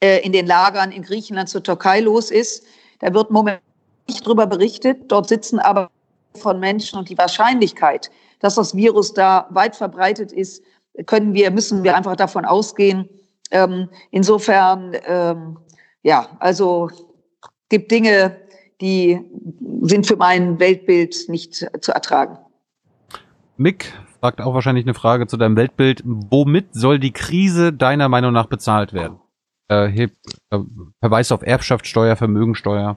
äh, 0.00 0.24
in 0.24 0.32
den 0.32 0.46
Lagern 0.46 0.90
in 0.90 1.02
Griechenland 1.02 1.48
zur 1.48 1.62
Türkei 1.62 2.00
los 2.00 2.30
ist. 2.30 2.64
Da 3.00 3.12
wird 3.12 3.30
momentan 3.30 3.62
nicht 4.08 4.26
drüber 4.26 4.46
berichtet. 4.46 5.12
Dort 5.12 5.28
sitzen 5.28 5.58
aber 5.58 5.90
von 6.34 6.58
Menschen 6.60 6.98
und 6.98 7.10
die 7.10 7.18
Wahrscheinlichkeit, 7.18 8.10
dass 8.40 8.54
das 8.54 8.74
Virus 8.74 9.12
da 9.12 9.46
weit 9.50 9.76
verbreitet 9.76 10.32
ist, 10.32 10.62
können 11.06 11.34
wir, 11.34 11.50
müssen 11.50 11.84
wir 11.84 11.96
einfach 11.96 12.16
davon 12.16 12.44
ausgehen. 12.44 13.08
Ähm, 13.50 13.88
insofern, 14.10 14.96
ähm, 15.06 15.58
ja, 16.02 16.28
also 16.38 16.90
gibt 17.68 17.90
Dinge, 17.90 18.36
die 18.80 19.20
sind 19.82 20.06
für 20.06 20.16
mein 20.16 20.58
Weltbild 20.58 21.28
nicht 21.28 21.54
zu 21.54 21.92
ertragen. 21.92 22.38
Mick 23.56 23.92
fragt 24.20 24.40
auch 24.40 24.54
wahrscheinlich 24.54 24.84
eine 24.84 24.94
Frage 24.94 25.26
zu 25.26 25.36
deinem 25.36 25.56
Weltbild. 25.56 26.02
Womit 26.04 26.68
soll 26.72 26.98
die 26.98 27.12
Krise 27.12 27.72
deiner 27.72 28.08
Meinung 28.08 28.32
nach 28.32 28.46
bezahlt 28.46 28.92
werden? 28.92 29.18
Äh, 29.68 29.88
heb, 29.88 30.12
äh, 30.50 30.58
Verweis 31.00 31.32
auf 31.32 31.42
Erbschaftssteuer, 31.42 32.16
Vermögensteuer. 32.16 32.96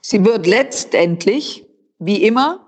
Sie 0.00 0.24
wird 0.24 0.46
letztendlich, 0.46 1.66
wie 1.98 2.22
immer, 2.22 2.66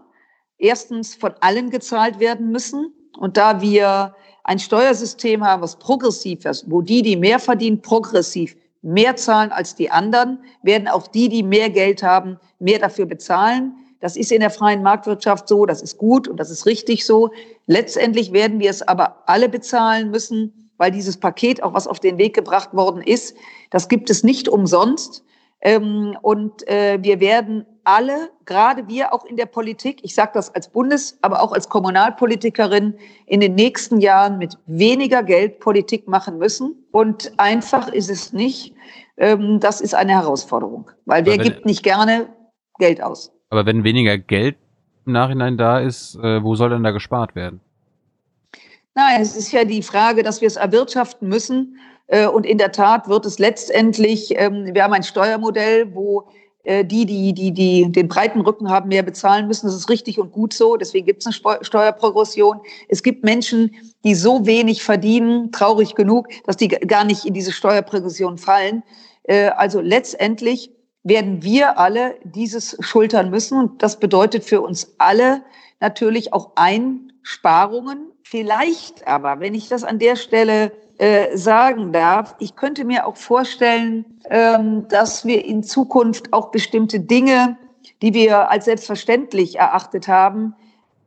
erstens 0.59 1.15
von 1.15 1.35
allen 1.41 1.71
gezahlt 1.71 2.21
werden 2.21 2.51
müssen. 2.51 2.93
Und 3.19 3.37
da 3.37 3.61
wir 3.61 4.15
ein 4.45 4.59
Steuersystem 4.59 5.45
haben, 5.45 5.63
was 5.63 5.79
progressiv 5.79 6.45
ist, 6.45 6.71
wo 6.71 6.83
die, 6.83 7.03
die 7.03 7.17
mehr 7.17 7.39
verdienen, 7.39 7.83
progressiv 7.83 8.57
mehr 8.83 9.17
zahlen 9.17 9.53
als 9.53 9.75
die 9.75 9.91
anderen, 9.91 10.43
werden 10.63 10.89
auch 10.89 11.07
die, 11.07 11.29
die 11.29 11.43
mehr 11.43 11.71
Geld 11.71 12.03
haben, 12.03 12.39
mehr 12.59 12.79
dafür 12.79 13.07
bezahlen. 13.07 13.75
Das 14.01 14.17
ist 14.17 14.31
in 14.31 14.41
der 14.41 14.51
freien 14.51 14.83
Marktwirtschaft 14.83 15.49
so, 15.49 15.67
das 15.67 15.83
ist 15.83 15.99
gut 15.99 16.29
und 16.29 16.39
das 16.39 16.51
ist 16.51 16.67
richtig 16.67 17.05
so. 17.05 17.31
Letztendlich 17.67 18.33
werden 18.33 18.61
wir 18.61 18.71
es 18.71 18.87
aber 18.87 19.25
alle 19.27 19.49
bezahlen 19.49 20.11
müssen, 20.11 20.71
weil 20.77 20.93
dieses 20.93 21.19
Paket, 21.19 21.63
auch 21.63 21.75
was 21.75 21.89
auf 21.89 21.99
den 21.99 22.19
Weg 22.19 22.35
gebracht 22.35 22.73
worden 22.73 23.03
ist, 23.03 23.37
das 23.71 23.89
gibt 23.89 24.11
es 24.11 24.23
nicht 24.23 24.49
umsonst. 24.49 25.25
Ähm, 25.61 26.17
und 26.23 26.67
äh, 26.69 26.99
wir 27.03 27.19
werden 27.19 27.67
alle, 27.89 28.31
gerade 28.45 28.87
wir 28.87 29.15
auch 29.15 29.25
in 29.25 29.37
der 29.37 29.47
Politik, 29.47 30.01
ich 30.03 30.15
sage 30.15 30.33
das 30.35 30.55
als 30.55 30.69
Bundes-, 30.69 31.19
aber 31.23 31.43
auch 31.43 31.53
als 31.53 31.71
Kommunalpolitikerin, 31.71 32.95
in 33.25 33.41
den 33.41 33.55
nächsten 33.55 33.99
Jahren 34.01 34.37
mit 34.37 34.59
weniger 34.67 35.23
Geld 35.23 35.59
Politik 35.59 36.07
machen 36.07 36.37
müssen. 36.37 36.85
Und 36.93 37.33
einfach 37.39 37.89
ist 37.89 38.11
es 38.11 38.35
nicht. 38.35 38.75
Ähm, 39.17 39.59
das 39.61 39.81
ist 39.81 39.95
eine 39.95 40.13
Herausforderung, 40.13 40.91
weil 41.07 41.25
wer 41.25 41.39
gibt 41.39 41.65
nicht 41.65 41.83
gerne 41.83 42.29
Geld 42.79 43.03
aus. 43.03 43.33
Aber 43.49 43.65
wenn 43.65 43.83
weniger 43.85 44.19
Geld 44.19 44.57
im 45.07 45.13
Nachhinein 45.13 45.57
da 45.57 45.81
ist, 45.81 46.15
äh, 46.17 46.43
wo 46.43 46.55
soll 46.57 46.69
denn 46.69 46.83
da 46.83 46.91
gespart 46.91 47.35
werden? 47.35 47.61
Na, 48.95 49.19
es 49.19 49.35
ist 49.35 49.51
ja 49.51 49.65
die 49.65 49.83
Frage, 49.83 50.23
dass 50.23 50.43
wir 50.43 50.49
es 50.49 50.57
erwirtschaften 50.57 51.27
müssen. 51.27 51.79
Äh, 52.09 52.27
und 52.27 52.45
in 52.45 52.59
der 52.59 52.73
Tat 52.73 53.09
wird 53.09 53.25
es 53.25 53.39
letztendlich, 53.39 54.35
ähm, 54.37 54.75
wir 54.75 54.85
haben 54.85 54.93
ein 54.93 55.03
Steuermodell, 55.03 55.95
wo 55.95 56.29
die, 56.65 57.07
die, 57.07 57.33
die, 57.33 57.53
die 57.53 57.91
den 57.91 58.09
breiten 58.09 58.41
Rücken 58.41 58.69
haben, 58.69 58.89
mehr 58.89 59.03
bezahlen 59.03 59.47
müssen. 59.47 59.67
Das 59.67 59.75
ist 59.75 59.89
richtig 59.89 60.19
und 60.19 60.33
gut 60.33 60.53
so. 60.53 60.77
Deswegen 60.77 61.07
gibt 61.07 61.25
es 61.25 61.27
eine 61.27 61.65
Steuerprogression. 61.65 62.61
Es 62.89 63.03
gibt 63.03 63.25
Menschen, 63.25 63.75
die 64.05 64.15
so 64.15 64.45
wenig 64.45 64.83
verdienen, 64.83 65.51
traurig 65.53 65.95
genug, 65.95 66.29
dass 66.45 66.57
die 66.57 66.69
gar 66.69 67.05
nicht 67.05 67.25
in 67.25 67.35
diese 67.35 67.53
Steuerprogression 67.53 68.39
fallen. 68.39 68.83
Äh, 69.23 69.49
also 69.49 69.81
letztendlich 69.81 70.71
werden 71.05 71.43
wir 71.43 71.79
alle 71.79 72.17
dieses 72.25 72.77
schultern 72.81 73.31
müssen. 73.31 73.59
Und 73.59 73.83
das 73.83 73.99
bedeutet 73.99 74.45
für 74.45 74.61
uns 74.61 74.95
alle 74.99 75.43
natürlich 75.81 76.33
auch 76.33 76.53
Einsparungen. 76.57 78.13
Vielleicht 78.23 79.07
aber, 79.07 79.41
wenn 79.41 79.55
ich 79.55 79.69
das 79.69 79.85
an 79.85 79.99
der 79.99 80.17
Stelle 80.17 80.73
äh, 80.99 81.37
sagen 81.37 81.93
darf, 81.93 82.35
ich 82.39 82.57
könnte 82.57 82.85
mir 82.85 83.07
auch 83.07 83.17
vorstellen, 83.17 84.05
ähm, 84.31 84.89
dass 84.89 85.25
wir 85.25 85.45
in 85.45 85.63
Zukunft 85.63 86.33
auch 86.33 86.51
bestimmte 86.51 87.01
Dinge, 87.01 87.57
die 88.03 88.15
wir 88.15 88.51
als 88.51 88.65
selbstverständlich 88.65 89.59
erachtet 89.59 90.09
haben, 90.09 90.55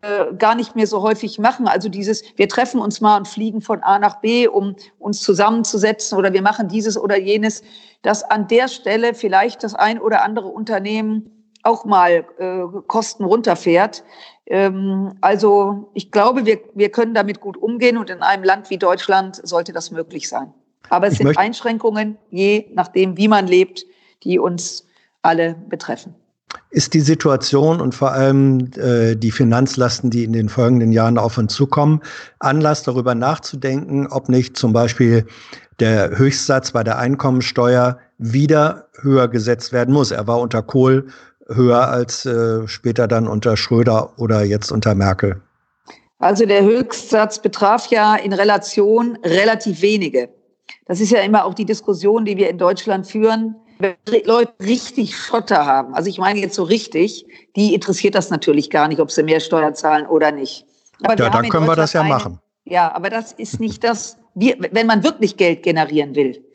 äh, 0.02 0.34
gar 0.36 0.56
nicht 0.56 0.76
mehr 0.76 0.88
so 0.88 1.02
häufig 1.02 1.40
machen. 1.40 1.68
Also 1.68 1.90
dieses, 1.90 2.24
wir 2.38 2.48
treffen 2.48 2.80
uns 2.80 3.02
mal 3.02 3.18
und 3.18 3.28
fliegen 3.28 3.62
von 3.62 3.84
A 3.84 4.00
nach 4.00 4.22
B, 4.22 4.48
um 4.48 4.76
uns 4.98 5.22
zusammenzusetzen 5.22 6.18
oder 6.18 6.34
wir 6.34 6.42
machen 6.42 6.70
dieses 6.70 6.98
oder 6.98 7.20
jenes, 7.20 7.62
dass 8.02 8.24
an 8.24 8.48
der 8.48 8.68
Stelle 8.68 9.14
vielleicht 9.14 9.64
das 9.64 9.76
ein 9.76 10.00
oder 10.00 10.24
andere 10.24 10.48
Unternehmen 10.48 11.41
auch 11.64 11.86
mal 11.86 12.26
äh, 12.38 12.64
Kosten 12.88 13.24
runterfährt. 13.24 14.04
Ähm, 14.46 15.14
also 15.22 15.90
ich 15.94 16.12
glaube, 16.12 16.46
wir, 16.46 16.60
wir 16.74 16.90
können 16.90 17.14
damit 17.14 17.40
gut 17.40 17.58
umgehen 17.58 17.98
und 17.98 18.10
in 18.10 18.22
einem 18.22 18.44
Land 18.44 18.70
wie 18.70 18.78
Deutschland 18.78 19.40
sollte 19.44 19.72
das 19.72 19.92
möglich 19.92 20.28
sein. 20.28 20.54
Aber 20.90 21.08
es 21.08 21.14
ich 21.14 21.20
sind 21.20 21.38
Einschränkungen, 21.38 22.18
je 22.30 22.68
nachdem, 22.74 23.18
wie 23.18 23.28
man 23.28 23.48
lebt, 23.48 23.86
die 24.24 24.40
uns 24.40 24.86
alle 25.22 25.56
betreffen. 25.70 26.16
Ist 26.70 26.94
die 26.94 27.02
Situation 27.02 27.80
und 27.80 27.96
vor 27.96 28.12
allem 28.12 28.72
äh, 28.76 29.16
die 29.16 29.32
Finanzlasten, 29.32 30.10
die 30.10 30.26
in 30.26 30.34
den 30.34 30.50
folgenden 30.50 30.92
Jahren 30.92 31.18
auf 31.18 31.38
uns 31.38 31.54
zukommen, 31.54 32.02
Anlass 32.40 32.84
darüber 32.84 33.16
nachzudenken, 33.16 34.08
ob 34.08 34.28
nicht 34.28 34.58
zum 34.58 34.74
Beispiel 34.74 35.26
der 35.80 36.18
Höchstsatz 36.18 36.72
bei 36.72 36.84
der 36.84 36.98
Einkommensteuer 36.98 38.00
wieder 38.18 38.88
höher 39.02 39.28
gesetzt 39.28 39.72
werden 39.72 39.94
muss. 39.94 40.12
Er 40.12 40.28
war 40.28 40.40
unter 40.40 40.62
Kohl 40.62 41.08
höher 41.56 41.88
als 41.88 42.26
äh, 42.26 42.68
später 42.68 43.08
dann 43.08 43.28
unter 43.28 43.58
Schröder 43.58 44.14
oder 44.18 44.44
jetzt 44.44 44.72
unter 44.72 44.96
Merkel. 44.96 45.42
Also 46.20 46.46
der 46.46 46.64
Höchstsatz 46.64 47.40
betraf 47.40 47.88
ja 47.88 48.16
in 48.16 48.32
Relation 48.34 49.18
relativ 49.24 49.82
wenige. 49.82 50.30
Das 50.86 51.00
ist 51.00 51.12
ja 51.12 51.22
immer 51.22 51.46
auch 51.46 51.54
die 51.54 51.66
Diskussion, 51.66 52.26
die 52.26 52.38
wir 52.38 52.50
in 52.50 52.58
Deutschland 52.58 53.08
führen. 53.08 53.56
Wenn 53.80 53.96
Leute 54.26 54.54
richtig 54.62 55.18
Schotter 55.18 55.66
haben, 55.66 55.96
also 55.96 56.10
ich 56.10 56.20
meine 56.20 56.40
jetzt 56.40 56.54
so 56.54 56.64
richtig, 56.64 57.26
die 57.56 57.74
interessiert 57.74 58.14
das 58.14 58.30
natürlich 58.30 58.70
gar 58.70 58.88
nicht, 58.88 59.00
ob 59.00 59.10
sie 59.10 59.24
mehr 59.24 59.40
Steuern 59.40 59.74
zahlen 59.74 60.06
oder 60.06 60.32
nicht. 60.32 60.66
Aber 61.02 61.18
ja, 61.18 61.30
dann 61.32 61.50
können 61.50 61.66
wir 61.66 61.76
das 61.76 61.94
ja 61.94 62.02
eine, 62.02 62.10
machen. 62.10 62.40
Ja, 62.66 62.94
aber 62.94 63.10
das 63.10 63.32
ist 63.34 63.60
nicht 63.60 63.84
das, 63.84 64.18
wir, 64.36 64.56
wenn 64.72 64.86
man 64.86 65.04
wirklich 65.04 65.38
Geld 65.38 65.64
generieren 65.64 66.16
will, 66.16 66.46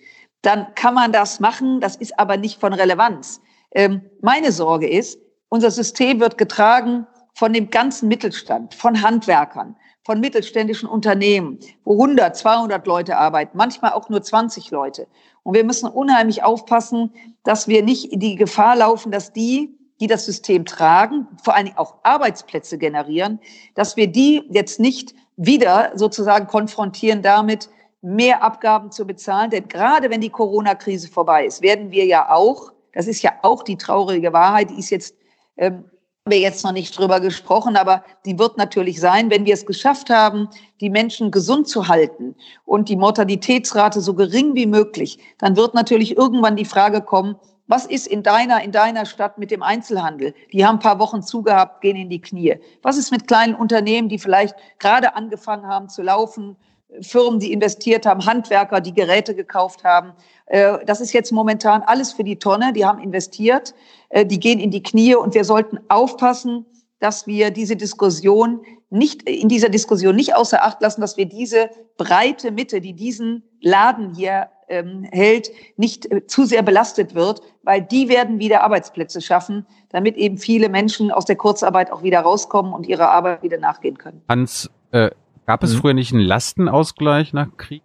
dann 0.42 0.66
kann 0.76 0.94
man 0.94 1.10
das 1.10 1.40
machen. 1.40 1.80
Das 1.80 1.96
ist 1.96 2.16
aber 2.18 2.36
nicht 2.36 2.60
von 2.60 2.72
Relevanz. 2.72 3.40
Ähm, 3.72 4.02
meine 4.20 4.52
Sorge 4.52 4.88
ist, 4.88 5.18
unser 5.48 5.70
System 5.70 6.20
wird 6.20 6.38
getragen 6.38 7.06
von 7.34 7.52
dem 7.52 7.70
ganzen 7.70 8.08
Mittelstand, 8.08 8.74
von 8.74 9.02
Handwerkern, 9.02 9.76
von 10.04 10.20
mittelständischen 10.20 10.88
Unternehmen, 10.88 11.58
wo 11.84 11.92
100, 11.92 12.36
200 12.36 12.86
Leute 12.86 13.16
arbeiten, 13.18 13.56
manchmal 13.56 13.92
auch 13.92 14.08
nur 14.08 14.22
20 14.22 14.70
Leute. 14.70 15.06
Und 15.42 15.54
wir 15.54 15.64
müssen 15.64 15.88
unheimlich 15.88 16.42
aufpassen, 16.42 17.12
dass 17.44 17.68
wir 17.68 17.82
nicht 17.82 18.12
in 18.12 18.20
die 18.20 18.36
Gefahr 18.36 18.76
laufen, 18.76 19.12
dass 19.12 19.32
die, 19.32 19.76
die 20.00 20.06
das 20.06 20.24
System 20.24 20.64
tragen, 20.64 21.26
vor 21.42 21.54
allen 21.54 21.66
Dingen 21.66 21.78
auch 21.78 21.96
Arbeitsplätze 22.02 22.78
generieren, 22.78 23.40
dass 23.74 23.96
wir 23.96 24.06
die 24.06 24.42
jetzt 24.50 24.80
nicht 24.80 25.14
wieder 25.36 25.92
sozusagen 25.94 26.46
konfrontieren 26.46 27.22
damit, 27.22 27.68
mehr 28.02 28.42
Abgaben 28.42 28.90
zu 28.90 29.06
bezahlen. 29.06 29.50
Denn 29.50 29.68
gerade 29.68 30.10
wenn 30.10 30.20
die 30.20 30.30
Corona-Krise 30.30 31.08
vorbei 31.08 31.46
ist, 31.46 31.62
werden 31.62 31.90
wir 31.90 32.06
ja 32.06 32.30
auch, 32.30 32.72
das 32.96 33.06
ist 33.06 33.22
ja 33.22 33.32
auch 33.42 33.62
die 33.62 33.76
traurige 33.76 34.32
Wahrheit, 34.32 34.70
die 34.70 34.78
ist 34.78 34.88
jetzt, 34.88 35.14
ähm, 35.58 35.84
wir 36.24 36.38
jetzt 36.38 36.64
noch 36.64 36.72
nicht 36.72 36.98
drüber 36.98 37.20
gesprochen, 37.20 37.76
aber 37.76 38.02
die 38.24 38.38
wird 38.38 38.56
natürlich 38.56 39.00
sein, 39.00 39.30
wenn 39.30 39.44
wir 39.44 39.52
es 39.52 39.66
geschafft 39.66 40.08
haben, 40.08 40.48
die 40.80 40.88
Menschen 40.88 41.30
gesund 41.30 41.68
zu 41.68 41.88
halten 41.88 42.34
und 42.64 42.88
die 42.88 42.96
Mortalitätsrate 42.96 44.00
so 44.00 44.14
gering 44.14 44.54
wie 44.54 44.66
möglich, 44.66 45.18
dann 45.38 45.56
wird 45.56 45.74
natürlich 45.74 46.16
irgendwann 46.16 46.56
die 46.56 46.64
Frage 46.64 47.02
kommen, 47.02 47.36
was 47.68 47.84
ist 47.84 48.06
in 48.06 48.22
deiner, 48.22 48.62
in 48.62 48.72
deiner 48.72 49.04
Stadt 49.04 49.36
mit 49.38 49.50
dem 49.50 49.62
Einzelhandel? 49.62 50.34
Die 50.52 50.64
haben 50.64 50.76
ein 50.76 50.80
paar 50.80 50.98
Wochen 50.98 51.22
zugehabt, 51.22 51.82
gehen 51.82 51.96
in 51.96 52.08
die 52.08 52.20
Knie. 52.20 52.56
Was 52.82 52.96
ist 52.96 53.10
mit 53.10 53.26
kleinen 53.28 53.54
Unternehmen, 53.56 54.08
die 54.08 54.18
vielleicht 54.18 54.54
gerade 54.78 55.16
angefangen 55.16 55.66
haben 55.66 55.88
zu 55.88 56.02
laufen? 56.02 56.56
Firmen, 57.00 57.40
die 57.40 57.52
investiert 57.52 58.06
haben, 58.06 58.24
Handwerker, 58.24 58.80
die 58.80 58.94
Geräte 58.94 59.34
gekauft 59.34 59.84
haben. 59.84 60.12
Äh, 60.46 60.84
das 60.86 61.00
ist 61.00 61.12
jetzt 61.12 61.32
momentan 61.32 61.82
alles 61.82 62.12
für 62.12 62.24
die 62.24 62.38
Tonne. 62.38 62.72
Die 62.72 62.84
haben 62.84 62.98
investiert, 62.98 63.74
äh, 64.08 64.24
die 64.24 64.40
gehen 64.40 64.58
in 64.58 64.70
die 64.70 64.82
Knie 64.82 65.14
und 65.14 65.34
wir 65.34 65.44
sollten 65.44 65.78
aufpassen, 65.88 66.66
dass 66.98 67.26
wir 67.26 67.50
diese 67.50 67.76
Diskussion 67.76 68.60
nicht, 68.88 69.22
in 69.28 69.48
dieser 69.48 69.68
Diskussion 69.68 70.16
nicht 70.16 70.34
außer 70.34 70.62
Acht 70.62 70.80
lassen, 70.80 71.00
dass 71.00 71.16
wir 71.16 71.26
diese 71.26 71.70
breite 71.98 72.52
Mitte, 72.52 72.80
die 72.80 72.94
diesen 72.94 73.42
Laden 73.60 74.14
hier 74.14 74.48
ähm, 74.68 75.06
hält, 75.10 75.50
nicht 75.76 76.10
äh, 76.10 76.26
zu 76.26 76.44
sehr 76.44 76.62
belastet 76.62 77.14
wird, 77.14 77.40
weil 77.62 77.82
die 77.82 78.08
werden 78.08 78.38
wieder 78.38 78.62
Arbeitsplätze 78.62 79.20
schaffen, 79.20 79.66
damit 79.90 80.16
eben 80.16 80.38
viele 80.38 80.68
Menschen 80.68 81.10
aus 81.10 81.24
der 81.24 81.36
Kurzarbeit 81.36 81.90
auch 81.92 82.02
wieder 82.02 82.20
rauskommen 82.20 82.72
und 82.72 82.86
ihrer 82.86 83.10
Arbeit 83.10 83.42
wieder 83.42 83.58
nachgehen 83.58 83.98
können. 83.98 84.22
Hans, 84.28 84.70
äh, 84.92 85.10
gab 85.46 85.62
es 85.62 85.74
mhm. 85.74 85.78
früher 85.78 85.94
nicht 85.94 86.12
einen 86.12 86.22
Lastenausgleich 86.22 87.32
nach 87.32 87.56
Krieg? 87.56 87.82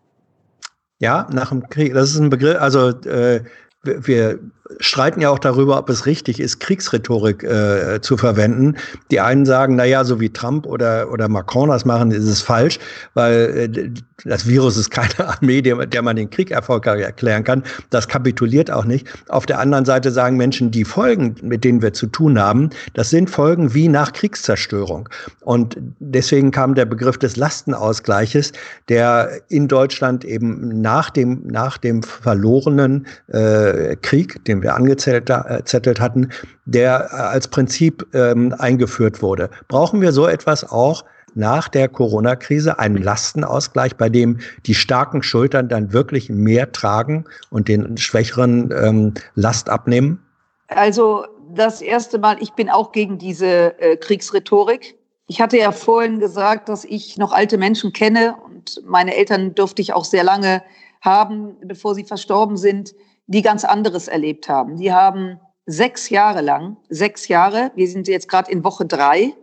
Ja, 1.02 1.28
nach 1.34 1.50
dem 1.50 1.68
Krieg. 1.68 1.96
Das 1.96 2.12
ist 2.12 2.20
ein 2.20 2.30
Begriff, 2.30 2.62
also 2.62 2.90
äh, 2.90 3.44
wir 3.84 4.40
streiten 4.80 5.22
ja 5.22 5.30
auch 5.30 5.40
darüber, 5.40 5.78
ob 5.78 5.90
es 5.90 6.06
richtig 6.06 6.40
ist, 6.40 6.60
Kriegsrhetorik 6.60 7.44
äh, 7.44 8.02
zu 8.02 8.18
verwenden. 8.18 8.78
Die 9.10 9.20
einen 9.20 9.46
sagen, 9.46 9.76
na 9.76 9.86
ja, 9.86 10.04
so 10.04 10.20
wie 10.20 10.30
Trump 10.30 10.66
oder, 10.66 11.12
oder 11.12 11.28
Macron 11.28 11.70
das 11.70 11.86
machen, 11.86 12.12
ist 12.12 12.26
es 12.26 12.42
falsch, 12.42 12.80
weil 13.14 13.70
äh, 13.76 13.90
das 14.26 14.48
Virus 14.48 14.78
ist 14.78 14.90
keine 14.90 15.28
Armee, 15.28 15.62
der, 15.62 15.86
der 15.86 16.02
man 16.02 16.16
den 16.16 16.30
Krieg 16.30 16.52
erfolgreich 16.52 17.02
erklären 17.02 17.44
kann. 17.44 17.64
Das 17.90 18.08
kapituliert 18.08 18.72
auch 18.72 18.86
nicht. 18.86 19.08
Auf 19.30 19.46
der 19.46 19.60
anderen 19.60 19.86
Seite 19.86 20.12
sagen 20.12 20.38
Menschen, 20.38 20.72
die 20.72 20.86
Folgen, 20.86 21.36
mit 21.42 21.64
denen 21.64 21.82
wir 21.82 21.94
zu 21.94 22.08
tun 22.08 22.40
haben, 22.40 22.70
das 22.94 23.10
sind 23.10 23.30
Folgen 23.30 23.74
wie 23.74 23.88
nach 23.88 24.14
Kriegszerstörung. 24.14 25.10
Und 25.42 25.78
deswegen 26.00 26.52
kam 26.52 26.76
der 26.76 26.86
Begriff 26.86 27.18
des 27.18 27.36
Lastenausgleiches, 27.36 28.54
der 28.90 29.42
in 29.50 29.68
Deutschland 29.68 30.26
eben 30.26 30.82
nach 30.82 31.10
dem, 31.10 31.42
nach 31.46 31.78
dem 31.78 32.04
verlorenen 32.04 33.08
äh, 33.28 33.96
Krieg, 34.02 34.44
den 34.62 34.64
wir 34.64 34.76
angezettelt 34.76 36.00
hatten, 36.00 36.30
der 36.66 37.10
äh, 37.12 37.16
als 37.16 37.48
Prinzip 37.48 38.08
ähm, 38.14 38.54
eingeführt 38.58 39.22
wurde. 39.22 39.50
Brauchen 39.68 40.02
wir 40.02 40.12
so 40.12 40.28
etwas 40.28 40.70
auch 40.70 41.04
nach 41.34 41.70
der 41.70 41.88
Corona-Krise 41.88 42.78
einen 42.78 42.98
Lastenausgleich, 42.98 43.96
bei 43.96 44.10
dem 44.10 44.40
die 44.66 44.76
starken 44.76 45.24
Schultern 45.24 45.70
dann 45.70 45.94
wirklich 45.94 46.30
mehr 46.30 46.72
tragen 46.74 47.26
und 47.50 47.70
den 47.70 47.98
schwächeren 47.98 48.72
ähm, 48.72 49.14
Last 49.36 49.70
abnehmen? 49.70 50.20
Also 50.68 51.26
das 51.54 51.82
erste 51.82 52.20
Mal, 52.20 52.38
ich 52.42 52.52
bin 52.52 52.70
auch 52.70 52.92
gegen 52.92 53.18
diese 53.18 53.80
äh, 53.80 53.96
Kriegsrhetorik. 53.98 54.96
Ich 55.28 55.40
hatte 55.40 55.58
ja 55.58 55.72
vorhin 55.72 56.20
gesagt, 56.20 56.68
dass 56.68 56.84
ich 56.84 57.18
noch 57.18 57.32
alte 57.32 57.58
Menschen 57.58 57.94
kenne 57.94 58.36
und 58.46 58.82
meine 58.86 59.16
Eltern 59.16 59.56
dürfte 59.56 59.82
ich 59.82 59.94
auch 59.94 60.06
sehr 60.06 60.26
lange 60.26 60.62
haben, 61.00 61.56
bevor 61.64 61.96
sie 61.96 62.04
verstorben 62.04 62.58
sind 62.58 62.94
die 63.32 63.42
ganz 63.42 63.64
anderes 63.64 64.10
erlebt 64.10 64.50
haben. 64.50 64.76
Die 64.76 64.92
haben 64.92 65.40
sechs 65.66 66.10
Jahre 66.10 66.42
lang, 66.42 66.76
sechs 66.90 67.30
Jahre, 67.30 67.72
wir 67.76 67.88
sind 67.88 68.08
jetzt 68.10 68.28
gerade 68.28 68.52
in 68.52 68.64
Woche 68.64 68.86
drei, 68.86 69.34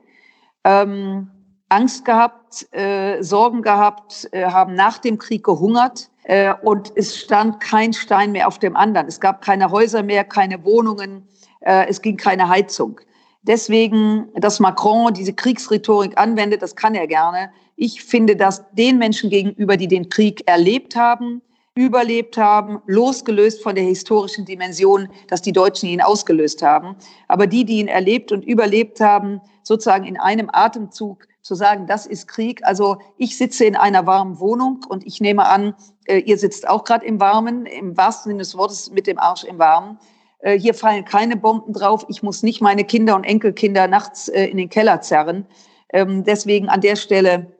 ähm, 0.64 1.30
Angst 1.70 2.04
gehabt, 2.04 2.66
äh, 2.72 3.22
Sorgen 3.22 3.62
gehabt, 3.62 4.28
äh, 4.32 4.44
haben 4.44 4.74
nach 4.74 4.98
dem 4.98 5.16
Krieg 5.16 5.44
gehungert 5.44 6.10
äh, 6.24 6.52
und 6.62 6.92
es 6.96 7.18
stand 7.18 7.60
kein 7.60 7.94
Stein 7.94 8.32
mehr 8.32 8.48
auf 8.48 8.58
dem 8.58 8.76
anderen. 8.76 9.06
Es 9.06 9.20
gab 9.20 9.42
keine 9.42 9.70
Häuser 9.70 10.02
mehr, 10.02 10.24
keine 10.24 10.64
Wohnungen, 10.64 11.26
äh, 11.60 11.86
es 11.88 12.02
ging 12.02 12.18
keine 12.18 12.48
Heizung. 12.48 13.00
Deswegen, 13.42 14.28
dass 14.34 14.60
Macron 14.60 15.14
diese 15.14 15.32
Kriegsrhetorik 15.32 16.18
anwendet, 16.18 16.60
das 16.60 16.76
kann 16.76 16.94
er 16.94 17.06
gerne. 17.06 17.50
Ich 17.76 18.02
finde 18.02 18.36
das 18.36 18.64
den 18.72 18.98
Menschen 18.98 19.30
gegenüber, 19.30 19.78
die 19.78 19.88
den 19.88 20.10
Krieg 20.10 20.42
erlebt 20.46 20.96
haben, 20.96 21.40
überlebt 21.78 22.36
haben, 22.36 22.82
losgelöst 22.86 23.62
von 23.62 23.76
der 23.76 23.84
historischen 23.84 24.44
Dimension, 24.44 25.08
dass 25.28 25.42
die 25.42 25.52
Deutschen 25.52 25.88
ihn 25.88 26.00
ausgelöst 26.00 26.60
haben. 26.60 26.96
Aber 27.28 27.46
die, 27.46 27.64
die 27.64 27.78
ihn 27.78 27.86
erlebt 27.86 28.32
und 28.32 28.44
überlebt 28.44 28.98
haben, 28.98 29.40
sozusagen 29.62 30.04
in 30.04 30.16
einem 30.16 30.50
Atemzug 30.52 31.28
zu 31.42 31.54
sagen, 31.54 31.86
das 31.86 32.04
ist 32.04 32.26
Krieg. 32.26 32.64
Also 32.64 32.98
ich 33.16 33.38
sitze 33.38 33.64
in 33.64 33.76
einer 33.76 34.06
warmen 34.06 34.40
Wohnung 34.40 34.80
und 34.88 35.06
ich 35.06 35.20
nehme 35.20 35.46
an, 35.46 35.72
äh, 36.06 36.18
ihr 36.18 36.36
sitzt 36.36 36.68
auch 36.68 36.82
gerade 36.82 37.06
im 37.06 37.20
Warmen, 37.20 37.64
im 37.64 37.96
wahrsten 37.96 38.30
Sinne 38.30 38.40
des 38.40 38.58
Wortes 38.58 38.90
mit 38.90 39.06
dem 39.06 39.20
Arsch 39.20 39.44
im 39.44 39.60
Warmen. 39.60 39.98
äh, 40.40 40.58
hier 40.58 40.74
fallen 40.74 41.04
keine 41.04 41.36
Bomben 41.36 41.72
drauf. 41.72 42.04
Ich 42.08 42.24
muss 42.24 42.42
nicht 42.42 42.60
meine 42.60 42.82
Kinder 42.82 43.14
und 43.14 43.22
Enkelkinder 43.22 43.86
nachts 43.86 44.28
äh, 44.28 44.46
in 44.46 44.56
den 44.56 44.68
Keller 44.68 45.00
zerren. 45.00 45.46
Ähm, 45.92 46.24
deswegen 46.24 46.68
an 46.68 46.80
der 46.80 46.96
Stelle 46.96 47.52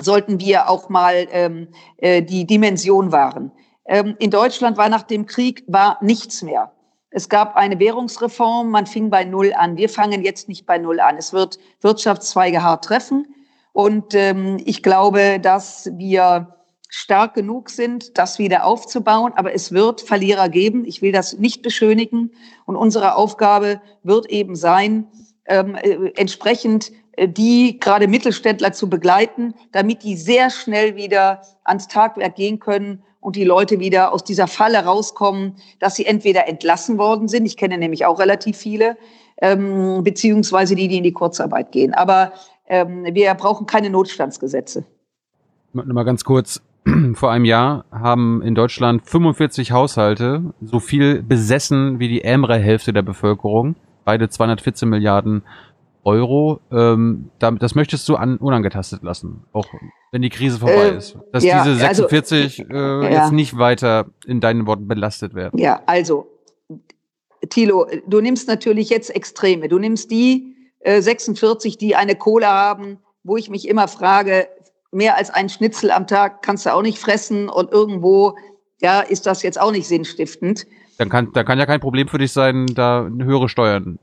sollten 0.00 0.40
wir 0.40 0.68
auch 0.68 0.88
mal 0.88 1.26
ähm, 1.30 1.68
äh, 1.98 2.22
die 2.22 2.46
Dimension 2.46 3.12
wahren. 3.12 3.52
Ähm, 3.86 4.16
in 4.18 4.30
Deutschland 4.30 4.76
war 4.76 4.88
nach 4.88 5.02
dem 5.02 5.26
Krieg 5.26 5.64
war 5.66 5.98
nichts 6.00 6.42
mehr. 6.42 6.72
Es 7.10 7.28
gab 7.28 7.56
eine 7.56 7.78
Währungsreform, 7.78 8.70
man 8.70 8.86
fing 8.86 9.10
bei 9.10 9.24
Null 9.24 9.54
an. 9.54 9.76
Wir 9.76 9.88
fangen 9.88 10.22
jetzt 10.22 10.48
nicht 10.48 10.66
bei 10.66 10.76
Null 10.76 11.00
an. 11.00 11.16
Es 11.16 11.32
wird 11.32 11.58
Wirtschaftszweige 11.80 12.62
hart 12.62 12.84
treffen. 12.84 13.26
Und 13.72 14.14
ähm, 14.14 14.58
ich 14.64 14.82
glaube, 14.82 15.38
dass 15.40 15.90
wir 15.94 16.54
stark 16.88 17.34
genug 17.34 17.70
sind, 17.70 18.18
das 18.18 18.38
wieder 18.38 18.64
aufzubauen. 18.64 19.32
Aber 19.36 19.54
es 19.54 19.72
wird 19.72 20.00
Verlierer 20.00 20.48
geben. 20.48 20.84
Ich 20.84 21.00
will 21.00 21.12
das 21.12 21.38
nicht 21.38 21.62
beschönigen. 21.62 22.32
Und 22.66 22.76
unsere 22.76 23.14
Aufgabe 23.14 23.80
wird 24.02 24.26
eben 24.26 24.56
sein, 24.56 25.06
ähm, 25.46 25.74
äh, 25.76 26.10
entsprechend 26.16 26.92
die 27.18 27.78
gerade 27.80 28.08
Mittelständler 28.08 28.72
zu 28.72 28.90
begleiten, 28.90 29.54
damit 29.72 30.02
die 30.02 30.16
sehr 30.16 30.50
schnell 30.50 30.96
wieder 30.96 31.42
ans 31.64 31.88
Tagwerk 31.88 32.36
gehen 32.36 32.58
können 32.58 33.02
und 33.20 33.36
die 33.36 33.44
Leute 33.44 33.80
wieder 33.80 34.12
aus 34.12 34.22
dieser 34.22 34.46
Falle 34.46 34.84
rauskommen, 34.84 35.56
dass 35.80 35.96
sie 35.96 36.06
entweder 36.06 36.46
entlassen 36.46 36.98
worden 36.98 37.28
sind, 37.28 37.46
ich 37.46 37.56
kenne 37.56 37.78
nämlich 37.78 38.04
auch 38.06 38.18
relativ 38.18 38.56
viele, 38.56 38.96
ähm, 39.38 40.02
beziehungsweise 40.04 40.74
die, 40.74 40.88
die 40.88 40.98
in 40.98 41.02
die 41.02 41.12
Kurzarbeit 41.12 41.72
gehen. 41.72 41.94
Aber 41.94 42.32
ähm, 42.68 43.04
wir 43.10 43.34
brauchen 43.34 43.66
keine 43.66 43.90
Notstandsgesetze. 43.90 44.84
Mal 45.72 46.04
ganz 46.04 46.24
kurz, 46.24 46.62
vor 47.14 47.32
einem 47.32 47.44
Jahr 47.44 47.84
haben 47.90 48.42
in 48.42 48.54
Deutschland 48.54 49.02
45 49.04 49.72
Haushalte 49.72 50.54
so 50.60 50.80
viel 50.80 51.22
besessen 51.22 51.98
wie 51.98 52.08
die 52.08 52.22
ärmere 52.22 52.58
Hälfte 52.58 52.92
der 52.92 53.02
Bevölkerung. 53.02 53.74
Beide 54.04 54.28
214 54.28 54.88
Milliarden 54.88 55.42
Euro. 56.06 56.60
Ähm, 56.70 57.30
das 57.38 57.74
möchtest 57.74 58.08
du 58.08 58.16
an, 58.16 58.36
unangetastet 58.38 59.02
lassen, 59.02 59.44
auch 59.52 59.66
wenn 60.12 60.22
die 60.22 60.30
Krise 60.30 60.58
vorbei 60.58 60.90
äh, 60.90 60.96
ist. 60.96 61.18
Dass 61.32 61.44
ja, 61.44 61.64
diese 61.64 61.76
46 61.76 62.60
also, 62.60 62.72
äh, 62.72 63.04
ja. 63.04 63.10
jetzt 63.10 63.32
nicht 63.32 63.58
weiter 63.58 64.06
in 64.24 64.40
deinen 64.40 64.66
Worten 64.66 64.86
belastet 64.86 65.34
werden. 65.34 65.58
Ja, 65.58 65.82
also, 65.86 66.28
Thilo, 67.50 67.86
du 68.06 68.20
nimmst 68.20 68.48
natürlich 68.48 68.88
jetzt 68.88 69.14
Extreme. 69.14 69.68
Du 69.68 69.78
nimmst 69.78 70.10
die 70.10 70.54
äh, 70.80 71.02
46, 71.02 71.76
die 71.76 71.96
eine 71.96 72.14
Kohle 72.14 72.46
haben, 72.46 72.98
wo 73.24 73.36
ich 73.36 73.50
mich 73.50 73.68
immer 73.68 73.88
frage, 73.88 74.48
mehr 74.92 75.16
als 75.16 75.30
ein 75.30 75.48
Schnitzel 75.48 75.90
am 75.90 76.06
Tag 76.06 76.42
kannst 76.42 76.66
du 76.66 76.72
auch 76.72 76.82
nicht 76.82 76.98
fressen 76.98 77.48
und 77.48 77.72
irgendwo, 77.72 78.36
ja, 78.80 79.00
ist 79.00 79.26
das 79.26 79.42
jetzt 79.42 79.60
auch 79.60 79.72
nicht 79.72 79.88
sinnstiftend. 79.88 80.66
Dann 80.98 81.08
kann, 81.08 81.30
dann 81.32 81.44
kann 81.44 81.58
ja 81.58 81.66
kein 81.66 81.80
Problem 81.80 82.08
für 82.08 82.18
dich 82.18 82.32
sein, 82.32 82.66
da 82.66 83.06
höhere 83.18 83.48
Steuern. 83.48 83.98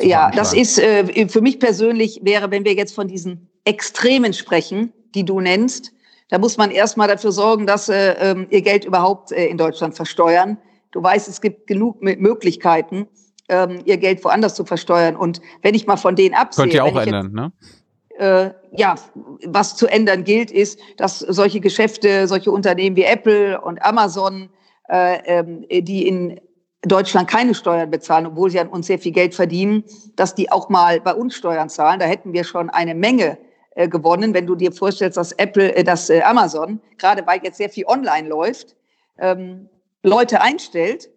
Ja, 0.00 0.30
das 0.30 0.54
ist 0.54 0.78
äh, 0.78 1.28
für 1.28 1.40
mich 1.40 1.58
persönlich 1.58 2.20
wäre, 2.22 2.50
wenn 2.50 2.64
wir 2.64 2.74
jetzt 2.74 2.94
von 2.94 3.08
diesen 3.08 3.48
Extremen 3.64 4.32
sprechen, 4.32 4.92
die 5.14 5.24
du 5.24 5.40
nennst, 5.40 5.92
da 6.30 6.38
muss 6.38 6.56
man 6.56 6.70
erstmal 6.70 7.08
dafür 7.08 7.32
sorgen, 7.32 7.66
dass 7.66 7.88
äh, 7.88 8.12
ähm, 8.20 8.46
ihr 8.50 8.62
Geld 8.62 8.84
überhaupt 8.84 9.32
äh, 9.32 9.46
in 9.46 9.58
Deutschland 9.58 9.94
versteuern. 9.94 10.56
Du 10.92 11.02
weißt, 11.02 11.28
es 11.28 11.40
gibt 11.40 11.66
genug 11.66 12.00
Möglichkeiten, 12.00 13.06
ähm, 13.48 13.82
ihr 13.84 13.96
Geld 13.96 14.24
woanders 14.24 14.54
zu 14.54 14.64
versteuern. 14.64 15.16
Und 15.16 15.40
wenn 15.62 15.74
ich 15.74 15.86
mal 15.86 15.96
von 15.96 16.16
denen 16.16 16.34
absehe, 16.34 16.64
könnt 16.64 16.74
ihr 16.74 16.84
auch 16.84 16.96
ändern, 16.96 17.26
jetzt, 17.26 17.34
ne? 17.34 17.52
äh, 18.18 18.50
ja, 18.76 18.94
was 19.46 19.76
zu 19.76 19.88
ändern 19.88 20.24
gilt, 20.24 20.50
ist, 20.50 20.78
dass 20.96 21.18
solche 21.18 21.60
Geschäfte, 21.60 22.28
solche 22.28 22.52
Unternehmen 22.52 22.94
wie 22.94 23.04
Apple 23.04 23.60
und 23.60 23.82
Amazon, 23.82 24.44
äh, 24.44 24.48
die 24.90 26.08
in 26.08 26.40
Deutschland 26.82 27.28
keine 27.28 27.54
Steuern 27.54 27.90
bezahlen, 27.90 28.26
obwohl 28.26 28.50
sie 28.50 28.58
an 28.58 28.68
uns 28.68 28.86
sehr 28.86 28.98
viel 28.98 29.12
Geld 29.12 29.34
verdienen, 29.34 29.84
dass 30.16 30.34
die 30.34 30.50
auch 30.50 30.68
mal 30.68 31.00
bei 31.00 31.14
uns 31.14 31.34
Steuern 31.34 31.68
zahlen. 31.68 32.00
Da 32.00 32.06
hätten 32.06 32.32
wir 32.32 32.44
schon 32.44 32.70
eine 32.70 32.94
Menge 32.94 33.38
äh, 33.74 33.88
gewonnen, 33.88 34.34
wenn 34.34 34.46
du 34.46 34.54
dir 34.54 34.72
vorstellst, 34.72 35.16
dass 35.16 35.32
Apple, 35.32 35.74
äh, 35.74 35.84
dass 35.84 36.10
äh, 36.10 36.22
Amazon, 36.22 36.80
gerade 36.98 37.26
weil 37.26 37.40
jetzt 37.42 37.58
sehr 37.58 37.68
viel 37.68 37.84
online 37.86 38.28
läuft, 38.28 38.76
ähm, 39.18 39.68
Leute 40.02 40.40
einstellt, 40.40 41.10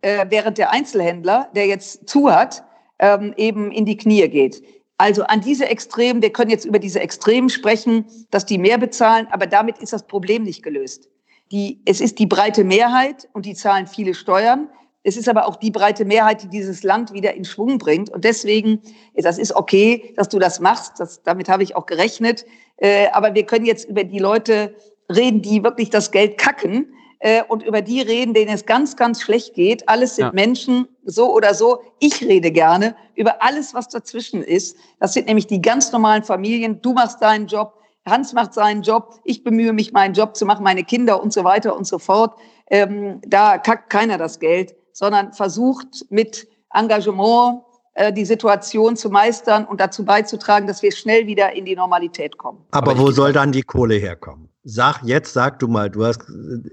äh, 0.00 0.26
während 0.30 0.58
der 0.58 0.72
Einzelhändler, 0.72 1.50
der 1.54 1.66
jetzt 1.66 2.08
zu 2.08 2.32
hat, 2.32 2.64
ähm, 2.98 3.34
eben 3.36 3.70
in 3.70 3.84
die 3.84 3.96
Knie 3.96 4.26
geht. 4.28 4.62
Also 4.98 5.24
an 5.24 5.42
diese 5.42 5.66
Extremen, 5.66 6.22
wir 6.22 6.32
können 6.32 6.50
jetzt 6.50 6.64
über 6.64 6.78
diese 6.78 7.00
Extremen 7.00 7.50
sprechen, 7.50 8.06
dass 8.30 8.46
die 8.46 8.56
mehr 8.56 8.78
bezahlen, 8.78 9.28
aber 9.30 9.46
damit 9.46 9.78
ist 9.78 9.92
das 9.92 10.06
Problem 10.06 10.42
nicht 10.42 10.62
gelöst. 10.62 11.08
Die, 11.52 11.80
es 11.84 12.00
ist 12.00 12.18
die 12.18 12.26
breite 12.26 12.64
Mehrheit 12.64 13.28
und 13.32 13.46
die 13.46 13.54
zahlen 13.54 13.86
viele 13.86 14.14
Steuern. 14.14 14.68
Es 15.04 15.16
ist 15.16 15.28
aber 15.28 15.46
auch 15.46 15.54
die 15.54 15.70
breite 15.70 16.04
Mehrheit, 16.04 16.42
die 16.42 16.48
dieses 16.48 16.82
Land 16.82 17.12
wieder 17.12 17.34
in 17.34 17.44
Schwung 17.44 17.78
bringt. 17.78 18.10
Und 18.10 18.24
deswegen, 18.24 18.82
das 19.14 19.38
ist 19.38 19.54
okay, 19.54 20.12
dass 20.16 20.28
du 20.28 20.40
das 20.40 20.58
machst. 20.58 20.98
Das, 20.98 21.22
damit 21.22 21.48
habe 21.48 21.62
ich 21.62 21.76
auch 21.76 21.86
gerechnet. 21.86 22.44
Äh, 22.78 23.06
aber 23.12 23.34
wir 23.34 23.46
können 23.46 23.66
jetzt 23.66 23.88
über 23.88 24.02
die 24.02 24.18
Leute 24.18 24.74
reden, 25.08 25.42
die 25.42 25.62
wirklich 25.62 25.90
das 25.90 26.10
Geld 26.10 26.38
kacken 26.38 26.92
äh, 27.20 27.44
und 27.44 27.62
über 27.62 27.82
die 27.82 28.00
reden, 28.00 28.34
denen 28.34 28.52
es 28.52 28.66
ganz, 28.66 28.96
ganz 28.96 29.22
schlecht 29.22 29.54
geht. 29.54 29.88
Alles 29.88 30.16
sind 30.16 30.26
ja. 30.26 30.32
Menschen, 30.32 30.88
so 31.04 31.32
oder 31.32 31.54
so. 31.54 31.80
Ich 32.00 32.22
rede 32.22 32.50
gerne 32.50 32.96
über 33.14 33.42
alles, 33.42 33.74
was 33.74 33.88
dazwischen 33.88 34.42
ist. 34.42 34.76
Das 34.98 35.12
sind 35.12 35.26
nämlich 35.26 35.46
die 35.46 35.62
ganz 35.62 35.92
normalen 35.92 36.24
Familien. 36.24 36.82
Du 36.82 36.92
machst 36.92 37.22
deinen 37.22 37.46
Job, 37.46 37.74
Hans 38.06 38.32
macht 38.32 38.54
seinen 38.54 38.82
Job, 38.82 39.20
ich 39.24 39.42
bemühe 39.42 39.72
mich, 39.72 39.92
meinen 39.92 40.14
Job 40.14 40.36
zu 40.36 40.46
machen, 40.46 40.62
meine 40.62 40.84
Kinder 40.84 41.22
und 41.22 41.32
so 41.32 41.44
weiter 41.44 41.76
und 41.76 41.86
so 41.86 41.98
fort. 41.98 42.38
Ähm, 42.70 43.20
da 43.26 43.58
kackt 43.58 43.90
keiner 43.90 44.16
das 44.16 44.38
Geld, 44.38 44.74
sondern 44.92 45.32
versucht 45.32 46.06
mit 46.08 46.48
Engagement 46.72 47.62
äh, 47.94 48.12
die 48.12 48.24
Situation 48.24 48.94
zu 48.94 49.10
meistern 49.10 49.64
und 49.64 49.80
dazu 49.80 50.04
beizutragen, 50.04 50.66
dass 50.66 50.82
wir 50.82 50.92
schnell 50.92 51.26
wieder 51.26 51.54
in 51.54 51.64
die 51.64 51.74
Normalität 51.74 52.38
kommen. 52.38 52.58
Aber, 52.70 52.92
Aber 52.92 53.00
wo 53.00 53.10
soll 53.10 53.32
dann 53.32 53.52
die 53.52 53.62
Kohle 53.62 53.94
herkommen? 53.94 54.48
Sag 54.64 55.02
jetzt, 55.04 55.32
sag 55.32 55.60
du 55.60 55.68
mal, 55.68 55.88
du 55.88 56.04
hast, 56.04 56.22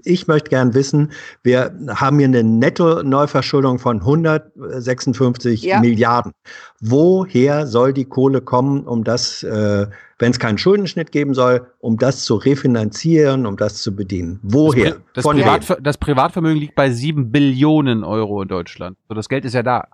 ich 0.02 0.26
möchte 0.26 0.50
gern 0.50 0.74
wissen, 0.74 1.12
wir 1.42 1.72
haben 1.88 2.18
hier 2.18 2.26
eine 2.26 2.42
Netto-Neuverschuldung 2.42 3.78
von 3.78 4.00
156 4.00 5.62
ja. 5.62 5.80
Milliarden. 5.80 6.32
Woher 6.80 7.66
soll 7.66 7.92
die 7.92 8.04
Kohle 8.04 8.40
kommen, 8.40 8.84
um 8.84 9.04
das, 9.04 9.44
äh, 9.44 9.86
wenn 10.24 10.30
es 10.30 10.38
keinen 10.38 10.56
Schuldenschnitt 10.56 11.12
geben 11.12 11.34
soll, 11.34 11.66
um 11.80 11.98
das 11.98 12.24
zu 12.24 12.36
refinanzieren, 12.36 13.44
um 13.44 13.58
das 13.58 13.82
zu 13.82 13.94
bedienen? 13.94 14.40
Woher? 14.42 14.96
Das, 15.12 15.22
Pri 15.22 15.34
das, 15.36 15.44
Privatver 15.44 15.76
das 15.82 15.98
Privatvermögen 15.98 16.58
liegt 16.58 16.74
bei 16.74 16.90
sieben 16.90 17.30
Billionen 17.30 18.04
Euro 18.04 18.40
in 18.40 18.48
Deutschland. 18.48 18.96
So, 19.06 19.14
das 19.14 19.28
Geld 19.28 19.44
ist 19.44 19.52
ja 19.52 19.62
da. 19.62 19.86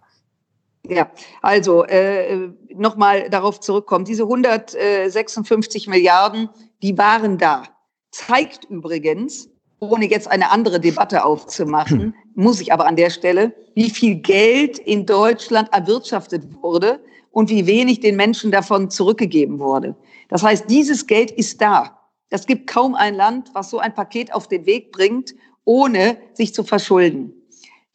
Ja, 0.89 1.11
also 1.43 1.83
äh, 1.83 2.49
nochmal 2.77 3.29
darauf 3.29 3.59
zurückkommen. 3.59 4.05
Diese 4.05 4.23
156 4.23 5.89
Milliarden, 5.89 6.49
die 6.81 6.97
waren 6.97 7.37
da. 7.37 7.65
Zeigt 8.13 8.67
übrigens, 8.71 9.49
ohne 9.81 10.09
jetzt 10.09 10.31
eine 10.31 10.53
andere 10.53 10.79
Debatte 10.79 11.25
aufzumachen, 11.25 12.01
hm. 12.01 12.15
muss 12.37 12.61
ich 12.61 12.73
aber 12.73 12.87
an 12.87 12.95
der 12.95 13.11
Stelle, 13.11 13.53
wie 13.75 13.91
viel 13.91 14.15
Geld 14.15 14.79
in 14.79 15.07
Deutschland 15.07 15.73
erwirtschaftet 15.73 16.45
wurde 16.63 17.01
und 17.33 17.51
wie 17.51 17.67
wenig 17.67 17.99
den 17.99 18.15
Menschen 18.15 18.53
davon 18.53 18.91
zurückgegeben 18.91 19.59
wurde. 19.59 19.97
Das 20.31 20.43
heißt, 20.43 20.71
dieses 20.71 21.07
Geld 21.07 21.31
ist 21.31 21.61
da. 21.61 21.99
Es 22.31 22.47
gibt 22.47 22.69
kaum 22.69 22.95
ein 22.95 23.15
Land, 23.15 23.51
was 23.53 23.71
so 23.71 23.81
ein 23.81 23.95
Paket 23.95 24.33
auf 24.33 24.49
den 24.49 24.65
Weg 24.65 24.93
bringt, 24.93 25.35
ohne 25.65 26.17
sich 26.33 26.55
zu 26.55 26.65
verschulden. 26.65 27.35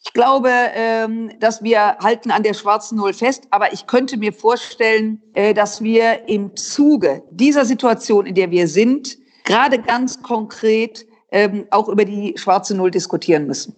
Ich 0.05 0.13
glaube, 0.13 0.51
ähm, 0.75 1.31
dass 1.39 1.63
wir 1.63 1.97
halten 1.97 2.29
an 2.29 2.43
der 2.43 2.53
schwarzen 2.53 2.97
Null 2.97 3.13
fest, 3.13 3.47
aber 3.49 3.73
ich 3.73 3.87
könnte 3.87 4.17
mir 4.17 4.33
vorstellen, 4.33 5.21
äh, 5.33 5.53
dass 5.53 5.81
wir 5.81 6.29
im 6.29 6.55
Zuge 6.55 7.23
dieser 7.31 7.65
Situation, 7.65 8.27
in 8.27 8.35
der 8.35 8.51
wir 8.51 8.67
sind, 8.67 9.17
gerade 9.45 9.79
ganz 9.79 10.21
konkret 10.21 11.07
ähm, 11.31 11.65
auch 11.71 11.89
über 11.89 12.05
die 12.05 12.35
schwarze 12.37 12.75
Null 12.75 12.91
diskutieren 12.91 13.47
müssen. 13.47 13.75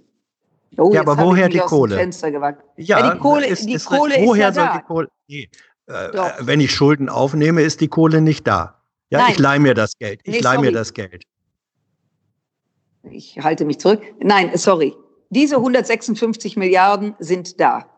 Oh, 0.77 0.91
ja, 0.93 1.01
aber 1.01 1.17
woher 1.17 1.49
die 1.49 1.59
Kohle? 1.59 1.95
Ja, 2.75 2.99
ja, 2.99 3.11
die 3.13 3.19
Kohle, 3.19 3.47
ist, 3.47 3.65
die 3.65 3.73
ist, 3.73 3.85
Kohle 3.85 4.15
woher 4.19 4.49
ist 4.49 4.55
ja 4.57 4.61
soll 4.61 4.73
da. 4.73 4.77
die 4.77 4.83
Kohle? 4.83 5.07
Nee. 5.27 5.49
Äh, 5.88 6.11
wenn 6.39 6.59
ich 6.59 6.71
Schulden 6.71 7.09
aufnehme, 7.09 7.61
ist 7.61 7.81
die 7.81 7.88
Kohle 7.88 8.21
nicht 8.21 8.47
da. 8.47 8.81
Ja, 9.09 9.19
Nein. 9.19 9.31
ich 9.31 9.39
leihe 9.39 9.59
mir 9.59 9.73
das 9.73 9.97
Geld. 9.97 10.21
Ich 10.23 10.35
nee, 10.35 10.39
leihe 10.39 10.59
mir 10.59 10.71
das 10.71 10.93
Geld. 10.93 11.23
Ich 13.09 13.39
halte 13.39 13.63
mich 13.63 13.79
zurück. 13.79 14.01
Nein, 14.21 14.51
sorry. 14.55 14.93
Diese 15.29 15.55
156 15.57 16.57
Milliarden 16.57 17.15
sind 17.19 17.59
da. 17.59 17.89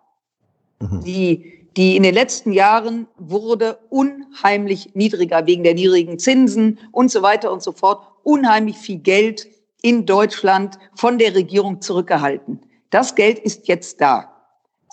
Mhm. 0.79 1.03
Die 1.03 1.59
die 1.77 1.95
in 1.95 2.03
den 2.03 2.13
letzten 2.13 2.51
Jahren 2.51 3.07
wurde 3.17 3.79
unheimlich 3.89 4.95
niedriger 4.95 5.45
wegen 5.45 5.63
der 5.63 5.75
niedrigen 5.75 6.19
Zinsen 6.19 6.79
und 6.91 7.11
so 7.11 7.21
weiter 7.21 7.51
und 7.51 7.61
so 7.61 7.71
fort. 7.71 8.05
Unheimlich 8.23 8.75
viel 8.77 8.99
Geld 8.99 9.47
in 9.81 10.05
Deutschland 10.05 10.77
von 10.95 11.17
der 11.17 11.35
Regierung 11.35 11.81
zurückgehalten. 11.81 12.59
Das 12.89 13.15
Geld 13.15 13.39
ist 13.39 13.67
jetzt 13.67 14.01
da. 14.01 14.35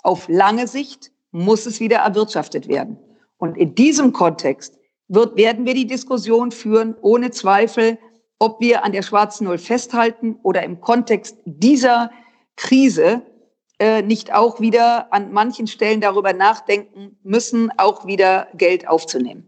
Auf 0.03 0.29
lange 0.29 0.67
Sicht 0.67 1.11
muss 1.31 1.65
es 1.65 1.79
wieder 1.79 1.97
erwirtschaftet 1.97 2.67
werden. 2.67 2.97
Und 3.37 3.57
in 3.57 3.75
diesem 3.75 4.13
Kontext 4.13 4.77
wird, 5.07 5.37
werden 5.37 5.65
wir 5.65 5.73
die 5.73 5.87
Diskussion 5.87 6.51
führen, 6.51 6.95
ohne 7.01 7.31
Zweifel, 7.31 7.97
ob 8.39 8.59
wir 8.59 8.83
an 8.83 8.91
der 8.91 9.01
schwarzen 9.01 9.45
Null 9.45 9.57
festhalten 9.57 10.37
oder 10.43 10.63
im 10.63 10.81
Kontext 10.81 11.37
dieser 11.45 12.11
Krise 12.55 13.21
äh, 13.79 14.01
nicht 14.01 14.33
auch 14.33 14.59
wieder 14.59 15.13
an 15.13 15.31
manchen 15.31 15.67
Stellen 15.67 16.01
darüber 16.01 16.33
nachdenken 16.33 17.17
müssen, 17.23 17.71
auch 17.77 18.07
wieder 18.07 18.47
Geld 18.55 18.87
aufzunehmen. 18.87 19.45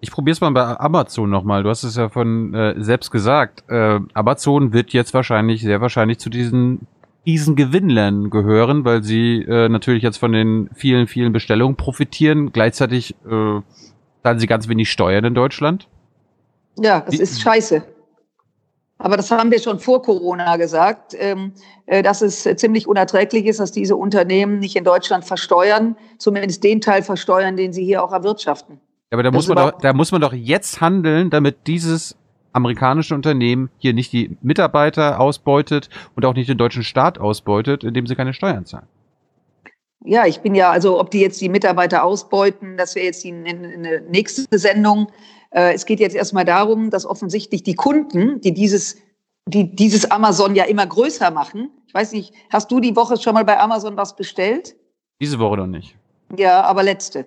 Ich 0.00 0.10
probiere 0.10 0.32
es 0.32 0.40
mal 0.40 0.50
bei 0.50 0.80
Amazon 0.80 1.30
nochmal. 1.30 1.62
Du 1.62 1.68
hast 1.68 1.84
es 1.84 1.96
ja 1.96 2.08
von 2.08 2.54
äh, 2.54 2.74
selbst 2.78 3.10
gesagt. 3.10 3.64
Äh, 3.68 4.00
Amazon 4.14 4.72
wird 4.72 4.92
jetzt 4.92 5.14
wahrscheinlich, 5.14 5.62
sehr 5.62 5.80
wahrscheinlich 5.80 6.18
zu 6.18 6.28
diesen 6.28 6.88
diesen 7.26 7.56
Gewinnlern 7.56 8.30
gehören, 8.30 8.84
weil 8.84 9.02
sie 9.02 9.42
äh, 9.42 9.68
natürlich 9.68 10.02
jetzt 10.02 10.18
von 10.18 10.32
den 10.32 10.70
vielen, 10.74 11.06
vielen 11.06 11.32
Bestellungen 11.32 11.76
profitieren. 11.76 12.52
Gleichzeitig 12.52 13.14
äh, 13.24 13.60
zahlen 14.22 14.38
sie 14.38 14.46
ganz 14.46 14.68
wenig 14.68 14.90
Steuern 14.90 15.24
in 15.24 15.34
Deutschland. 15.34 15.88
Ja, 16.78 17.00
das 17.00 17.14
Wie, 17.14 17.22
ist 17.22 17.40
scheiße. 17.40 17.84
Aber 18.98 19.16
das 19.16 19.30
haben 19.30 19.50
wir 19.50 19.60
schon 19.60 19.80
vor 19.80 20.02
Corona 20.02 20.56
gesagt, 20.56 21.14
ähm, 21.18 21.52
äh, 21.86 22.02
dass 22.02 22.22
es 22.22 22.42
ziemlich 22.56 22.86
unerträglich 22.86 23.46
ist, 23.46 23.58
dass 23.58 23.72
diese 23.72 23.96
Unternehmen 23.96 24.60
nicht 24.60 24.76
in 24.76 24.84
Deutschland 24.84 25.24
versteuern, 25.24 25.96
zumindest 26.18 26.62
den 26.62 26.80
Teil 26.80 27.02
versteuern, 27.02 27.56
den 27.56 27.72
sie 27.72 27.84
hier 27.84 28.04
auch 28.04 28.12
erwirtschaften. 28.12 28.80
Ja, 29.10 29.16
aber 29.16 29.24
da 29.24 29.30
muss 29.32 29.48
man 29.48 29.56
doch, 29.56 29.72
da 29.80 29.92
muss 29.92 30.12
man 30.12 30.20
doch 30.20 30.32
jetzt 30.32 30.80
handeln, 30.80 31.30
damit 31.30 31.66
dieses 31.66 32.16
amerikanische 32.52 33.14
Unternehmen 33.14 33.70
hier 33.78 33.92
nicht 33.92 34.12
die 34.12 34.36
Mitarbeiter 34.42 35.20
ausbeutet 35.20 35.88
und 36.14 36.24
auch 36.24 36.34
nicht 36.34 36.48
den 36.48 36.58
deutschen 36.58 36.84
Staat 36.84 37.18
ausbeutet, 37.18 37.84
indem 37.84 38.06
sie 38.06 38.14
keine 38.14 38.34
Steuern 38.34 38.66
zahlen. 38.66 38.86
Ja, 40.04 40.26
ich 40.26 40.40
bin 40.40 40.54
ja, 40.54 40.70
also 40.70 40.98
ob 40.98 41.10
die 41.10 41.20
jetzt 41.20 41.40
die 41.40 41.48
Mitarbeiter 41.48 42.04
ausbeuten, 42.04 42.76
das 42.76 42.94
wäre 42.94 43.06
jetzt 43.06 43.22
die 43.22 43.32
eine 43.32 44.02
nächste 44.08 44.58
Sendung. 44.58 45.12
Äh, 45.50 45.74
es 45.74 45.86
geht 45.86 46.00
jetzt 46.00 46.16
erstmal 46.16 46.44
darum, 46.44 46.90
dass 46.90 47.06
offensichtlich 47.06 47.62
die 47.62 47.74
Kunden, 47.74 48.40
die 48.40 48.52
dieses, 48.52 48.96
die 49.46 49.74
dieses 49.74 50.10
Amazon 50.10 50.56
ja 50.56 50.64
immer 50.64 50.86
größer 50.86 51.30
machen. 51.30 51.70
Ich 51.86 51.94
weiß 51.94 52.12
nicht, 52.12 52.34
hast 52.50 52.70
du 52.72 52.80
die 52.80 52.96
Woche 52.96 53.16
schon 53.16 53.34
mal 53.34 53.44
bei 53.44 53.60
Amazon 53.60 53.96
was 53.96 54.16
bestellt? 54.16 54.74
Diese 55.20 55.38
Woche 55.38 55.56
noch 55.56 55.66
nicht. 55.66 55.94
Ja, 56.36 56.62
aber 56.62 56.82
letzte. 56.82 57.26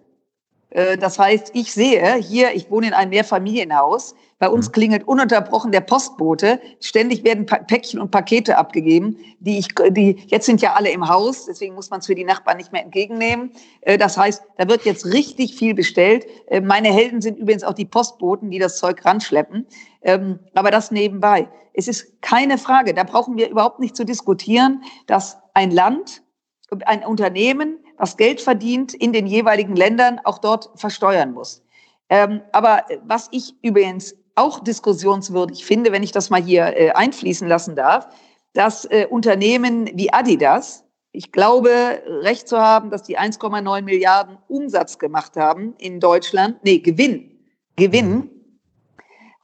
Äh, 0.75 0.97
das 0.97 1.17
heißt, 1.17 1.51
ich 1.53 1.71
sehe 1.71 2.15
hier, 2.15 2.53
ich 2.53 2.69
wohne 2.69 2.87
in 2.87 2.93
einem 2.93 3.09
Mehrfamilienhaus, 3.09 4.13
bei 4.37 4.49
uns 4.49 4.67
mhm. 4.67 4.71
klingelt 4.73 5.07
ununterbrochen 5.07 5.71
der 5.71 5.79
Postbote. 5.79 6.59
Ständig 6.81 7.23
werden 7.23 7.45
Päckchen 7.45 8.01
und 8.01 8.11
Pakete 8.11 8.57
abgegeben, 8.57 9.17
die 9.39 9.59
ich, 9.59 9.69
die, 9.91 10.17
jetzt 10.27 10.45
sind 10.45 10.61
ja 10.61 10.73
alle 10.73 10.89
im 10.89 11.07
Haus, 11.07 11.45
deswegen 11.45 11.73
muss 11.73 11.89
man 11.89 12.01
es 12.01 12.05
für 12.07 12.15
die 12.15 12.25
Nachbarn 12.25 12.57
nicht 12.57 12.73
mehr 12.73 12.83
entgegennehmen. 12.83 13.51
Äh, 13.81 13.97
das 13.97 14.17
heißt, 14.17 14.43
da 14.57 14.67
wird 14.67 14.83
jetzt 14.83 15.05
richtig 15.05 15.55
viel 15.55 15.73
bestellt. 15.73 16.25
Äh, 16.47 16.59
meine 16.59 16.89
Helden 16.89 17.21
sind 17.21 17.39
übrigens 17.39 17.63
auch 17.63 17.73
die 17.73 17.85
Postboten, 17.85 18.51
die 18.51 18.59
das 18.59 18.77
Zeug 18.77 19.03
ranschleppen. 19.05 19.65
Ähm, 20.01 20.39
aber 20.53 20.71
das 20.71 20.91
nebenbei. 20.91 21.47
Es 21.73 21.87
ist 21.87 22.21
keine 22.21 22.57
Frage, 22.57 22.93
da 22.93 23.03
brauchen 23.03 23.37
wir 23.37 23.49
überhaupt 23.49 23.79
nicht 23.79 23.95
zu 23.95 24.05
diskutieren, 24.05 24.83
dass 25.07 25.37
ein 25.53 25.71
Land, 25.71 26.23
ein 26.85 27.03
Unternehmen 27.03 27.79
was 27.97 28.17
Geld 28.17 28.41
verdient, 28.41 28.93
in 28.93 29.13
den 29.13 29.27
jeweiligen 29.27 29.75
Ländern 29.75 30.19
auch 30.23 30.39
dort 30.39 30.69
versteuern 30.75 31.33
muss. 31.33 31.63
Ähm, 32.09 32.41
aber 32.51 32.85
was 33.03 33.27
ich 33.31 33.55
übrigens 33.61 34.15
auch 34.35 34.59
diskussionswürdig 34.59 35.65
finde, 35.65 35.91
wenn 35.91 36.03
ich 36.03 36.11
das 36.11 36.29
mal 36.29 36.41
hier 36.41 36.77
äh, 36.77 36.91
einfließen 36.91 37.47
lassen 37.47 37.75
darf, 37.75 38.07
dass 38.53 38.85
äh, 38.85 39.07
Unternehmen 39.09 39.89
wie 39.93 40.11
Adidas, 40.11 40.83
ich 41.11 41.31
glaube, 41.31 42.01
recht 42.21 42.47
zu 42.47 42.59
haben, 42.59 42.89
dass 42.89 43.03
die 43.03 43.17
1,9 43.17 43.81
Milliarden 43.83 44.37
Umsatz 44.47 44.99
gemacht 44.99 45.37
haben 45.37 45.73
in 45.77 45.99
Deutschland, 45.99 46.57
nee, 46.63 46.79
Gewinn, 46.79 47.39
Gewinn, 47.77 48.29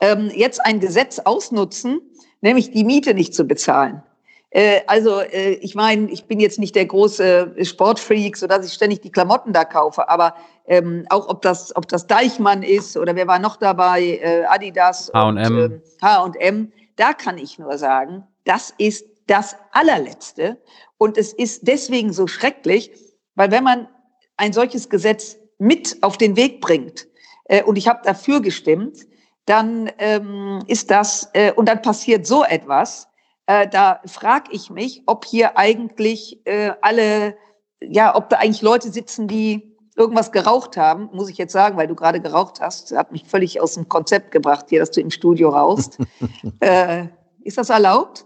ähm, 0.02 0.30
jetzt 0.36 0.64
ein 0.66 0.80
Gesetz 0.80 1.20
ausnutzen, 1.20 2.02
nämlich 2.42 2.72
die 2.72 2.84
Miete 2.84 3.14
nicht 3.14 3.34
zu 3.34 3.46
bezahlen. 3.46 4.04
Äh, 4.52 4.82
also 4.86 5.22
äh, 5.22 5.54
ich 5.54 5.76
meine, 5.76 6.12
ich 6.12 6.26
bin 6.26 6.40
jetzt 6.40 6.60
nicht 6.60 6.76
der 6.76 6.86
große 6.86 7.56
Sportfreak, 7.64 8.36
so 8.38 8.48
dass 8.48 8.66
ich 8.66 8.74
ständig 8.74 9.02
die 9.02 9.12
Klamotten 9.12 9.54
da 9.54 9.64
kaufe, 9.66 10.08
aber 10.10 10.36
ähm, 10.68 11.06
auch 11.10 11.30
ob 11.30 11.42
das, 11.42 11.76
ob 11.76 11.88
das 11.88 12.06
Deichmann 12.06 12.62
ist 12.62 12.98
oder 12.98 13.16
wer 13.16 13.28
war 13.28 13.40
noch 13.40 13.56
dabei, 13.56 14.20
äh, 14.22 14.44
Adidas 14.46 15.10
H&M. 15.14 15.82
H&M, 16.02 16.72
da 16.98 17.14
kann 17.14 17.38
ich 17.38 17.58
nur 17.60 17.78
sagen, 17.78 18.28
das 18.44 18.74
ist 18.78 19.06
das 19.28 19.56
allerletzte 19.72 20.58
und 20.98 21.18
es 21.18 21.32
ist 21.32 21.66
deswegen 21.68 22.12
so 22.12 22.28
schrecklich, 22.28 22.92
weil 23.36 23.52
wenn 23.52 23.64
man 23.64 23.88
ein 24.36 24.52
solches 24.52 24.90
Gesetz 24.90 25.38
mit 25.60 25.98
auf 26.02 26.18
den 26.18 26.36
Weg 26.36 26.60
bringt 26.60 27.08
äh, 27.46 27.64
und 27.64 27.78
ich 27.78 27.88
habe 27.88 28.02
dafür 28.04 28.42
gestimmt, 28.42 29.08
dann 29.46 29.90
ähm, 29.98 30.62
ist 30.68 30.92
das 30.92 31.30
äh, 31.34 31.54
und 31.54 31.70
dann 31.70 31.82
passiert 31.82 32.28
so 32.28 32.44
etwas 32.44 33.08
äh, 33.52 33.68
da 33.68 34.00
frage 34.06 34.50
ich 34.52 34.70
mich, 34.70 35.04
ob 35.08 35.26
hier 35.26 35.58
eigentlich 35.58 36.40
äh, 36.46 36.72
alle, 36.82 37.36
ja, 37.82 38.16
ob 38.16 38.30
da 38.30 38.38
eigentlich 38.38 38.62
Leute 38.62 38.90
sitzen, 38.92 39.28
die 39.28 39.76
irgendwas 39.98 40.32
geraucht 40.32 40.78
haben, 40.78 41.10
muss 41.12 41.30
ich 41.30 41.38
jetzt 41.38 41.52
sagen, 41.52 41.76
weil 41.76 41.88
du 41.88 41.96
gerade 41.96 42.22
geraucht 42.22 42.62
hast, 42.62 42.96
hat 42.96 43.12
mich 43.12 43.26
völlig 43.26 43.60
aus 43.60 43.74
dem 43.74 43.90
Konzept 43.90 44.32
gebracht 44.32 44.68
hier, 44.70 44.80
dass 44.80 44.92
du 44.92 45.02
im 45.02 45.12
Studio 45.12 45.50
rauchst. 45.50 45.98
äh, 46.62 47.08
ist 47.44 47.58
das 47.58 47.70
erlaubt? 47.70 48.26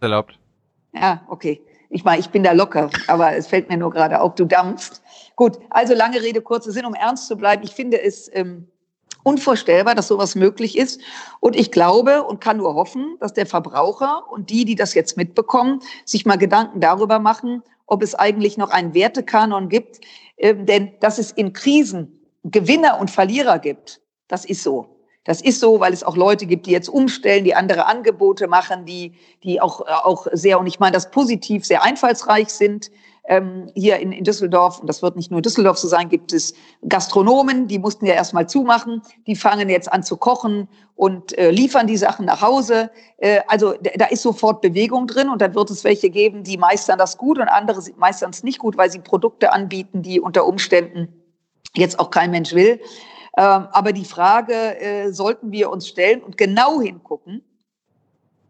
Erlaubt. 0.00 0.38
Ja, 0.94 1.26
okay. 1.28 1.60
Ich 1.88 2.04
meine, 2.04 2.20
ich 2.20 2.30
bin 2.30 2.44
da 2.44 2.52
locker, 2.52 2.90
aber 3.08 3.34
es 3.34 3.48
fällt 3.48 3.68
mir 3.68 3.76
nur 3.76 3.90
gerade 3.90 4.20
auf, 4.20 4.36
du 4.36 4.44
dampfst. 4.44 5.02
Gut, 5.34 5.58
also 5.70 5.94
lange 5.94 6.22
Rede, 6.22 6.42
kurzer 6.42 6.70
Sinn, 6.70 6.86
um 6.86 6.94
ernst 6.94 7.26
zu 7.26 7.36
bleiben. 7.36 7.64
Ich 7.64 7.74
finde 7.74 8.00
es 8.00 8.30
ähm, 8.32 8.68
unvorstellbar, 9.22 9.94
dass 9.94 10.08
sowas 10.08 10.34
möglich 10.34 10.76
ist. 10.76 11.00
Und 11.40 11.56
ich 11.56 11.70
glaube 11.70 12.22
und 12.22 12.40
kann 12.40 12.58
nur 12.58 12.74
hoffen, 12.74 13.16
dass 13.20 13.32
der 13.32 13.46
Verbraucher 13.46 14.24
und 14.30 14.50
die, 14.50 14.64
die 14.64 14.74
das 14.74 14.94
jetzt 14.94 15.16
mitbekommen, 15.16 15.80
sich 16.04 16.26
mal 16.26 16.36
Gedanken 16.36 16.80
darüber 16.80 17.18
machen, 17.18 17.62
ob 17.86 18.02
es 18.02 18.14
eigentlich 18.14 18.56
noch 18.56 18.70
einen 18.70 18.94
Wertekanon 18.94 19.68
gibt. 19.68 20.00
Ähm, 20.38 20.66
denn 20.66 20.92
dass 21.00 21.18
es 21.18 21.32
in 21.32 21.52
Krisen 21.52 22.20
Gewinner 22.44 22.98
und 22.98 23.10
Verlierer 23.10 23.58
gibt, 23.58 24.00
das 24.28 24.44
ist 24.44 24.62
so. 24.62 24.96
Das 25.24 25.42
ist 25.42 25.60
so, 25.60 25.80
weil 25.80 25.92
es 25.92 26.02
auch 26.02 26.16
Leute 26.16 26.46
gibt, 26.46 26.64
die 26.64 26.70
jetzt 26.70 26.88
umstellen, 26.88 27.44
die 27.44 27.54
andere 27.54 27.84
Angebote 27.84 28.48
machen, 28.48 28.86
die, 28.86 29.12
die 29.44 29.60
auch, 29.60 29.82
auch 29.86 30.26
sehr, 30.32 30.58
und 30.58 30.66
ich 30.66 30.80
meine 30.80 30.94
das 30.94 31.10
positiv, 31.10 31.66
sehr 31.66 31.82
einfallsreich 31.82 32.48
sind. 32.48 32.90
Ähm, 33.30 33.70
hier 33.76 34.00
in, 34.00 34.10
in 34.10 34.24
Düsseldorf, 34.24 34.80
und 34.80 34.88
das 34.88 35.02
wird 35.02 35.14
nicht 35.14 35.30
nur 35.30 35.40
Düsseldorf 35.40 35.78
so 35.78 35.86
sein, 35.86 36.08
gibt 36.08 36.32
es 36.32 36.52
Gastronomen, 36.88 37.68
die 37.68 37.78
mussten 37.78 38.04
ja 38.04 38.14
erstmal 38.14 38.48
zumachen, 38.48 39.02
die 39.28 39.36
fangen 39.36 39.68
jetzt 39.68 39.92
an 39.92 40.02
zu 40.02 40.16
kochen 40.16 40.66
und 40.96 41.38
äh, 41.38 41.52
liefern 41.52 41.86
die 41.86 41.96
Sachen 41.96 42.26
nach 42.26 42.42
Hause. 42.42 42.90
Äh, 43.18 43.38
also 43.46 43.74
da 43.94 44.06
ist 44.06 44.22
sofort 44.22 44.60
Bewegung 44.60 45.06
drin 45.06 45.28
und 45.28 45.40
dann 45.40 45.54
wird 45.54 45.70
es 45.70 45.84
welche 45.84 46.10
geben, 46.10 46.42
die 46.42 46.58
meistern 46.58 46.98
das 46.98 47.16
gut 47.16 47.38
und 47.38 47.46
andere 47.46 47.80
meistern 47.98 48.30
es 48.30 48.42
nicht 48.42 48.58
gut, 48.58 48.76
weil 48.76 48.90
sie 48.90 48.98
Produkte 48.98 49.52
anbieten, 49.52 50.02
die 50.02 50.18
unter 50.18 50.44
Umständen 50.44 51.06
jetzt 51.76 52.00
auch 52.00 52.10
kein 52.10 52.32
Mensch 52.32 52.52
will. 52.52 52.80
Ähm, 53.38 53.68
aber 53.70 53.92
die 53.92 54.04
Frage 54.04 54.80
äh, 54.80 55.12
sollten 55.12 55.52
wir 55.52 55.70
uns 55.70 55.86
stellen 55.86 56.20
und 56.20 56.36
genau 56.36 56.80
hingucken, 56.80 57.42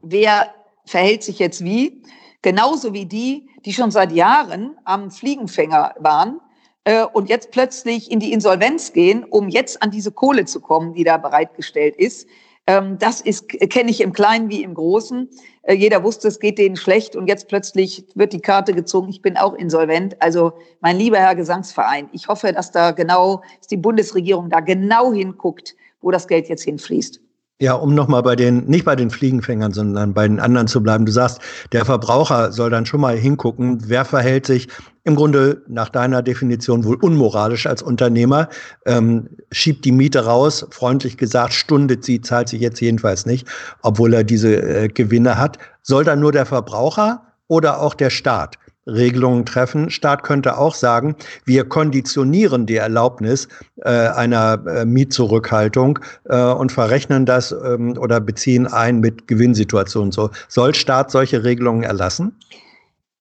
wer 0.00 0.54
verhält 0.86 1.22
sich 1.22 1.38
jetzt 1.38 1.62
wie, 1.62 2.02
genauso 2.42 2.92
wie 2.94 3.06
die, 3.06 3.48
die 3.64 3.72
schon 3.72 3.90
seit 3.90 4.12
Jahren 4.12 4.76
am 4.84 5.10
Fliegenfänger 5.10 5.94
waren 5.98 6.40
äh, 6.84 7.04
und 7.04 7.28
jetzt 7.28 7.50
plötzlich 7.50 8.10
in 8.10 8.20
die 8.20 8.32
Insolvenz 8.32 8.92
gehen, 8.92 9.24
um 9.24 9.48
jetzt 9.48 9.82
an 9.82 9.90
diese 9.90 10.12
Kohle 10.12 10.44
zu 10.44 10.60
kommen, 10.60 10.94
die 10.94 11.04
da 11.04 11.16
bereitgestellt 11.16 11.96
ist. 11.96 12.26
Ähm, 12.66 12.98
das 12.98 13.20
ist 13.20 13.48
kenne 13.48 13.90
ich 13.90 14.00
im 14.00 14.12
Kleinen 14.12 14.48
wie 14.48 14.62
im 14.62 14.74
Großen. 14.74 15.28
Äh, 15.62 15.74
jeder 15.74 16.02
wusste, 16.04 16.28
es 16.28 16.40
geht 16.40 16.58
denen 16.58 16.76
schlecht 16.76 17.16
und 17.16 17.26
jetzt 17.26 17.48
plötzlich 17.48 18.04
wird 18.14 18.32
die 18.32 18.40
Karte 18.40 18.72
gezogen. 18.74 19.08
Ich 19.08 19.22
bin 19.22 19.36
auch 19.36 19.54
insolvent. 19.54 20.20
Also 20.22 20.52
mein 20.80 20.96
lieber 20.96 21.18
Herr 21.18 21.34
Gesangsverein, 21.34 22.08
ich 22.12 22.28
hoffe, 22.28 22.52
dass 22.52 22.70
da 22.72 22.92
genau, 22.92 23.42
dass 23.58 23.66
die 23.66 23.76
Bundesregierung 23.76 24.50
da 24.50 24.60
genau 24.60 25.12
hinguckt, 25.12 25.74
wo 26.00 26.10
das 26.10 26.28
Geld 26.28 26.48
jetzt 26.48 26.64
hinfließt. 26.64 27.20
Ja, 27.62 27.74
um 27.74 27.94
nochmal 27.94 28.22
bei 28.22 28.36
den, 28.36 28.64
nicht 28.64 28.86
bei 28.86 28.96
den 28.96 29.10
Fliegenfängern, 29.10 29.74
sondern 29.74 30.14
bei 30.14 30.26
den 30.26 30.40
anderen 30.40 30.66
zu 30.66 30.82
bleiben. 30.82 31.04
Du 31.04 31.12
sagst, 31.12 31.40
der 31.72 31.84
Verbraucher 31.84 32.52
soll 32.52 32.70
dann 32.70 32.86
schon 32.86 33.02
mal 33.02 33.18
hingucken, 33.18 33.82
wer 33.86 34.06
verhält 34.06 34.46
sich 34.46 34.68
im 35.04 35.14
Grunde 35.14 35.62
nach 35.68 35.90
deiner 35.90 36.22
Definition 36.22 36.84
wohl 36.84 36.96
unmoralisch 36.96 37.66
als 37.66 37.82
Unternehmer, 37.82 38.48
ähm, 38.86 39.28
schiebt 39.52 39.84
die 39.84 39.92
Miete 39.92 40.24
raus, 40.24 40.66
freundlich 40.70 41.18
gesagt, 41.18 41.52
stundet 41.52 42.02
sie, 42.02 42.22
zahlt 42.22 42.48
sich 42.48 42.62
jetzt 42.62 42.80
jedenfalls 42.80 43.26
nicht, 43.26 43.46
obwohl 43.82 44.14
er 44.14 44.24
diese 44.24 44.56
äh, 44.56 44.88
Gewinne 44.88 45.36
hat. 45.36 45.58
Soll 45.82 46.04
dann 46.04 46.20
nur 46.20 46.32
der 46.32 46.46
Verbraucher 46.46 47.24
oder 47.46 47.82
auch 47.82 47.92
der 47.92 48.08
Staat? 48.08 48.56
Regelungen 48.94 49.46
treffen. 49.46 49.90
Staat 49.90 50.22
könnte 50.22 50.58
auch 50.58 50.74
sagen, 50.74 51.16
wir 51.44 51.68
konditionieren 51.68 52.66
die 52.66 52.76
Erlaubnis 52.76 53.48
äh, 53.76 53.90
einer 53.90 54.64
äh, 54.66 54.84
Mietzurückhaltung 54.84 55.98
äh, 56.24 56.42
und 56.52 56.72
verrechnen 56.72 57.26
das 57.26 57.52
ähm, 57.52 57.96
oder 57.98 58.20
beziehen 58.20 58.66
ein 58.66 59.00
mit 59.00 59.28
Gewinnsituationen. 59.28 60.12
So 60.12 60.30
soll 60.48 60.74
Staat 60.74 61.10
solche 61.10 61.44
Regelungen 61.44 61.82
erlassen? 61.82 62.36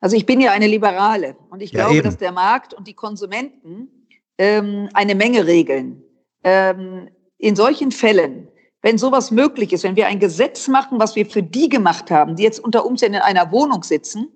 Also 0.01 0.15
ich 0.15 0.25
bin 0.25 0.39
ja 0.39 0.51
eine 0.51 0.67
Liberale 0.67 1.35
und 1.49 1.61
ich 1.61 1.71
ja, 1.71 1.81
glaube, 1.81 1.97
eben. 1.97 2.05
dass 2.05 2.17
der 2.17 2.31
Markt 2.31 2.73
und 2.73 2.87
die 2.87 2.93
Konsumenten 2.93 3.89
ähm, 4.37 4.89
eine 4.93 5.15
Menge 5.15 5.45
regeln. 5.45 6.01
Ähm, 6.43 7.09
in 7.37 7.55
solchen 7.55 7.91
Fällen, 7.91 8.47
wenn 8.81 8.97
sowas 8.97 9.31
möglich 9.31 9.73
ist, 9.73 9.83
wenn 9.83 9.95
wir 9.95 10.07
ein 10.07 10.19
Gesetz 10.19 10.67
machen, 10.67 10.99
was 10.99 11.15
wir 11.15 11.25
für 11.25 11.43
die 11.43 11.67
gemacht 11.67 12.11
haben, 12.11 12.35
die 12.35 12.43
jetzt 12.43 12.59
unter 12.59 12.85
Umständen 12.85 13.17
in 13.17 13.21
einer 13.21 13.51
Wohnung 13.51 13.83
sitzen, 13.83 14.29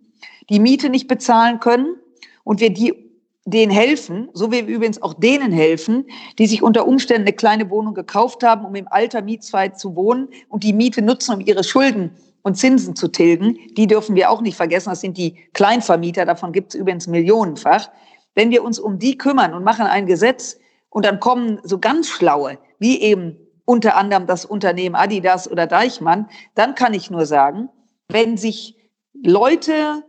die 0.49 0.59
Miete 0.59 0.89
nicht 0.89 1.07
bezahlen 1.07 1.59
können 1.59 1.95
und 2.43 2.59
wir 2.59 2.71
die 2.71 2.93
denen 3.45 3.71
helfen, 3.71 4.29
so 4.33 4.51
wie 4.51 4.65
wir 4.67 4.75
übrigens 4.75 5.01
auch 5.01 5.13
denen 5.13 5.51
helfen, 5.51 6.05
die 6.39 6.47
sich 6.47 6.63
unter 6.63 6.87
Umständen 6.87 7.27
eine 7.27 7.35
kleine 7.35 7.69
Wohnung 7.69 7.93
gekauft 7.93 8.41
haben, 8.43 8.65
um 8.65 8.73
im 8.75 8.87
Alter 8.87 9.21
mietfrei 9.21 9.69
zu 9.69 9.95
wohnen 9.95 10.29
und 10.47 10.63
die 10.63 10.71
Miete 10.71 11.01
nutzen, 11.01 11.35
um 11.35 11.41
ihre 11.41 11.63
Schulden 11.63 12.11
und 12.43 12.55
Zinsen 12.55 12.95
zu 12.95 13.09
tilgen. 13.09 13.57
Die 13.75 13.87
dürfen 13.87 14.15
wir 14.15 14.29
auch 14.29 14.41
nicht 14.41 14.55
vergessen. 14.55 14.89
Das 14.89 15.01
sind 15.01 15.17
die 15.17 15.35
Kleinvermieter. 15.53 16.25
Davon 16.25 16.53
gibt 16.53 16.73
es 16.73 16.79
übrigens 16.79 17.07
millionenfach. 17.07 17.89
Wenn 18.33 18.49
wir 18.49 18.63
uns 18.63 18.79
um 18.79 18.97
die 18.97 19.17
kümmern 19.17 19.53
und 19.53 19.63
machen 19.63 19.85
ein 19.85 20.05
Gesetz 20.05 20.57
und 20.89 21.05
dann 21.05 21.19
kommen 21.19 21.59
so 21.63 21.79
ganz 21.79 22.07
schlaue, 22.07 22.57
wie 22.79 23.01
eben 23.01 23.37
unter 23.65 23.95
anderem 23.97 24.25
das 24.25 24.45
Unternehmen 24.45 24.95
Adidas 24.95 25.49
oder 25.49 25.67
Deichmann, 25.67 26.29
dann 26.55 26.75
kann 26.75 26.93
ich 26.93 27.09
nur 27.09 27.25
sagen, 27.25 27.69
wenn 28.09 28.37
sich 28.37 28.77
Leute, 29.13 30.03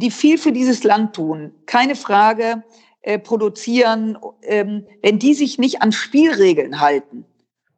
die 0.00 0.10
viel 0.10 0.38
für 0.38 0.52
dieses 0.52 0.82
Land 0.82 1.14
tun, 1.14 1.52
keine 1.66 1.94
Frage, 1.94 2.62
äh, 3.02 3.18
produzieren, 3.18 4.18
ähm, 4.42 4.86
wenn 5.02 5.18
die 5.18 5.34
sich 5.34 5.58
nicht 5.58 5.82
an 5.82 5.92
Spielregeln 5.92 6.80
halten, 6.80 7.24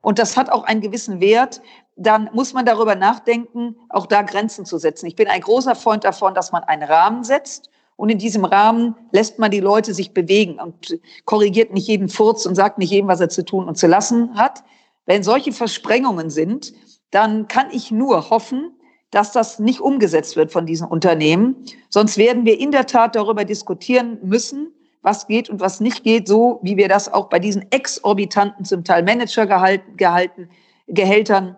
und 0.02 0.18
das 0.18 0.36
hat 0.36 0.50
auch 0.50 0.64
einen 0.64 0.80
gewissen 0.80 1.20
Wert, 1.20 1.62
dann 1.96 2.28
muss 2.32 2.52
man 2.52 2.66
darüber 2.66 2.94
nachdenken, 2.94 3.76
auch 3.88 4.06
da 4.06 4.22
Grenzen 4.22 4.66
zu 4.66 4.78
setzen. 4.78 5.06
Ich 5.06 5.16
bin 5.16 5.28
ein 5.28 5.40
großer 5.40 5.74
Freund 5.74 6.04
davon, 6.04 6.34
dass 6.34 6.52
man 6.52 6.64
einen 6.64 6.82
Rahmen 6.82 7.24
setzt 7.24 7.70
und 7.96 8.08
in 8.08 8.18
diesem 8.18 8.44
Rahmen 8.44 8.96
lässt 9.12 9.38
man 9.38 9.50
die 9.50 9.60
Leute 9.60 9.94
sich 9.94 10.12
bewegen 10.12 10.58
und 10.58 10.98
korrigiert 11.24 11.72
nicht 11.72 11.86
jeden 11.86 12.08
Furz 12.08 12.46
und 12.46 12.56
sagt 12.56 12.78
nicht 12.78 12.90
jedem, 12.90 13.08
was 13.08 13.20
er 13.20 13.28
zu 13.28 13.44
tun 13.44 13.68
und 13.68 13.78
zu 13.78 13.86
lassen 13.86 14.36
hat. 14.36 14.64
Wenn 15.06 15.22
solche 15.22 15.52
Versprengungen 15.52 16.30
sind, 16.30 16.72
dann 17.10 17.46
kann 17.46 17.66
ich 17.70 17.90
nur 17.90 18.30
hoffen, 18.30 18.72
dass 19.12 19.30
das 19.30 19.60
nicht 19.60 19.80
umgesetzt 19.80 20.36
wird 20.36 20.50
von 20.50 20.66
diesen 20.66 20.88
Unternehmen. 20.88 21.64
Sonst 21.88 22.18
werden 22.18 22.44
wir 22.44 22.58
in 22.58 22.72
der 22.72 22.86
Tat 22.86 23.14
darüber 23.14 23.44
diskutieren 23.44 24.18
müssen, 24.24 24.72
was 25.02 25.26
geht 25.26 25.50
und 25.50 25.60
was 25.60 25.80
nicht 25.80 26.02
geht, 26.02 26.26
so 26.26 26.58
wie 26.62 26.76
wir 26.76 26.88
das 26.88 27.12
auch 27.12 27.28
bei 27.28 27.38
diesen 27.38 27.70
exorbitanten, 27.70 28.64
zum 28.64 28.84
Teil 28.84 29.02
Managergehalten, 29.02 29.96
gehalten, 29.96 30.48
Gehältern, 30.88 31.56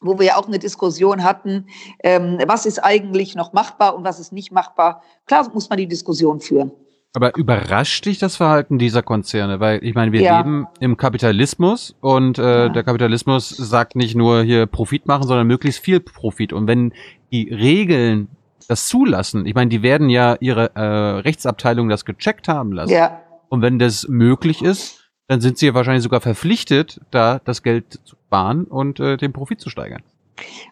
wo 0.00 0.18
wir 0.18 0.26
ja 0.26 0.36
auch 0.36 0.46
eine 0.46 0.58
Diskussion 0.58 1.22
hatten, 1.22 1.66
ähm, 2.02 2.38
was 2.46 2.66
ist 2.66 2.78
eigentlich 2.82 3.34
noch 3.34 3.52
machbar 3.52 3.94
und 3.96 4.04
was 4.04 4.18
ist 4.18 4.32
nicht 4.32 4.50
machbar. 4.50 5.02
Klar 5.26 5.48
muss 5.52 5.68
man 5.68 5.78
die 5.78 5.86
Diskussion 5.86 6.40
führen. 6.40 6.72
Aber 7.16 7.34
überrascht 7.34 8.04
dich 8.04 8.18
das 8.18 8.36
Verhalten 8.36 8.78
dieser 8.78 9.02
Konzerne? 9.02 9.58
Weil 9.58 9.82
ich 9.82 9.94
meine, 9.94 10.12
wir 10.12 10.20
ja. 10.20 10.36
leben 10.36 10.66
im 10.80 10.98
Kapitalismus 10.98 11.96
und 12.02 12.36
äh, 12.36 12.42
ja. 12.42 12.68
der 12.68 12.82
Kapitalismus 12.82 13.48
sagt 13.48 13.96
nicht 13.96 14.14
nur 14.14 14.42
hier 14.42 14.66
Profit 14.66 15.06
machen, 15.06 15.26
sondern 15.26 15.46
möglichst 15.46 15.82
viel 15.82 15.98
Profit. 15.98 16.52
Und 16.52 16.66
wenn 16.66 16.92
die 17.32 17.48
Regeln 17.50 18.28
das 18.68 18.86
zulassen, 18.86 19.46
ich 19.46 19.54
meine, 19.54 19.70
die 19.70 19.82
werden 19.82 20.10
ja 20.10 20.36
ihre 20.40 20.76
äh, 20.76 20.80
Rechtsabteilung 21.20 21.88
das 21.88 22.04
gecheckt 22.04 22.48
haben 22.48 22.72
lassen. 22.72 22.92
Ja. 22.92 23.22
Und 23.48 23.62
wenn 23.62 23.78
das 23.78 24.06
möglich 24.08 24.60
ist, 24.60 25.08
dann 25.26 25.40
sind 25.40 25.56
sie 25.56 25.68
ja 25.68 25.74
wahrscheinlich 25.74 26.02
sogar 26.02 26.20
verpflichtet, 26.20 27.00
da 27.10 27.40
das 27.42 27.62
Geld 27.62 27.98
zu 28.04 28.16
sparen 28.26 28.64
und 28.64 29.00
äh, 29.00 29.16
den 29.16 29.32
Profit 29.32 29.58
zu 29.58 29.70
steigern. 29.70 30.02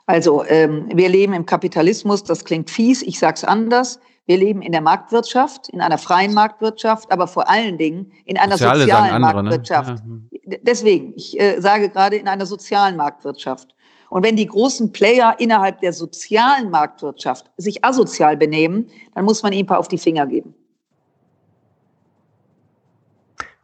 Also 0.05 0.45
ähm, 0.45 0.91
wir 0.93 1.09
leben 1.09 1.33
im 1.33 1.47
Kapitalismus, 1.47 2.23
das 2.23 2.45
klingt 2.45 2.69
fies, 2.69 3.01
ich 3.01 3.19
sage 3.19 3.37
es 3.37 3.45
anders. 3.45 3.99
Wir 4.27 4.39
leben 4.39 4.63
in 4.63 4.73
der 4.73 4.81
Marktwirtschaft, 4.81 5.69
in 5.69 5.81
einer 5.81 5.99
freien 5.99 6.33
Marktwirtschaft, 6.33 7.13
aber 7.13 7.27
vor 7.27 7.49
allen 7.51 7.77
Dingen 7.77 8.13
in 8.25 8.39
einer 8.39 8.57
Soziale 8.57 8.81
sozialen 8.81 9.13
andere, 9.13 9.43
ne? 9.43 9.51
Marktwirtschaft. 9.51 10.07
Ne? 10.07 10.23
Ja. 10.31 10.57
Deswegen, 10.63 11.13
ich 11.17 11.39
äh, 11.39 11.61
sage 11.61 11.91
gerade 11.91 12.17
in 12.17 12.27
einer 12.27 12.47
sozialen 12.47 12.97
Marktwirtschaft. 12.97 13.75
Und 14.09 14.25
wenn 14.25 14.37
die 14.37 14.47
großen 14.47 14.93
Player 14.93 15.35
innerhalb 15.39 15.81
der 15.81 15.93
sozialen 15.93 16.71
Marktwirtschaft 16.71 17.51
sich 17.57 17.85
asozial 17.85 18.37
benehmen, 18.37 18.89
dann 19.15 19.25
muss 19.25 19.43
man 19.43 19.53
ihnen 19.53 19.65
ein 19.65 19.67
paar 19.67 19.79
auf 19.79 19.89
die 19.89 19.99
Finger 19.99 20.27
geben. 20.27 20.55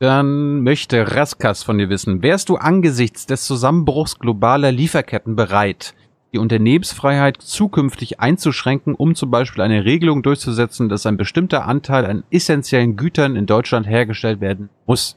Dann 0.01 0.63
möchte 0.63 1.15
Raskas 1.15 1.63
von 1.63 1.77
dir 1.77 1.91
wissen, 1.91 2.23
wärst 2.23 2.49
du 2.49 2.57
angesichts 2.57 3.27
des 3.27 3.45
Zusammenbruchs 3.45 4.19
globaler 4.19 4.73
Lieferketten 4.73 5.37
bereit, 5.37 5.95
die 6.33 6.39
Unternehmensfreiheit 6.39 7.39
zukünftig 7.41 8.21
einzuschränken, 8.21 8.95
um 8.95 9.15
zum 9.15 9.31
Beispiel 9.31 9.63
eine 9.63 9.85
Regelung 9.85 10.23
durchzusetzen, 10.23 10.89
dass 10.89 11.07
ein 11.07 11.17
bestimmter 11.17 11.67
Anteil 11.67 12.07
an 12.07 12.25
essentiellen 12.31 12.97
Gütern 12.97 13.37
in 13.37 13.47
Deutschland 13.47 13.87
hergestellt 13.87 14.41
werden 14.41 14.71
muss. 14.87 15.17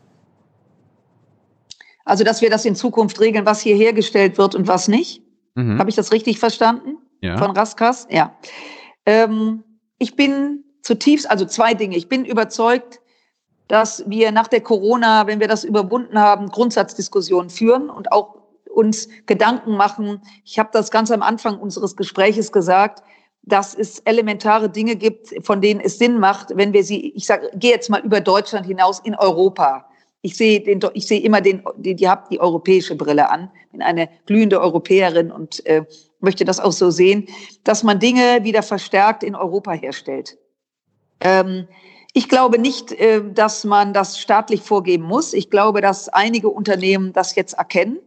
Also, 2.06 2.24
dass 2.24 2.42
wir 2.42 2.50
das 2.50 2.66
in 2.66 2.76
Zukunft 2.76 3.20
regeln, 3.20 3.46
was 3.46 3.62
hier 3.62 3.76
hergestellt 3.76 4.38
wird 4.38 4.56
und 4.56 4.68
was 4.68 4.88
nicht. 4.88 5.22
Mhm. 5.56 5.80
Habe 5.80 5.90
ich 5.90 5.96
das 5.96 6.12
richtig 6.12 6.40
verstanden? 6.40 6.98
Ja. 7.22 7.38
Von 7.38 7.52
Raskas? 7.52 8.08
Ja. 8.10 8.36
Ähm, 9.06 9.64
ich 10.00 10.16
bin 10.16 10.64
zutiefst, 10.82 11.30
also 11.30 11.46
zwei 11.46 11.74
Dinge. 11.74 11.96
Ich 11.96 12.10
bin 12.10 12.26
überzeugt, 12.26 13.00
dass 13.68 14.04
wir 14.08 14.32
nach 14.32 14.48
der 14.48 14.62
Corona, 14.62 15.28
wenn 15.28 15.40
wir 15.40 15.48
das 15.48 15.64
überwunden 15.64 16.20
haben, 16.20 16.50
Grundsatzdiskussionen 16.50 17.50
führen 17.50 17.90
und 17.90 18.12
auch 18.12 18.43
uns 18.74 19.08
Gedanken 19.26 19.78
machen. 19.78 20.22
Ich 20.44 20.60
habe 20.60 20.70
das 20.74 20.92
ganz 20.92 21.12
am 21.12 21.22
Anfang 21.22 21.60
unseres 21.60 21.96
Gespräches 21.96 22.52
gesagt, 22.52 23.04
dass 23.44 23.76
es 23.76 24.00
elementare 24.00 24.70
Dinge 24.70 24.96
gibt, 24.96 25.34
von 25.46 25.62
denen 25.62 25.82
es 25.82 25.98
Sinn 25.98 26.20
macht, 26.20 26.56
wenn 26.56 26.74
wir 26.74 26.84
sie, 26.84 27.14
ich 27.14 27.26
sage, 27.26 27.50
gehe 27.56 27.72
jetzt 27.72 27.90
mal 27.90 28.02
über 28.02 28.22
Deutschland 28.22 28.66
hinaus 28.66 29.00
in 29.00 29.16
Europa. 29.16 29.86
Ich 30.22 30.38
sehe 30.38 30.62
den, 30.62 30.80
ich 30.94 31.08
sehe 31.08 31.20
immer 31.20 31.42
den, 31.42 31.62
die, 31.76 31.96
die 31.96 32.08
habt 32.08 32.32
die 32.32 32.40
europäische 32.40 32.96
Brille 32.96 33.30
an, 33.30 33.52
bin 33.72 33.82
eine 33.82 34.10
glühende 34.26 34.62
Europäerin 34.62 35.32
und 35.32 35.66
äh, 35.66 35.84
möchte 36.22 36.46
das 36.46 36.62
auch 36.62 36.72
so 36.72 36.90
sehen, 36.90 37.28
dass 37.66 37.84
man 37.84 38.00
Dinge 38.00 38.44
wieder 38.44 38.64
verstärkt 38.64 39.24
in 39.24 39.36
Europa 39.36 39.74
herstellt. 39.74 40.38
Ähm, 41.20 41.68
ich 42.14 42.30
glaube 42.30 42.60
nicht, 42.60 42.94
äh, 42.94 43.22
dass 43.34 43.66
man 43.66 43.94
das 43.94 44.20
staatlich 44.20 44.62
vorgeben 44.62 45.04
muss. 45.04 45.34
Ich 45.34 45.50
glaube, 45.50 45.82
dass 45.82 46.08
einige 46.08 46.48
Unternehmen 46.48 47.12
das 47.12 47.36
jetzt 47.36 47.56
erkennen 47.56 48.00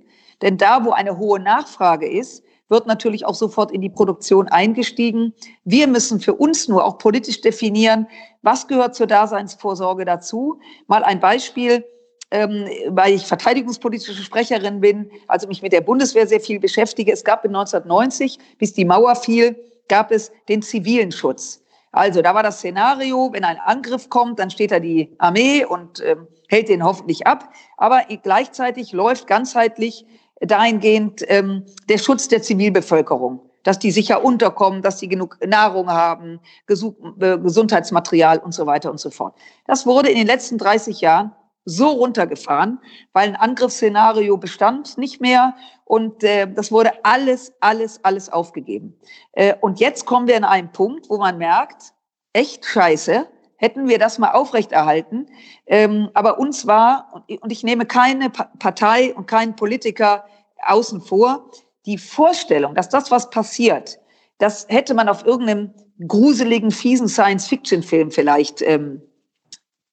denn 0.42 0.56
da, 0.56 0.84
wo 0.84 0.90
eine 0.90 1.18
hohe 1.18 1.40
Nachfrage 1.40 2.08
ist, 2.08 2.42
wird 2.68 2.86
natürlich 2.86 3.24
auch 3.24 3.34
sofort 3.34 3.70
in 3.70 3.80
die 3.80 3.88
Produktion 3.88 4.48
eingestiegen. 4.48 5.32
Wir 5.64 5.86
müssen 5.86 6.20
für 6.20 6.34
uns 6.34 6.68
nur 6.68 6.84
auch 6.84 6.98
politisch 6.98 7.40
definieren, 7.40 8.08
was 8.42 8.66
gehört 8.66 8.94
zur 8.94 9.06
Daseinsvorsorge 9.06 10.04
dazu. 10.04 10.58
Mal 10.88 11.04
ein 11.04 11.20
Beispiel, 11.20 11.84
ähm, 12.30 12.66
weil 12.88 13.14
ich 13.14 13.26
verteidigungspolitische 13.26 14.22
Sprecherin 14.22 14.80
bin, 14.80 15.10
also 15.28 15.46
mich 15.46 15.62
mit 15.62 15.72
der 15.72 15.80
Bundeswehr 15.80 16.26
sehr 16.26 16.40
viel 16.40 16.58
beschäftige. 16.58 17.12
Es 17.12 17.22
gab 17.22 17.44
in 17.44 17.54
1990, 17.54 18.38
bis 18.58 18.72
die 18.72 18.84
Mauer 18.84 19.14
fiel, 19.14 19.56
gab 19.88 20.10
es 20.10 20.32
den 20.48 20.62
zivilen 20.62 21.12
Schutz. 21.12 21.62
Also 21.92 22.20
da 22.20 22.34
war 22.34 22.42
das 22.42 22.58
Szenario, 22.58 23.32
wenn 23.32 23.44
ein 23.44 23.58
Angriff 23.64 24.10
kommt, 24.10 24.38
dann 24.38 24.50
steht 24.50 24.72
da 24.72 24.80
die 24.80 25.14
Armee 25.18 25.64
und 25.64 26.02
ähm, 26.04 26.26
hält 26.48 26.68
den 26.68 26.84
hoffentlich 26.84 27.26
ab. 27.26 27.48
Aber 27.76 28.02
gleichzeitig 28.22 28.92
läuft 28.92 29.26
ganzheitlich 29.26 30.04
dahingehend 30.40 31.24
ähm, 31.28 31.64
der 31.88 31.98
Schutz 31.98 32.28
der 32.28 32.42
Zivilbevölkerung, 32.42 33.40
dass 33.62 33.78
die 33.78 33.90
sicher 33.90 34.24
unterkommen, 34.24 34.82
dass 34.82 34.98
sie 34.98 35.08
genug 35.08 35.38
Nahrung 35.46 35.90
haben, 35.90 36.40
äh, 36.68 37.38
Gesundheitsmaterial 37.38 38.38
und 38.38 38.52
so 38.52 38.66
weiter 38.66 38.90
und 38.90 39.00
so 39.00 39.10
fort. 39.10 39.34
Das 39.66 39.86
wurde 39.86 40.10
in 40.10 40.18
den 40.18 40.26
letzten 40.26 40.58
30 40.58 41.00
Jahren 41.00 41.32
so 41.64 41.88
runtergefahren, 41.88 42.78
weil 43.12 43.28
ein 43.28 43.36
Angriffsszenario 43.36 44.36
bestand 44.36 44.98
nicht 44.98 45.20
mehr 45.20 45.54
und 45.84 46.22
äh, 46.22 46.46
das 46.46 46.70
wurde 46.70 46.92
alles, 47.04 47.52
alles, 47.60 48.04
alles 48.04 48.32
aufgegeben. 48.32 48.96
Äh, 49.32 49.54
und 49.60 49.80
jetzt 49.80 50.06
kommen 50.06 50.28
wir 50.28 50.36
an 50.36 50.44
einen 50.44 50.70
Punkt, 50.70 51.10
wo 51.10 51.18
man 51.18 51.38
merkt, 51.38 51.92
echt 52.32 52.64
scheiße, 52.64 53.26
hätten 53.56 53.88
wir 53.88 53.98
das 53.98 54.18
mal 54.18 54.32
aufrechterhalten. 54.32 55.26
Ähm, 55.66 56.10
aber 56.14 56.38
uns 56.38 56.66
war, 56.66 57.24
und 57.40 57.50
ich 57.50 57.62
nehme 57.62 57.86
keine 57.86 58.30
Partei 58.30 59.14
und 59.14 59.26
keinen 59.26 59.56
Politiker 59.56 60.24
außen 60.66 61.00
vor, 61.00 61.50
die 61.86 61.98
Vorstellung, 61.98 62.74
dass 62.74 62.88
das, 62.88 63.10
was 63.10 63.30
passiert, 63.30 63.98
das 64.38 64.66
hätte 64.68 64.94
man 64.94 65.08
auf 65.08 65.24
irgendeinem 65.24 65.72
gruseligen, 66.06 66.70
fiesen 66.70 67.08
Science-Fiction-Film 67.08 68.10
vielleicht, 68.10 68.60
ähm, 68.62 69.00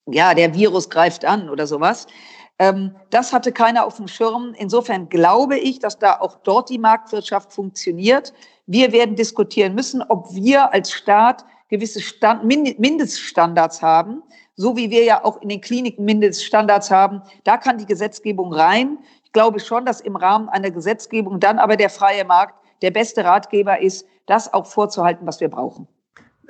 ja, 0.06 0.34
der 0.34 0.54
Virus 0.54 0.90
greift 0.90 1.24
an 1.24 1.48
oder 1.48 1.66
sowas. 1.66 2.06
Ähm, 2.58 2.94
das 3.10 3.32
hatte 3.32 3.52
keiner 3.52 3.86
auf 3.86 3.96
dem 3.96 4.08
Schirm. 4.08 4.54
Insofern 4.58 5.08
glaube 5.08 5.58
ich, 5.58 5.78
dass 5.78 5.98
da 5.98 6.20
auch 6.20 6.36
dort 6.42 6.68
die 6.68 6.78
Marktwirtschaft 6.78 7.52
funktioniert. 7.52 8.34
Wir 8.66 8.92
werden 8.92 9.16
diskutieren 9.16 9.74
müssen, 9.74 10.02
ob 10.02 10.32
wir 10.34 10.72
als 10.72 10.92
Staat 10.92 11.44
gewisse 11.74 12.00
Stand, 12.00 12.44
Mindeststandards 12.44 13.82
haben, 13.82 14.22
so 14.54 14.76
wie 14.76 14.90
wir 14.90 15.02
ja 15.02 15.24
auch 15.24 15.42
in 15.42 15.48
den 15.48 15.60
Kliniken 15.60 16.04
Mindeststandards 16.04 16.90
haben. 16.90 17.22
Da 17.42 17.56
kann 17.56 17.78
die 17.78 17.86
Gesetzgebung 17.86 18.52
rein. 18.52 18.98
Ich 19.24 19.32
glaube 19.32 19.58
schon, 19.58 19.84
dass 19.84 20.00
im 20.00 20.14
Rahmen 20.14 20.48
einer 20.48 20.70
Gesetzgebung 20.70 21.40
dann 21.40 21.58
aber 21.58 21.76
der 21.76 21.90
freie 21.90 22.24
Markt 22.24 22.54
der 22.82 22.92
beste 22.92 23.24
Ratgeber 23.24 23.80
ist, 23.80 24.06
das 24.26 24.52
auch 24.54 24.66
vorzuhalten, 24.66 25.26
was 25.26 25.40
wir 25.40 25.48
brauchen. 25.48 25.88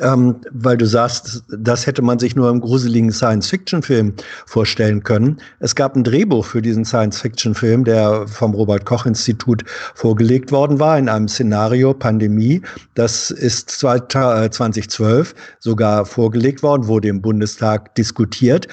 Ähm, 0.00 0.36
weil 0.50 0.76
du 0.76 0.86
sagst, 0.86 1.44
das 1.56 1.86
hätte 1.86 2.02
man 2.02 2.18
sich 2.18 2.36
nur 2.36 2.50
im 2.50 2.60
gruseligen 2.60 3.12
Science-Fiction-Film 3.12 4.14
vorstellen 4.46 5.02
können. 5.02 5.38
Es 5.60 5.74
gab 5.74 5.96
ein 5.96 6.04
Drehbuch 6.04 6.44
für 6.44 6.62
diesen 6.62 6.84
Science-Fiction-Film, 6.84 7.84
der 7.84 8.26
vom 8.26 8.54
Robert-Koch-Institut 8.54 9.64
vorgelegt 9.94 10.52
worden 10.52 10.80
war, 10.80 10.98
in 10.98 11.08
einem 11.08 11.28
Szenario 11.28 11.94
Pandemie. 11.94 12.62
Das 12.94 13.30
ist 13.30 13.70
2012 13.70 15.30
äh, 15.30 15.34
sogar 15.60 16.06
vorgelegt 16.06 16.62
worden, 16.62 16.86
wurde 16.86 17.08
im 17.08 17.22
Bundestag 17.22 17.94
diskutiert. 17.94 18.68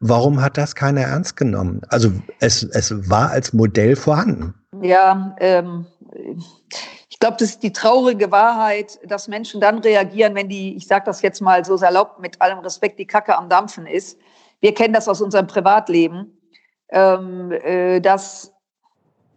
Warum 0.00 0.42
hat 0.42 0.58
das 0.58 0.74
keiner 0.74 1.02
ernst 1.02 1.36
genommen? 1.36 1.80
Also 1.88 2.10
es, 2.40 2.64
es 2.64 3.08
war 3.08 3.30
als 3.30 3.52
Modell 3.52 3.94
vorhanden. 3.94 4.54
Ja, 4.82 5.36
ähm, 5.38 5.86
glaube, 7.22 7.36
das 7.38 7.50
ist 7.50 7.62
die 7.62 7.72
traurige 7.72 8.32
Wahrheit, 8.32 8.98
dass 9.04 9.28
Menschen 9.28 9.60
dann 9.60 9.78
reagieren, 9.78 10.34
wenn 10.34 10.48
die, 10.48 10.74
ich 10.74 10.88
sage 10.88 11.04
das 11.06 11.22
jetzt 11.22 11.40
mal 11.40 11.64
so 11.64 11.76
salopp, 11.76 12.18
mit 12.18 12.42
allem 12.42 12.58
Respekt, 12.58 12.98
die 12.98 13.06
Kacke 13.06 13.38
am 13.38 13.48
Dampfen 13.48 13.86
ist. 13.86 14.18
Wir 14.60 14.74
kennen 14.74 14.92
das 14.92 15.08
aus 15.08 15.20
unserem 15.20 15.46
Privatleben, 15.46 16.36
ähm, 16.88 17.52
äh, 17.52 18.00
dass 18.00 18.52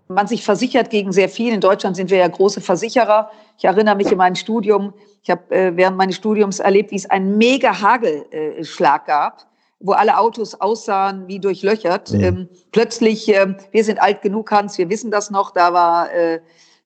man 0.08 0.26
sich 0.26 0.44
versichert 0.44 0.90
gegen 0.90 1.12
sehr 1.12 1.30
viel. 1.30 1.54
In 1.54 1.62
Deutschland 1.62 1.96
sind 1.96 2.10
wir 2.10 2.18
ja 2.18 2.28
große 2.28 2.60
Versicherer. 2.60 3.30
Ich 3.60 3.66
erinnere 3.66 3.96
mich 3.96 4.12
in 4.12 4.18
meinem 4.18 4.36
Studium, 4.36 4.96
ich 5.22 5.30
habe 5.30 5.56
äh, 5.56 5.78
während 5.78 5.96
meines 5.96 6.16
Studiums 6.16 6.60
erlebt, 6.60 6.90
wie 6.90 6.96
es 6.96 7.08
einen 7.08 7.38
mega 7.38 7.82
Hagelschlag 7.82 9.04
äh, 9.04 9.08
gab 9.08 9.46
wo 9.82 9.92
alle 9.92 10.18
Autos 10.18 10.56
aussahen 10.60 11.28
wie 11.28 11.38
durchlöchert. 11.38 12.12
Mhm. 12.12 12.24
Ähm, 12.24 12.50
plötzlich, 12.72 13.30
äh, 13.30 13.56
wir 13.72 13.84
sind 13.84 14.02
alt 14.02 14.24
genug, 14.24 14.50
Hans, 14.50 14.78
wir 14.80 14.90
wissen 14.90 15.12
das 15.12 15.30
noch, 15.30 15.52
da 15.52 15.74
war, 15.74 16.12
äh, 16.12 16.40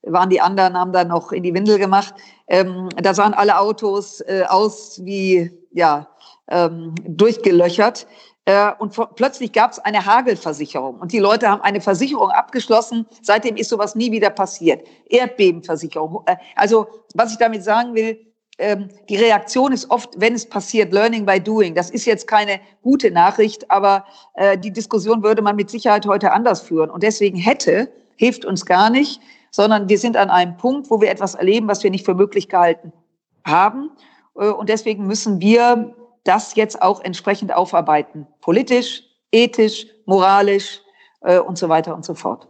waren 0.03 0.29
die 0.29 0.41
anderen, 0.41 0.77
haben 0.77 0.93
da 0.93 1.03
noch 1.03 1.31
in 1.31 1.43
die 1.43 1.53
Windel 1.53 1.77
gemacht. 1.77 2.13
Ähm, 2.47 2.89
da 3.01 3.13
sahen 3.13 3.33
alle 3.33 3.59
Autos 3.59 4.21
äh, 4.21 4.43
aus 4.47 4.99
wie, 5.03 5.51
ja, 5.71 6.07
ähm, 6.49 6.95
durchgelöchert. 7.05 8.07
Äh, 8.45 8.71
und 8.79 8.97
plötzlich 9.15 9.51
gab 9.51 9.71
es 9.71 9.79
eine 9.79 10.05
Hagelversicherung 10.05 10.99
und 10.99 11.11
die 11.11 11.19
Leute 11.19 11.47
haben 11.47 11.61
eine 11.61 11.81
Versicherung 11.81 12.31
abgeschlossen. 12.31 13.05
Seitdem 13.21 13.55
ist 13.57 13.69
sowas 13.69 13.95
nie 13.95 14.11
wieder 14.11 14.29
passiert. 14.29 14.87
Erdbebenversicherung. 15.07 16.23
Äh, 16.25 16.37
also 16.55 16.87
was 17.13 17.31
ich 17.31 17.37
damit 17.37 17.63
sagen 17.63 17.93
will, 17.93 18.17
ähm, 18.57 18.89
die 19.07 19.15
Reaktion 19.15 19.71
ist 19.71 19.89
oft, 19.89 20.19
wenn 20.19 20.33
es 20.33 20.47
passiert, 20.47 20.91
Learning 20.91 21.25
by 21.25 21.39
Doing. 21.39 21.75
Das 21.75 21.89
ist 21.89 22.05
jetzt 22.05 22.27
keine 22.27 22.59
gute 22.81 23.11
Nachricht, 23.11 23.69
aber 23.69 24.05
äh, 24.33 24.57
die 24.57 24.71
Diskussion 24.71 25.23
würde 25.23 25.41
man 25.41 25.55
mit 25.55 25.69
Sicherheit 25.69 26.05
heute 26.05 26.31
anders 26.31 26.61
führen. 26.61 26.89
Und 26.89 27.03
deswegen 27.03 27.37
hätte 27.37 27.91
hilft 28.15 28.43
uns 28.43 28.65
gar 28.65 28.89
nicht, 28.89 29.21
sondern 29.51 29.89
wir 29.89 29.97
sind 29.97 30.17
an 30.17 30.29
einem 30.29 30.57
Punkt, 30.57 30.89
wo 30.89 31.01
wir 31.01 31.09
etwas 31.09 31.35
erleben, 31.35 31.67
was 31.67 31.83
wir 31.83 31.91
nicht 31.91 32.05
für 32.05 32.15
möglich 32.15 32.49
gehalten 32.49 32.93
haben. 33.45 33.91
Äh, 34.35 34.49
und 34.49 34.69
deswegen 34.69 35.07
müssen 35.07 35.41
wir 35.41 35.95
das 36.23 36.55
jetzt 36.55 36.81
auch 36.81 37.01
entsprechend 37.01 37.53
aufarbeiten. 37.53 38.27
Politisch, 38.41 39.03
ethisch, 39.31 39.87
moralisch 40.05 40.81
äh, 41.21 41.39
und 41.39 41.57
so 41.57 41.69
weiter 41.69 41.95
und 41.95 42.05
so 42.05 42.13
fort. 42.13 42.47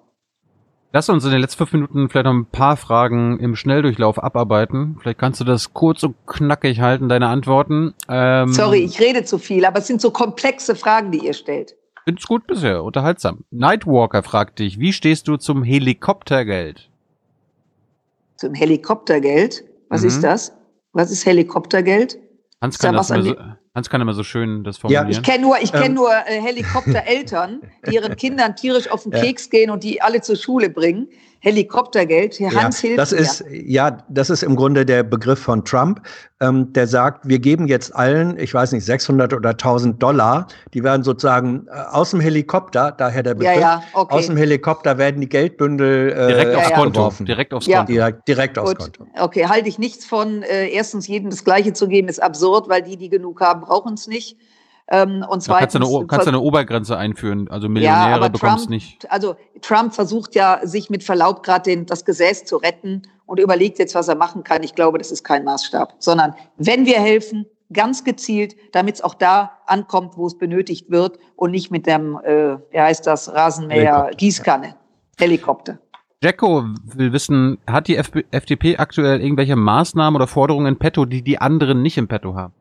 Lass 0.91 1.07
uns 1.07 1.23
in 1.23 1.29
den 1.29 1.41
letzten 1.41 1.59
fünf 1.59 1.73
Minuten 1.73 2.09
vielleicht 2.09 2.25
noch 2.25 2.33
ein 2.33 2.47
paar 2.47 2.75
Fragen 2.75 3.39
im 3.39 3.55
Schnelldurchlauf 3.55 4.21
abarbeiten. 4.21 4.97
Vielleicht 4.99 5.19
kannst 5.19 5.39
du 5.39 5.43
das 5.43 5.71
kurz 5.73 6.01
und 6.01 6.15
knackig 6.25 6.81
halten, 6.81 7.09
deine 7.09 7.27
Antworten. 7.27 7.93
Ähm, 8.07 8.51
Sorry, 8.51 8.79
ich 8.79 8.99
rede 8.99 9.23
zu 9.23 9.37
viel, 9.37 9.65
aber 9.65 9.79
es 9.79 9.87
sind 9.87 10.01
so 10.01 10.09
komplexe 10.09 10.75
Fragen, 10.75 11.11
die 11.11 11.19
ihr 11.19 11.33
stellt. 11.33 11.75
Find's 12.05 12.25
gut 12.25 12.47
bisher, 12.47 12.83
unterhaltsam. 12.83 13.43
Nightwalker 13.51 14.23
fragt 14.23 14.57
dich, 14.57 14.79
wie 14.79 14.91
stehst 14.91 15.27
du 15.27 15.37
zum 15.37 15.63
Helikoptergeld? 15.63 16.88
Zum 18.39 18.53
Helikoptergeld? 18.53 19.65
Was 19.89 20.01
mhm. 20.01 20.07
ist 20.07 20.23
das? 20.23 20.53
Was 20.93 21.11
ist 21.11 21.25
Helikoptergeld? 21.25 22.17
Hans 22.61 22.79
kann, 22.79 22.95
das 22.95 23.09
mal 23.09 23.21
so, 23.21 23.35
Hans 23.75 23.89
kann 23.89 23.99
immer 23.99 24.13
so 24.13 24.23
schön 24.23 24.63
das 24.63 24.77
formulieren. 24.77 25.09
Ja, 25.09 25.11
ich 25.11 25.23
kenne 25.23 25.41
nur, 25.41 25.57
ich 25.61 25.73
kenn 25.73 25.87
ähm. 25.87 25.93
nur 25.95 26.09
äh, 26.09 26.41
Helikoptereltern, 26.41 27.61
die 27.85 27.95
ihren 27.95 28.15
Kindern 28.17 28.55
tierisch 28.55 28.89
auf 28.89 29.03
den 29.03 29.11
ja. 29.11 29.19
Keks 29.19 29.49
gehen 29.49 29.69
und 29.69 29.83
die 29.83 30.01
alle 30.01 30.21
zur 30.21 30.37
Schule 30.37 30.69
bringen. 30.69 31.09
Helikoptergeld. 31.41 32.39
Herr 32.39 32.53
Hans 32.53 32.81
ja, 32.81 32.89
hilft 32.89 32.99
das 32.99 33.11
ist 33.11 33.45
ja, 33.51 33.97
das 34.09 34.29
ist 34.29 34.43
im 34.43 34.55
Grunde 34.55 34.85
der 34.85 35.03
Begriff 35.03 35.39
von 35.39 35.63
Trump, 35.63 36.01
ähm, 36.41 36.71
der 36.73 36.87
sagt, 36.87 37.27
wir 37.27 37.39
geben 37.39 37.67
jetzt 37.67 37.95
allen, 37.95 38.37
ich 38.37 38.53
weiß 38.53 38.73
nicht, 38.73 38.83
600 38.83 39.33
oder 39.33 39.51
1000 39.51 40.01
Dollar, 40.01 40.47
die 40.73 40.83
werden 40.83 41.03
sozusagen 41.03 41.67
äh, 41.67 41.79
aus 41.91 42.11
dem 42.11 42.19
Helikopter, 42.19 42.91
daher 42.91 43.23
der 43.23 43.35
Begriff, 43.35 43.55
ja, 43.55 43.61
ja, 43.61 43.83
okay. 43.93 44.15
aus 44.15 44.27
dem 44.27 44.37
Helikopter 44.37 44.97
werden 44.97 45.21
die 45.21 45.29
Geldbündel 45.29 46.11
äh, 46.11 46.27
direkt 46.27 46.55
aufs 46.55 46.71
Konto, 46.71 46.91
geworfen. 46.91 47.25
direkt 47.25 47.53
aufs 47.53 47.65
Konto, 47.65 47.83
direkt, 47.85 48.27
direkt 48.27 48.59
aufs 48.59 48.75
Konto. 48.75 49.07
Okay, 49.17 49.45
halte 49.47 49.69
ich 49.69 49.79
nichts 49.79 50.05
von. 50.05 50.43
Äh, 50.43 50.69
erstens 50.69 51.07
jedem 51.07 51.29
das 51.29 51.43
Gleiche 51.43 51.73
zu 51.73 51.87
geben 51.87 52.07
ist 52.09 52.21
absurd, 52.21 52.67
weil 52.69 52.81
die, 52.81 52.97
die 52.97 53.09
genug 53.09 53.39
haben, 53.41 53.61
brauchen 53.61 53.93
es 53.93 54.07
nicht. 54.07 54.37
Ähm, 54.91 55.23
und 55.29 55.41
zweitens, 55.41 55.73
kannst 55.73 55.75
du 55.75 55.97
eine, 55.97 56.07
kannst 56.07 56.25
du 56.25 56.31
eine 56.31 56.39
Obergrenze 56.39 56.97
einführen, 56.97 57.47
also 57.49 57.69
Millionäre 57.69 58.21
ja, 58.21 58.27
bekommst 58.27 58.65
Trump, 58.65 58.69
nicht. 58.69 59.11
Also 59.11 59.35
Trump 59.61 59.93
versucht 59.93 60.33
ja, 60.33 60.59
sich 60.63 60.89
mit 60.89 61.03
Verlaub 61.03 61.43
gerade 61.43 61.83
das 61.83 62.05
Gesäß 62.05 62.45
zu 62.45 62.57
retten 62.57 63.03
und 63.27 63.39
überlegt 63.39 63.77
jetzt, 63.77 63.93
was 63.93 64.07
er 64.07 64.15
machen 64.15 64.43
kann. 64.43 64.63
Ich 64.63 64.73
glaube, 64.73 64.97
das 64.97 65.11
ist 65.11 65.23
kein 65.23 65.43
Maßstab, 65.43 65.93
sondern 65.99 66.33
wenn 66.57 66.85
wir 66.87 66.99
helfen, 66.99 67.45
ganz 67.71 68.03
gezielt, 68.03 68.55
damit 68.71 68.95
es 68.95 69.01
auch 69.01 69.13
da 69.13 69.51
ankommt, 69.67 70.17
wo 70.17 70.25
es 70.25 70.37
benötigt 70.37 70.89
wird 70.89 71.19
und 71.35 71.51
nicht 71.51 71.69
mit 71.69 71.85
dem, 71.85 72.19
äh, 72.23 72.57
wie 72.71 72.79
heißt 72.79 73.05
das, 73.05 73.31
Rasenmäher, 73.31 74.09
Gießkanne, 74.17 74.75
Helikopter. 75.19 75.77
Jacko 76.21 76.65
will 76.83 77.13
wissen, 77.13 77.59
hat 77.65 77.87
die 77.87 77.95
FDP 77.95 78.77
aktuell 78.77 79.21
irgendwelche 79.21 79.55
Maßnahmen 79.55 80.17
oder 80.17 80.27
Forderungen 80.27 80.65
in 80.65 80.79
petto, 80.79 81.05
die 81.05 81.21
die 81.21 81.39
anderen 81.39 81.81
nicht 81.81 81.97
im 81.97 82.07
petto 82.07 82.35
haben? 82.35 82.53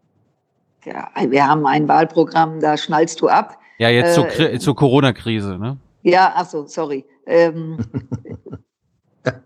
Ja, 0.85 1.11
wir 1.29 1.47
haben 1.47 1.67
ein 1.67 1.89
Wahlprogramm, 1.89 2.61
da 2.61 2.77
schnallst 2.77 3.21
du 3.21 3.29
ab. 3.29 3.59
Ja, 3.79 3.89
jetzt 3.89 4.19
äh, 4.19 4.29
zur, 4.29 4.61
zur 4.61 4.77
Corona-Krise, 4.77 5.59
ne? 5.59 5.79
Ja, 6.03 6.33
ach 6.35 6.49
so, 6.49 6.67
sorry. 6.67 7.05
Ähm, 7.27 7.79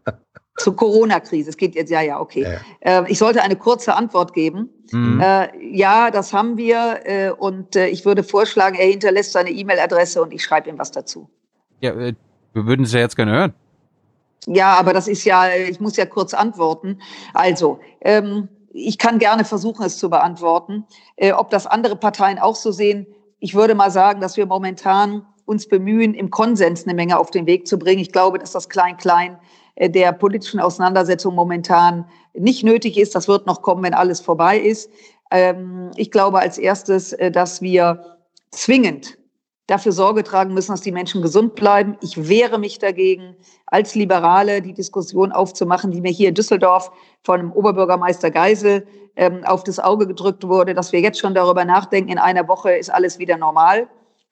zur 0.58 0.76
Corona-Krise. 0.76 1.50
Es 1.50 1.56
geht 1.56 1.74
jetzt, 1.74 1.90
ja, 1.90 2.00
ja, 2.00 2.20
okay. 2.20 2.46
Ja. 2.80 3.00
Äh, 3.00 3.10
ich 3.10 3.18
sollte 3.18 3.42
eine 3.42 3.56
kurze 3.56 3.94
Antwort 3.94 4.32
geben. 4.32 4.70
Mhm. 4.90 5.20
Äh, 5.20 5.48
ja, 5.60 6.10
das 6.10 6.32
haben 6.32 6.56
wir. 6.56 7.00
Äh, 7.04 7.30
und 7.30 7.76
äh, 7.76 7.88
ich 7.88 8.04
würde 8.04 8.22
vorschlagen, 8.22 8.76
er 8.76 8.86
hinterlässt 8.86 9.32
seine 9.32 9.50
E-Mail-Adresse 9.50 10.22
und 10.22 10.32
ich 10.32 10.42
schreibe 10.42 10.70
ihm 10.70 10.78
was 10.78 10.92
dazu. 10.92 11.28
Ja, 11.80 11.92
äh, 11.92 12.14
wir 12.52 12.66
würden 12.66 12.84
es 12.84 12.92
ja 12.92 13.00
jetzt 13.00 13.16
gerne 13.16 13.32
hören. 13.32 13.54
Ja, 14.46 14.74
aber 14.74 14.92
das 14.92 15.08
ist 15.08 15.24
ja, 15.24 15.48
ich 15.54 15.80
muss 15.80 15.96
ja 15.96 16.06
kurz 16.06 16.34
antworten. 16.34 17.00
Also, 17.32 17.78
ähm, 18.00 18.48
ich 18.74 18.98
kann 18.98 19.18
gerne 19.18 19.44
versuchen, 19.44 19.84
es 19.84 19.98
zu 19.98 20.10
beantworten. 20.10 20.84
Äh, 21.16 21.32
ob 21.32 21.50
das 21.50 21.66
andere 21.66 21.96
Parteien 21.96 22.38
auch 22.38 22.56
so 22.56 22.72
sehen, 22.72 23.06
ich 23.38 23.54
würde 23.54 23.74
mal 23.74 23.90
sagen, 23.90 24.20
dass 24.20 24.36
wir 24.36 24.46
momentan 24.46 25.26
uns 25.44 25.68
bemühen, 25.68 26.14
im 26.14 26.30
Konsens 26.30 26.84
eine 26.84 26.94
Menge 26.94 27.18
auf 27.18 27.30
den 27.30 27.46
Weg 27.46 27.66
zu 27.66 27.78
bringen. 27.78 28.00
Ich 28.00 28.12
glaube, 28.12 28.38
dass 28.38 28.52
das 28.52 28.68
Klein-Klein 28.68 29.38
äh, 29.74 29.90
der 29.90 30.12
politischen 30.12 30.60
Auseinandersetzung 30.60 31.34
momentan 31.34 32.06
nicht 32.34 32.64
nötig 32.64 32.96
ist. 32.96 33.14
Das 33.14 33.28
wird 33.28 33.46
noch 33.46 33.62
kommen, 33.62 33.82
wenn 33.82 33.94
alles 33.94 34.20
vorbei 34.20 34.58
ist. 34.58 34.90
Ähm, 35.30 35.90
ich 35.96 36.10
glaube 36.10 36.38
als 36.38 36.58
erstes, 36.58 37.12
äh, 37.12 37.30
dass 37.30 37.60
wir 37.60 38.18
zwingend 38.50 39.18
dafür 39.66 39.92
Sorge 39.92 40.24
tragen 40.24 40.54
müssen, 40.54 40.72
dass 40.72 40.80
die 40.80 40.92
Menschen 40.92 41.22
gesund 41.22 41.54
bleiben. 41.54 41.96
Ich 42.02 42.28
wehre 42.28 42.58
mich 42.58 42.78
dagegen, 42.78 43.36
als 43.66 43.94
Liberale 43.94 44.60
die 44.60 44.72
Diskussion 44.72 45.32
aufzumachen, 45.32 45.90
die 45.90 46.00
mir 46.00 46.10
hier 46.10 46.28
in 46.28 46.34
Düsseldorf 46.34 46.90
von 47.22 47.40
dem 47.40 47.52
Oberbürgermeister 47.52 48.30
Geisel 48.30 48.86
ähm, 49.16 49.44
auf 49.44 49.62
das 49.64 49.78
Auge 49.78 50.06
gedrückt 50.06 50.46
wurde, 50.46 50.74
dass 50.74 50.92
wir 50.92 51.00
jetzt 51.00 51.20
schon 51.20 51.34
darüber 51.34 51.64
nachdenken, 51.64 52.10
in 52.10 52.18
einer 52.18 52.48
Woche 52.48 52.72
ist 52.72 52.92
alles 52.92 53.18
wieder 53.18 53.36
normal, 53.36 53.88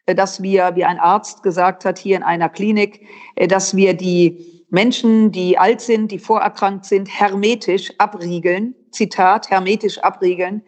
äh, 0.07 0.15
dass 0.15 0.43
wir, 0.43 0.75
wie 0.75 0.85
ein 0.85 0.99
Arzt 0.99 1.43
gesagt 1.43 1.85
hat, 1.85 1.99
hier 1.99 2.17
in 2.17 2.23
einer 2.23 2.49
Klinik, 2.49 3.07
äh, 3.37 3.47
dass 3.47 3.77
wir 3.77 3.95
die 3.95 4.65
Menschen, 4.71 5.33
die 5.33 5.59
alt 5.59 5.81
sind, 5.81 6.11
die 6.13 6.19
vorerkrankt 6.19 6.85
sind, 6.85 7.09
hermetisch 7.09 7.93
abriegeln. 7.99 8.75
Zitat, 8.91 9.51
hermetisch 9.51 9.99
abriegeln 9.99 10.63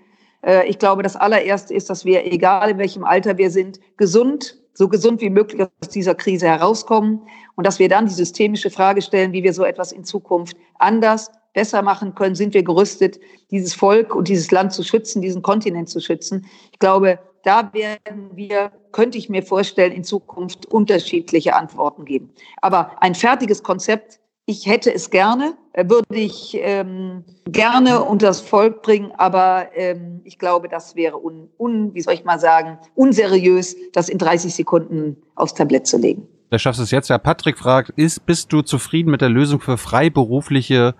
ich 0.66 0.78
glaube, 0.78 1.02
das 1.02 1.14
allererste 1.14 1.72
ist, 1.72 1.88
dass 1.88 2.04
wir, 2.04 2.26
egal 2.26 2.70
in 2.70 2.78
welchem 2.78 3.04
Alter 3.04 3.38
wir 3.38 3.50
sind, 3.50 3.78
gesund, 3.96 4.58
so 4.74 4.88
gesund 4.88 5.20
wie 5.20 5.30
möglich 5.30 5.62
aus 5.62 5.88
dieser 5.88 6.14
Krise 6.14 6.46
herauskommen 6.46 7.22
und 7.54 7.66
dass 7.66 7.78
wir 7.78 7.88
dann 7.88 8.06
die 8.06 8.14
systemische 8.14 8.70
Frage 8.70 9.02
stellen, 9.02 9.32
wie 9.32 9.42
wir 9.42 9.52
so 9.52 9.64
etwas 9.64 9.92
in 9.92 10.04
Zukunft 10.04 10.56
anders, 10.78 11.30
besser 11.52 11.82
machen 11.82 12.14
können. 12.14 12.34
Sind 12.34 12.54
wir 12.54 12.62
gerüstet, 12.62 13.20
dieses 13.50 13.74
Volk 13.74 14.14
und 14.14 14.28
dieses 14.28 14.50
Land 14.50 14.72
zu 14.72 14.82
schützen, 14.82 15.20
diesen 15.20 15.42
Kontinent 15.42 15.88
zu 15.88 16.00
schützen? 16.00 16.46
Ich 16.72 16.78
glaube, 16.78 17.18
da 17.44 17.72
werden 17.72 18.30
wir, 18.34 18.72
könnte 18.92 19.18
ich 19.18 19.28
mir 19.28 19.42
vorstellen, 19.42 19.92
in 19.92 20.04
Zukunft 20.04 20.66
unterschiedliche 20.66 21.54
Antworten 21.54 22.04
geben. 22.04 22.32
Aber 22.60 22.92
ein 23.02 23.14
fertiges 23.14 23.62
Konzept 23.62 24.20
ich 24.46 24.66
hätte 24.66 24.92
es 24.92 25.10
gerne, 25.10 25.54
äh, 25.72 25.88
würde 25.88 26.14
ich 26.14 26.56
ähm, 26.60 27.24
gerne 27.46 28.02
unter 28.02 28.26
das 28.26 28.40
Volk 28.40 28.82
bringen, 28.82 29.12
aber 29.16 29.68
ähm, 29.74 30.20
ich 30.24 30.38
glaube, 30.38 30.68
das 30.68 30.96
wäre 30.96 31.16
un, 31.22 31.48
un, 31.58 31.94
wie 31.94 32.00
soll 32.00 32.14
ich 32.14 32.24
mal 32.24 32.38
sagen, 32.38 32.78
unseriös, 32.94 33.76
das 33.92 34.08
in 34.08 34.18
30 34.18 34.54
Sekunden 34.54 35.16
aufs 35.34 35.54
Tablett 35.54 35.86
zu 35.86 35.98
legen. 35.98 36.26
Da 36.50 36.58
schaffst 36.58 36.80
du 36.80 36.84
es 36.84 36.90
jetzt. 36.90 37.08
Ja, 37.08 37.18
Patrick 37.18 37.56
fragt, 37.56 37.90
ist, 37.96 38.26
bist 38.26 38.52
du 38.52 38.62
zufrieden 38.62 39.10
mit 39.10 39.22
der 39.22 39.30
Lösung 39.30 39.60
für 39.60 39.78
freiberufliche 39.78 40.94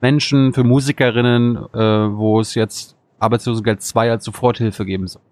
Menschen, 0.00 0.52
für 0.54 0.64
Musikerinnen, 0.64 1.56
äh, 1.56 1.78
wo 1.78 2.40
es 2.40 2.54
jetzt 2.54 2.96
Arbeitslosengeld 3.18 3.82
2 3.82 4.10
als 4.10 4.24
Soforthilfe 4.24 4.84
geben 4.84 5.06
soll. 5.06 5.22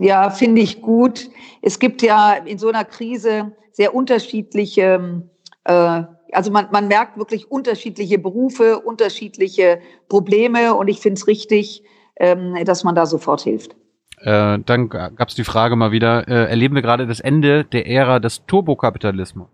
Ja, 0.00 0.30
finde 0.30 0.62
ich 0.62 0.82
gut. 0.82 1.28
Es 1.62 1.78
gibt 1.78 2.02
ja 2.02 2.32
in 2.32 2.58
so 2.58 2.68
einer 2.68 2.84
Krise 2.84 3.52
sehr 3.72 3.94
unterschiedliche, 3.94 5.22
äh, 5.64 6.02
also 6.34 6.50
man, 6.50 6.68
man 6.72 6.88
merkt 6.88 7.16
wirklich 7.16 7.50
unterschiedliche 7.50 8.18
Berufe, 8.18 8.80
unterschiedliche 8.80 9.80
Probleme 10.08 10.74
und 10.74 10.88
ich 10.88 11.00
finde 11.00 11.18
es 11.18 11.26
richtig, 11.26 11.82
ähm, 12.16 12.56
dass 12.64 12.84
man 12.84 12.94
da 12.94 13.06
sofort 13.06 13.40
hilft. 13.40 13.76
Äh, 14.18 14.58
dann 14.64 14.88
gab 14.88 15.28
es 15.28 15.34
die 15.34 15.44
Frage 15.44 15.76
mal 15.76 15.92
wieder, 15.92 16.28
äh, 16.28 16.50
erleben 16.50 16.74
wir 16.74 16.82
gerade 16.82 17.06
das 17.06 17.20
Ende 17.20 17.64
der 17.64 17.86
Ära 17.86 18.20
des 18.20 18.46
Turbokapitalismus? 18.46 19.48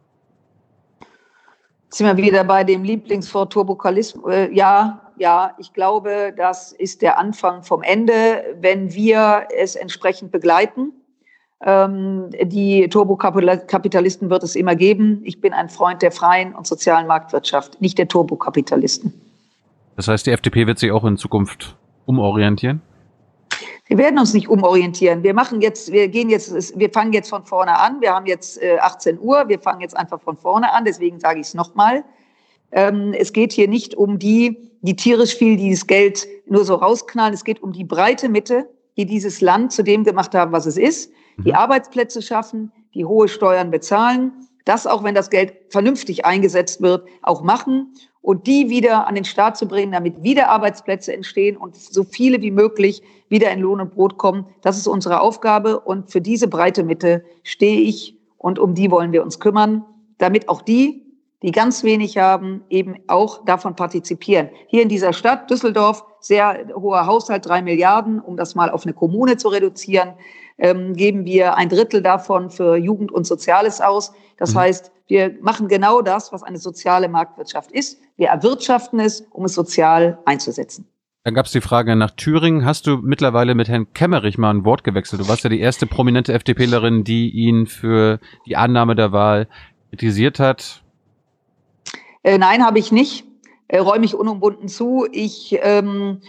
sind 1.91 2.07
wir 2.07 2.17
wieder 2.17 2.45
bei 2.45 2.65
dem 2.65 2.85
Lieblingswort 2.85 3.53
Turbokalismus. 3.53 4.33
Äh, 4.33 4.55
ja, 4.55 5.01
ja, 5.17 5.55
ich 5.59 5.73
glaube, 5.73 6.33
das 6.37 6.73
ist 6.73 7.03
der 7.03 7.19
Anfang 7.19 7.63
vom 7.63 7.83
Ende, 7.83 8.57
wenn 8.61 8.95
wir 8.95 9.49
es 9.57 9.75
entsprechend 9.75 10.31
begleiten. 10.31 10.93
Ähm, 11.63 12.31
die 12.43 12.89
Turbokapitalisten 12.89 14.31
wird 14.31 14.43
es 14.43 14.57
immer 14.57 14.75
geben. 14.77 15.21
Ich 15.25 15.41
bin 15.41 15.53
ein 15.53 15.69
Freund 15.69 16.01
der 16.03 16.11
freien 16.11 16.55
und 16.55 16.67
sozialen 16.67 17.07
Marktwirtschaft, 17.07 17.81
nicht 17.81 17.99
der 17.99 18.09
Turbokapitalisten. 18.09 19.13
Das 19.97 20.09
heißt, 20.09 20.27
die 20.27 20.31
FDP 20.31 20.67
wird 20.67 20.79
sich 20.79 20.91
auch 20.91 21.05
in 21.05 21.19
Zukunft 21.19 21.77
umorientieren? 22.07 22.83
Wir 23.87 23.99
werden 23.99 24.19
uns 24.19 24.35
nicht 24.35 24.49
umorientieren. 24.49 25.23
Wir 25.23 25.35
machen 25.35 25.61
jetzt, 25.61 25.91
wir 25.91 26.09
gehen 26.09 26.31
jetzt, 26.31 26.79
wir 26.79 26.91
fangen 26.91 27.13
jetzt 27.13 27.29
von 27.29 27.45
vorne 27.45 27.77
an. 27.79 28.01
Wir 28.01 28.15
haben 28.15 28.27
jetzt 28.27 28.61
18 28.63 29.17
äh, 29.17 29.19
Uhr. 29.19 29.49
Wir 29.49 29.59
fangen 29.59 29.81
jetzt 29.81 29.97
einfach 29.97 30.21
von 30.21 30.37
vorne 30.37 30.73
an. 30.73 30.85
Deswegen 30.85 31.19
sage 31.19 31.41
ich 31.41 31.49
es 31.49 31.55
nochmal. 31.55 32.05
Ähm, 32.73 33.13
es 33.19 33.33
geht 33.33 33.53
hier 33.53 33.69
nicht 33.69 33.95
um 33.97 34.19
die, 34.19 34.71
die 34.83 34.95
tierisch 34.95 35.35
viel 35.35 35.57
dieses 35.57 35.87
Geld 35.87 36.27
nur 36.47 36.65
so 36.65 36.77
rausknallen. 36.77 37.35
Es 37.35 37.45
geht 37.45 37.63
um 37.63 37.73
die 37.73 37.85
breite 37.85 38.29
Mitte, 38.29 38.69
die 38.97 39.07
dieses 39.07 39.41
Land 39.41 39.73
zu 39.73 39.83
dem 39.83 40.05
gemacht 40.05 40.35
haben, 40.35 40.53
was 40.53 40.67
es 40.67 40.77
ist. 40.77 41.13
Die 41.45 41.51
mhm. 41.51 41.57
Arbeitsplätze 41.57 42.23
schaffen, 42.23 42.73
die 42.95 43.05
hohe 43.05 43.29
Steuern 43.29 43.71
bezahlen. 43.71 44.33
Das 44.65 44.87
auch, 44.87 45.03
wenn 45.03 45.15
das 45.15 45.31
Geld 45.31 45.55
vernünftig 45.71 46.25
eingesetzt 46.25 46.81
wird, 46.81 47.09
auch 47.23 47.43
machen 47.43 47.93
und 48.23 48.47
die 48.47 48.69
wieder 48.69 49.07
an 49.07 49.15
den 49.15 49.25
Start 49.25 49.57
zu 49.57 49.67
bringen, 49.67 49.93
damit 49.93 50.23
wieder 50.23 50.49
Arbeitsplätze 50.49 51.15
entstehen 51.15 51.57
und 51.57 51.77
so 51.77 52.05
viele 52.05 52.41
wie 52.43 52.51
möglich 52.51 53.03
wieder 53.29 53.51
in 53.51 53.61
Lohn 53.61 53.81
und 53.81 53.95
Brot 53.95 54.19
kommen. 54.19 54.47
Das 54.61 54.77
ist 54.77 54.87
unsere 54.87 55.21
Aufgabe 55.21 55.81
und 55.81 56.11
für 56.11 56.21
diese 56.21 56.49
breite 56.49 56.85
Mitte 56.85 57.25
stehe 57.43 57.81
ich 57.81 58.17
und 58.37 58.59
um 58.59 58.75
die 58.75 58.91
wollen 58.91 59.13
wir 59.13 59.23
uns 59.23 59.41
kümmern, 59.41 59.85
damit 60.19 60.49
auch 60.49 60.63
die, 60.63 61.07
die 61.43 61.53
ganz 61.53 61.83
wenig 61.83 62.19
haben, 62.19 62.63
eben 62.69 62.97
auch 63.07 63.45
davon 63.47 63.75
partizipieren. 63.75 64.51
Hier 64.69 64.83
in 64.83 64.91
dieser 64.91 65.15
Stadt, 65.15 65.51
Düsseldorf, 65.51 66.05
sehr 66.21 66.67
hoher 66.75 67.07
Haushalt, 67.07 67.47
drei 67.47 67.63
Milliarden, 67.63 68.21
um 68.21 68.37
das 68.37 68.55
mal 68.55 68.71
auf 68.71 68.85
eine 68.85 68.93
Kommune 68.93 69.39
zu 69.39 69.49
reduzieren, 69.49 70.13
ähm, 70.61 70.95
geben 70.95 71.25
wir 71.25 71.57
ein 71.57 71.69
Drittel 71.69 72.03
davon 72.03 72.51
für 72.51 72.77
Jugend 72.77 73.11
und 73.11 73.27
Soziales 73.27 73.81
aus. 73.81 74.13
Das 74.37 74.55
mhm. 74.55 74.59
heißt, 74.59 74.93
wir 75.09 75.35
machen 75.41 75.67
genau 75.67 76.03
das, 76.03 76.33
was 76.33 76.43
eine 76.43 76.59
soziale 76.59 77.09
Marktwirtschaft 77.09 77.73
ist. 77.73 78.01
Wir 78.17 78.29
erwirtschaften 78.29 79.01
es, 79.01 79.23
um 79.31 79.45
es 79.47 79.55
sozial 79.55 80.19
einzusetzen. 80.25 80.87
Dann 81.25 81.35
gab 81.35 81.47
es 81.47 81.53
die 81.53 81.61
Frage 81.61 81.97
nach 81.97 82.13
Thüringen. 82.13 82.65
Hast 82.65 82.87
du 82.87 82.99
mittlerweile 82.99 83.55
mit 83.55 83.69
Herrn 83.69 83.93
Kemmerich 83.93 84.39
mal 84.39 84.51
ein 84.51 84.65
Wort 84.65 84.85
gewechselt? 84.85 85.21
Du 85.21 85.29
warst 85.29 85.45
ja 85.45 85.51
die 85.51 85.61
erste 85.61 85.87
prominente 85.87 86.33
FDPlerin, 86.33 87.05
die 87.05 87.31
ihn 87.31 87.67
für 87.67 88.21
die 88.47 88.57
Annahme 88.57 88.95
der 88.95 89.13
Wahl 89.13 89.49
kritisiert 89.91 90.39
hat. 90.39 90.83
Äh, 92.23 92.39
nein, 92.39 92.65
habe 92.65 92.79
ich 92.79 92.93
nicht. 92.93 93.25
Äh, 93.69 93.79
räume 93.79 94.05
ich 94.05 94.15
unumwunden 94.15 94.69
zu. 94.69 95.07
Ich 95.13 95.59
ähm, 95.63 96.21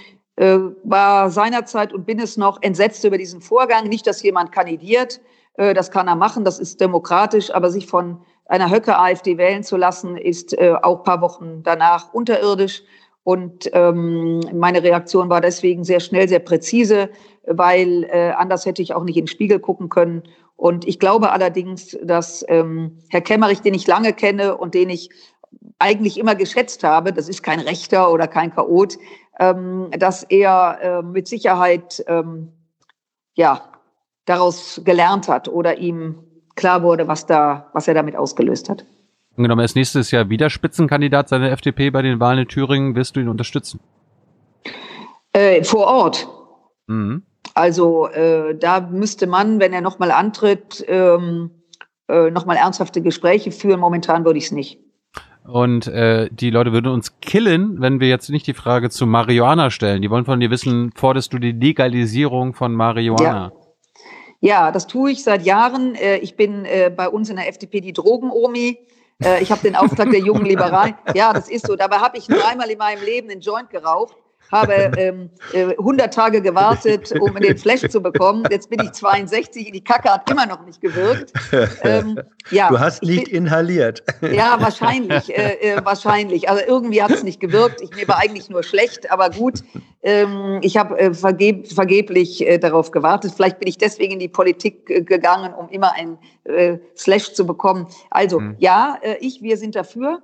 äh, 0.42 0.60
war 0.84 1.30
seinerzeit 1.30 1.94
und 1.94 2.08
bin 2.08 2.20
es 2.20 2.36
noch 2.36 2.64
entsetzt 2.64 3.04
über 3.04 3.20
diesen 3.20 3.42
Vorgang. 3.42 3.88
Nicht, 3.88 4.08
dass 4.08 4.24
jemand 4.24 4.52
kandidiert. 4.52 5.22
Äh, 5.54 5.76
das 5.76 5.92
kann 5.92 6.08
er 6.08 6.16
machen. 6.16 6.44
Das 6.44 6.58
ist 6.58 6.82
demokratisch. 6.82 7.54
Aber 7.54 7.70
sich 7.70 7.86
von 7.86 8.18
einer 8.48 8.72
Höcke-AfD 8.72 9.38
wählen 9.38 9.64
zu 9.64 9.78
lassen, 9.78 10.18
ist 10.18 10.58
äh, 10.58 10.74
auch 10.82 11.04
paar 11.04 11.22
Wochen 11.22 11.62
danach 11.62 12.12
unterirdisch. 12.12 12.82
Und 13.24 13.70
ähm, 13.74 14.39
meine 14.52 14.82
Reaktion 14.82 15.30
war 15.30 15.42
deswegen 15.42 15.84
sehr 15.84 16.00
schnell, 16.00 16.28
sehr 16.28 16.39
präzise, 16.39 17.12
weil 17.46 18.06
äh, 18.06 18.32
anders 18.32 18.66
hätte 18.66 18.82
ich 18.82 18.96
auch 18.96 19.04
nicht 19.04 19.18
in 19.18 19.26
den 19.26 19.32
Spiegel 19.32 19.60
gucken 19.60 19.89
können. 19.89 20.24
Und 20.56 20.88
ich 20.88 20.98
glaube 20.98 21.32
allerdings, 21.32 21.96
dass 22.02 22.44
ähm, 22.48 22.98
Herr 23.10 23.22
Kemmerich, 23.22 23.62
den 23.62 23.76
ich 23.76 23.86
lange 23.86 24.12
kenne 24.14 24.58
und 24.58 24.74
den 24.74 24.89
ich 24.89 25.12
eigentlich 25.78 26.18
immer 26.18 26.34
geschätzt 26.34 26.84
habe, 26.84 27.14
das 27.14 27.30
ist 27.30 27.44
kein 27.44 27.60
Rechter 27.60 28.12
oder 28.12 28.28
kein 28.28 28.52
Chaot, 28.56 28.98
ähm, 29.42 29.89
dass 29.98 30.22
er 30.24 30.78
äh, 30.82 31.02
mit 31.02 31.28
Sicherheit 31.28 32.04
ähm, 32.08 32.50
ja 33.34 33.62
daraus 34.26 34.82
gelernt 34.86 35.28
hat 35.28 35.50
oder 35.50 35.80
ihm 35.80 36.20
klar 36.56 36.84
wurde, 36.84 37.08
was 37.08 37.26
da, 37.26 37.72
was 37.74 37.88
er 37.88 37.96
damit 37.96 38.16
ausgelöst 38.16 38.70
hat. 38.70 38.86
Angenommen, 39.36 39.62
er 39.62 39.66
ist 39.66 39.76
nächstes 39.76 40.12
Jahr 40.12 40.30
wieder 40.30 40.52
Spitzenkandidat 40.52 41.28
seiner 41.28 41.52
FDP 41.52 41.89
bei 41.89 42.04
den 42.04 42.20
Wahlen 42.20 42.39
in 42.39 42.48
Thüringen, 42.48 42.96
wirst 42.96 43.16
du 43.16 43.20
ihn 43.20 43.30
unterstützen? 43.30 43.80
Äh, 45.34 45.64
vor 45.64 45.88
Ort. 45.88 46.28
Mhm. 46.86 47.24
Also 47.56 48.08
äh, 48.10 48.56
da 48.56 48.82
müsste 48.82 49.26
man, 49.26 49.60
wenn 49.60 49.74
er 49.74 49.82
nochmal 49.82 50.12
antritt, 50.12 50.86
ähm, 50.88 51.50
äh, 52.08 52.30
nochmal 52.30 52.58
ernsthafte 52.58 53.02
Gespräche 53.02 53.52
führen. 53.52 53.80
Momentan 53.80 54.24
würde 54.24 54.38
ich 54.38 54.46
es 54.46 54.52
nicht. 54.52 54.80
Und 55.44 55.88
äh, 55.88 56.30
die 56.32 56.52
Leute 56.52 56.72
würden 56.72 56.92
uns 56.92 57.20
killen, 57.20 57.82
wenn 57.82 58.00
wir 58.00 58.08
jetzt 58.08 58.30
nicht 58.30 58.46
die 58.46 58.54
Frage 58.54 58.89
zu 58.89 59.08
Marihuana 59.08 59.72
stellen. 59.72 60.02
Die 60.02 60.10
wollen 60.10 60.26
von 60.26 60.39
dir 60.39 60.52
wissen, 60.52 60.92
forderst 60.96 61.34
du 61.34 61.39
die 61.39 61.52
Legalisierung 61.52 62.54
von 62.54 62.74
Marihuana? 62.74 63.24
Ja. 63.24 63.52
Ja, 64.44 64.72
das 64.72 64.88
tue 64.88 65.12
ich 65.12 65.24
seit 65.24 65.44
Jahren. 65.44 65.94
Äh, 65.94 66.18
ich 66.18 66.36
bin 66.36 66.66
äh, 66.66 66.92
bei 66.96 67.08
uns 67.08 67.30
in 67.30 67.36
der 67.36 67.48
FDP 67.48 67.80
die 67.80 67.94
Drogen-Omi. 67.94 68.80
Äh, 69.24 69.44
ich 69.44 69.52
habe 69.52 69.62
den 69.62 69.76
Auftrag 69.76 70.10
der 70.10 70.20
jungen 70.20 70.46
Liberalen. 70.46 70.96
Ja, 71.16 71.32
das 71.32 71.48
ist 71.48 71.68
so. 71.68 71.76
Dabei 71.76 71.98
habe 71.98 72.18
ich 72.18 72.28
nur 72.28 72.46
einmal 72.48 72.70
in 72.72 72.80
meinem 72.80 73.04
Leben 73.04 73.30
einen 73.30 73.42
Joint 73.42 73.70
geraucht 73.70 74.16
habe 74.52 74.91
ähm, 74.97 75.30
äh, 75.54 75.78
100 75.78 76.14
Tage 76.14 76.41
gewartet, 76.41 77.12
um 77.20 77.34
den 77.36 77.58
Flash 77.58 77.88
zu 77.89 78.02
bekommen. 78.02 78.43
Jetzt 78.49 78.70
bin 78.70 78.80
ich 78.82 78.91
62, 78.91 79.72
die 79.72 79.84
Kacke 79.84 80.10
hat 80.10 80.30
immer 80.30 80.45
noch 80.45 80.66
nicht 80.66 80.82
gewirkt. 80.82 81.34
Ähm, 81.84 82.20
ja, 82.49 82.70
du 82.70 82.80
hast 82.80 83.04
nicht 83.04 83.26
bin, 83.26 83.45
inhaliert. 83.45 84.04
Ja, 84.22 84.60
wahrscheinlich, 84.60 85.36
äh, 85.36 85.74
äh, 85.74 85.86
wahrscheinlich. 85.86 86.49
Also 86.49 86.64
irgendwie 86.66 87.02
hat 87.02 87.12
es 87.12 87.24
nicht 87.24 87.39
gewirkt. 87.39 87.82
Ich, 87.82 87.95
mir 87.95 88.08
war 88.08 88.18
eigentlich 88.18 88.49
nur 88.49 88.64
schlecht, 88.64 89.12
aber 89.12 89.30
gut. 89.30 89.64
Ähm, 90.04 90.60
ich 90.62 90.78
habe 90.78 90.97
äh, 90.99 91.14
vergeb, 91.14 91.68
vergeblich 91.72 92.45
äh, 92.45 92.58
darauf 92.58 92.91
gewartet. 92.91 93.34
Vielleicht 93.36 93.60
bin 93.60 93.68
ich 93.68 93.78
deswegen 93.78 94.14
in 94.14 94.20
die 94.20 94.28
Politik 94.28 94.89
äh, 94.89 95.02
gegangen, 95.02 95.54
um 95.54 95.70
immer 95.70 95.93
ein 95.93 96.18
äh, 96.45 96.78
Slash 96.95 97.34
zu 97.34 97.45
bekommen. 97.45 97.88
Also 98.10 98.39
hm. 98.39 98.56
ja, 98.60 98.97
äh, 99.02 99.18
ich, 99.20 99.41
wir 99.41 99.58
sind 99.58 99.76
dafür. 99.76 100.22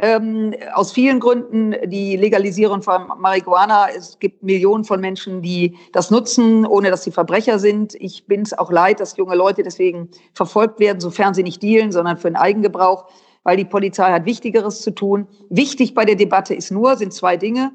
Ähm, 0.00 0.54
aus 0.74 0.92
vielen 0.92 1.18
Gründen 1.18 1.74
die 1.90 2.16
Legalisierung 2.16 2.82
von 2.82 3.08
Marihuana. 3.18 3.88
Es 3.90 4.16
gibt 4.20 4.44
Millionen 4.44 4.84
von 4.84 5.00
Menschen, 5.00 5.42
die 5.42 5.76
das 5.92 6.12
nutzen, 6.12 6.64
ohne 6.64 6.90
dass 6.90 7.02
sie 7.02 7.10
Verbrecher 7.10 7.58
sind. 7.58 7.96
Ich 7.96 8.26
bin 8.26 8.42
es 8.42 8.56
auch 8.56 8.70
leid, 8.70 9.00
dass 9.00 9.16
junge 9.16 9.34
Leute 9.34 9.64
deswegen 9.64 10.08
verfolgt 10.34 10.78
werden, 10.78 11.00
sofern 11.00 11.34
sie 11.34 11.42
nicht 11.42 11.60
dealen, 11.64 11.90
sondern 11.90 12.16
für 12.16 12.28
den 12.28 12.36
Eigengebrauch, 12.36 13.06
weil 13.42 13.56
die 13.56 13.64
Polizei 13.64 14.12
hat 14.12 14.24
Wichtigeres 14.24 14.82
zu 14.82 14.92
tun. 14.92 15.26
Wichtig 15.50 15.94
bei 15.94 16.04
der 16.04 16.14
Debatte 16.14 16.54
ist 16.54 16.70
nur, 16.70 16.96
sind 16.96 17.12
zwei 17.12 17.36
Dinge. 17.36 17.72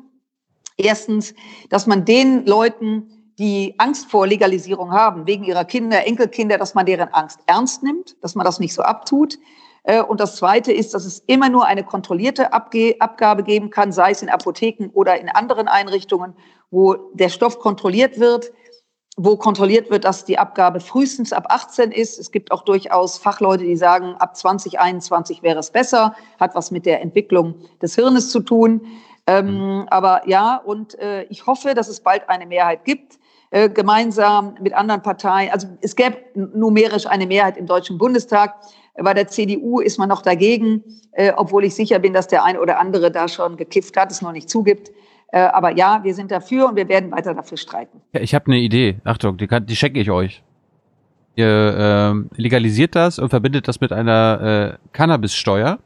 Erstens, 0.78 1.34
dass 1.70 1.88
man 1.88 2.06
den 2.06 2.46
Leuten, 2.46 3.34
die 3.38 3.76
Angst 3.80 4.10
vor 4.10 4.28
Legalisierung 4.28 4.92
haben, 4.92 5.28
wegen 5.28 5.44
ihrer 5.44 5.66
Kinder, 5.66 6.08
Enkelkinder, 6.08 6.58
dass 6.58 6.74
man 6.74 6.86
deren 6.86 7.10
Angst 7.10 7.40
ernst 7.48 7.84
nimmt, 7.84 8.16
dass 8.24 8.34
man 8.34 8.46
das 8.46 8.62
nicht 8.62 8.74
so 8.74 8.82
abtut. 8.82 9.38
Äh, 9.84 10.02
und 10.02 10.20
das 10.20 10.36
Zweite 10.38 10.72
ist, 10.72 10.94
dass 10.94 11.06
es 11.06 11.20
immer 11.28 11.50
nur 11.50 11.66
eine 11.66 11.84
kontrollierte 11.84 12.54
Abgabe 12.54 13.44
geben 13.44 13.70
kann, 13.70 13.92
sei 13.92 14.12
es 14.12 14.22
in 14.22 14.30
Apotheken 14.30 14.90
oder 14.94 15.20
in 15.20 15.30
anderen 15.30 15.68
Einrichtungen, 15.68 16.34
wo 16.72 16.96
der 17.14 17.30
Stoff 17.30 17.60
kontrolliert 17.60 18.20
wird, 18.20 18.52
wo 19.16 19.38
kontrolliert 19.38 19.92
wird, 19.92 20.06
dass 20.06 20.26
die 20.26 20.40
Abgabe 20.40 20.80
frühestens 20.80 21.34
ab 21.34 21.46
18 21.50 21.92
ist. 21.92 22.18
Es 22.18 22.32
gibt 22.32 22.52
auch 22.52 22.64
durchaus 22.64 23.18
Fachleute, 23.18 23.64
die 23.64 23.76
sagen, 23.76 24.16
ab 24.18 24.36
2021 24.36 25.44
wäre 25.44 25.60
es 25.60 25.70
besser, 25.70 26.16
hat 26.40 26.56
was 26.56 26.72
mit 26.72 26.86
der 26.86 27.02
Entwicklung 27.02 27.56
des 27.82 27.96
Hirnes 27.96 28.30
zu 28.30 28.40
tun. 28.40 28.82
Ähm, 29.26 29.46
mhm. 29.46 29.86
aber 29.90 30.28
ja, 30.28 30.58
und 30.58 31.00
äh, 31.00 31.24
ich 31.30 31.46
hoffe, 31.48 31.76
dass 31.76 31.88
es 31.88 32.02
bald 32.02 32.28
eine 32.28 32.46
Mehrheit 32.46 32.84
gibt, 32.84 33.20
äh, 33.52 33.70
gemeinsam 33.70 34.56
mit 34.60 34.74
anderen 34.74 35.02
Parteien. 35.02 35.50
Also 35.52 35.68
es 35.80 35.96
gäbe 35.96 36.18
numerisch 36.34 37.06
eine 37.06 37.26
Mehrheit 37.26 37.56
im 37.56 37.66
Deutschen 37.66 37.98
Bundestag, 37.98 38.56
bei 39.02 39.14
der 39.14 39.28
CDU 39.28 39.80
ist 39.80 39.98
man 39.98 40.10
noch 40.10 40.22
dagegen, 40.22 40.84
äh, 41.14 41.32
obwohl 41.36 41.66
ich 41.66 41.76
sicher 41.76 42.00
bin, 42.00 42.14
dass 42.14 42.28
der 42.28 42.44
eine 42.44 42.60
oder 42.60 42.80
andere 42.80 43.12
da 43.12 43.28
schon 43.28 43.58
gekifft 43.58 43.98
hat, 43.98 44.12
es 44.12 44.22
noch 44.22 44.32
nicht 44.32 44.50
zugibt. 44.50 44.92
Äh, 45.32 45.40
aber 45.40 45.76
ja, 45.76 46.02
wir 46.04 46.14
sind 46.14 46.32
dafür 46.32 46.70
und 46.70 46.76
wir 46.76 46.88
werden 46.88 47.12
weiter 47.12 47.34
dafür 47.34 47.58
streiten. 47.58 48.02
Ja, 48.14 48.22
ich 48.22 48.36
habe 48.36 48.46
eine 48.48 48.60
Idee. 48.60 48.98
Achtung, 49.04 49.38
die, 49.38 49.48
kann, 49.48 49.66
die 49.66 49.76
schenke 49.76 50.00
ich 50.00 50.12
euch. 50.12 50.44
Ihr 51.36 51.48
äh, 51.48 52.40
legalisiert 52.40 52.96
das 52.96 53.18
und 53.18 53.30
verbindet 53.30 53.68
das 53.68 53.82
mit 53.82 53.92
einer 53.92 54.78
äh, 54.80 54.88
Cannabissteuer, 54.92 55.80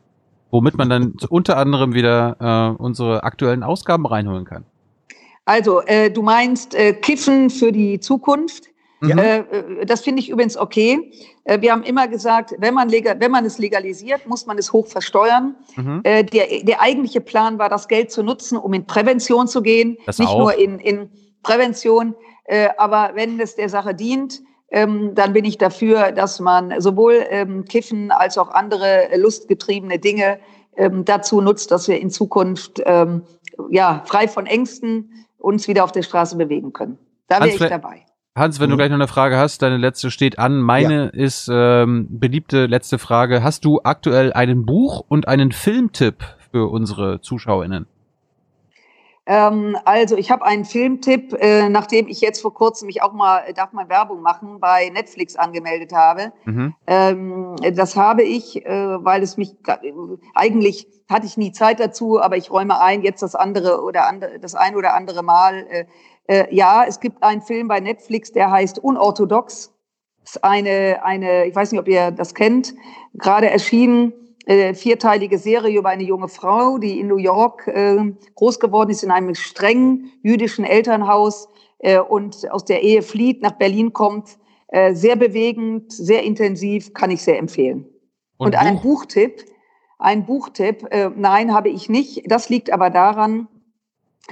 womit 0.52 0.78
man 0.78 0.90
dann 0.90 1.14
unter 1.30 1.58
anderem 1.58 1.94
wieder 1.94 2.76
äh, 2.78 2.82
unsere 2.82 3.24
aktuellen 3.24 3.64
Ausgaben 3.64 4.06
reinholen 4.06 4.44
kann. 4.44 4.66
Also, 5.46 5.82
äh, 5.86 6.12
du 6.12 6.24
meinst 6.24 6.76
äh, 6.76 6.92
Kiffen 6.92 7.50
für 7.50 7.72
die 7.72 8.02
Zukunft? 8.02 8.66
Äh, 9.02 9.40
äh, 9.40 9.86
das 9.86 10.02
finde 10.02 10.22
ich 10.22 10.30
übrigens 10.30 10.58
okay. 10.58 11.12
Äh, 11.44 11.62
wir 11.62 11.72
haben 11.72 11.84
immer 11.84 12.08
gesagt, 12.08 12.56
wenn 12.58 12.74
man, 12.74 12.90
legal, 12.90 13.20
wenn 13.20 13.32
man 13.32 13.46
es 13.46 13.58
legalisiert, 13.58 14.26
muss 14.28 14.46
man 14.46 14.58
es 14.58 14.74
hoch 14.74 14.88
versteuern. 14.88 15.56
Mhm. 15.76 16.02
Äh, 16.04 16.24
der, 16.24 16.46
der 16.64 16.82
eigentliche 16.82 17.22
Plan 17.22 17.60
war, 17.60 17.70
das 17.70 17.88
Geld 17.88 18.12
zu 18.12 18.24
nutzen, 18.24 18.58
um 18.58 18.74
in 18.74 18.86
Prävention 18.86 19.48
zu 19.48 19.62
gehen, 19.62 19.98
das 20.06 20.20
nicht 20.20 20.30
auch. 20.30 20.40
nur 20.40 20.58
in, 20.58 20.80
in 20.80 21.10
Prävention. 21.44 22.16
Äh, 22.46 22.70
aber 22.78 23.12
wenn 23.14 23.40
es 23.40 23.56
der 23.56 23.70
Sache 23.70 23.94
dient, 23.94 24.42
ähm, 24.70 25.16
dann 25.16 25.34
bin 25.34 25.46
ich 25.46 25.58
dafür, 25.58 26.12
dass 26.12 26.40
man 26.40 26.82
sowohl 26.82 27.26
ähm, 27.30 27.66
Kiffen 27.66 28.12
als 28.12 28.38
auch 28.38 28.50
andere 28.50 29.10
lustgetriebene 29.16 30.00
Dinge 30.00 30.40
ähm, 30.76 31.06
dazu 31.06 31.40
nutzt, 31.40 31.72
dass 31.72 31.88
wir 31.88 32.00
in 32.00 32.10
Zukunft 32.10 32.82
ähm, 32.86 33.24
ja, 33.70 34.04
frei 34.06 34.28
von 34.28 34.46
Ängsten 34.46 35.26
uns 35.38 35.68
wieder 35.68 35.84
auf 35.84 35.92
der 35.92 36.04
Straße 36.04 36.36
bewegen 36.36 36.74
können. 36.74 36.98
Da 37.28 37.40
wäre 37.40 37.50
ich 37.50 37.58
dabei. 37.60 38.06
Hans, 38.38 38.60
wenn 38.60 38.68
mhm. 38.68 38.72
du 38.72 38.78
gleich 38.78 38.90
noch 38.90 38.98
eine 38.98 39.08
Frage 39.08 39.38
hast, 39.38 39.62
deine 39.62 39.78
letzte 39.78 40.12
steht 40.12 40.38
an. 40.40 40.62
Meine 40.62 41.06
ja. 41.06 41.24
ist 41.24 41.50
ähm, 41.52 42.08
beliebte 42.10 42.68
letzte 42.68 43.00
Frage. 43.00 43.44
Hast 43.44 43.66
du 43.66 43.82
aktuell 43.84 44.32
einen 44.32 44.66
Buch- 44.66 45.04
und 45.08 45.28
einen 45.28 45.52
Filmtipp 45.52 46.24
für 46.52 46.70
unsere 46.70 47.20
ZuschauerInnen? 47.22 47.88
Ähm, 49.30 49.76
also 49.84 50.16
ich 50.16 50.32
habe 50.32 50.46
einen 50.46 50.64
Filmtipp, 50.64 51.34
äh, 51.34 51.68
nachdem 51.68 52.08
ich 52.08 52.22
jetzt 52.22 52.42
vor 52.42 52.54
kurzem 52.54 52.86
mich 52.86 53.02
auch 53.02 53.12
mal, 53.12 53.44
äh, 53.46 53.54
darf 53.54 53.74
mal 53.74 53.90
Werbung 53.90 54.22
machen, 54.22 54.62
bei 54.62 54.90
Netflix 54.90 55.36
angemeldet 55.36 55.92
habe. 55.92 56.32
Mhm. 56.46 56.76
Ähm, 56.88 57.56
das 57.74 57.98
habe 57.98 58.24
ich, 58.24 58.66
äh, 58.66 58.70
weil 59.04 59.22
es 59.24 59.36
mich, 59.36 59.56
äh, 59.68 59.92
eigentlich 60.34 60.88
hatte 61.10 61.26
ich 61.26 61.36
nie 61.36 61.52
Zeit 61.52 61.82
dazu, 61.82 62.22
aber 62.22 62.38
ich 62.38 62.52
räume 62.52 62.80
ein, 62.80 63.02
jetzt 63.02 63.22
das 63.22 63.36
andere 63.36 63.84
oder 63.84 64.08
andere, 64.08 64.40
das 64.40 64.56
ein 64.56 64.76
oder 64.76 64.94
andere 64.94 65.24
Mal. 65.24 65.88
Äh, 66.28 66.54
ja, 66.54 66.86
es 66.86 67.00
gibt 67.00 67.24
einen 67.24 67.42
Film 67.42 67.68
bei 67.68 67.80
Netflix, 67.80 68.32
der 68.32 68.52
heißt 68.52 68.80
Unorthodox. 68.80 69.74
Das 70.22 70.36
ist 70.36 70.44
eine, 70.44 71.00
eine, 71.04 71.46
ich 71.46 71.56
weiß 71.56 71.72
nicht, 71.72 71.80
ob 71.80 71.88
ihr 71.88 72.12
das 72.12 72.36
kennt, 72.36 72.74
gerade 73.14 73.50
erschienen, 73.50 74.14
äh, 74.46 74.74
vierteilige 74.74 75.38
Serie 75.38 75.80
über 75.80 75.90
eine 75.90 76.04
junge 76.04 76.28
Frau, 76.28 76.78
die 76.78 77.00
in 77.00 77.08
New 77.08 77.18
York 77.18 77.68
äh, 77.68 77.98
groß 78.36 78.60
geworden 78.60 78.90
ist, 78.90 79.04
in 79.04 79.12
einem 79.12 79.36
strengen 79.36 80.12
jüdischen 80.22 80.66
Elternhaus 80.66 81.48
äh, 81.80 82.00
und 82.00 82.50
aus 82.52 82.66
der 82.66 82.84
Ehe 82.84 83.02
flieht, 83.02 83.42
nach 83.42 83.54
Berlin 83.54 83.94
kommt. 83.94 84.38
Äh, 84.70 84.96
sehr 84.96 85.16
bewegend, 85.16 85.94
sehr 85.94 86.24
intensiv, 86.24 86.94
kann 86.94 87.10
ich 87.10 87.24
sehr 87.24 87.40
empfehlen. 87.40 87.86
Und, 88.38 88.48
und 88.48 88.56
ein 88.56 88.82
Buchtipp, 88.82 89.46
ein 89.98 90.26
Buchtipp, 90.26 90.86
äh, 90.92 91.10
nein, 91.16 91.54
habe 91.54 91.70
ich 91.70 91.90
nicht. 91.90 92.30
Das 92.30 92.50
liegt 92.50 92.72
aber 92.72 92.90
daran, 92.90 93.48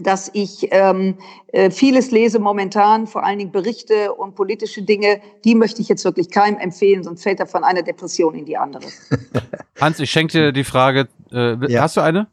dass 0.01 0.29
ich 0.33 0.67
ähm, 0.71 1.17
äh, 1.47 1.71
vieles 1.71 2.11
lese 2.11 2.39
momentan, 2.39 3.07
vor 3.07 3.23
allen 3.23 3.39
Dingen 3.39 3.51
Berichte 3.51 4.13
und 4.13 4.35
politische 4.35 4.81
Dinge, 4.81 5.21
die 5.43 5.55
möchte 5.55 5.81
ich 5.81 5.87
jetzt 5.87 6.03
wirklich 6.03 6.29
keinem 6.29 6.59
empfehlen, 6.59 7.03
sonst 7.03 7.23
fällt 7.23 7.39
er 7.39 7.47
von 7.47 7.63
einer 7.63 7.81
Depression 7.81 8.35
in 8.35 8.45
die 8.45 8.57
andere. 8.57 8.83
Hans, 9.79 9.99
ich 9.99 10.11
schenke 10.11 10.33
dir 10.33 10.51
die 10.51 10.63
Frage, 10.63 11.07
äh, 11.31 11.71
ja. 11.71 11.81
hast 11.81 11.97
du 11.97 12.01
eine? 12.01 12.27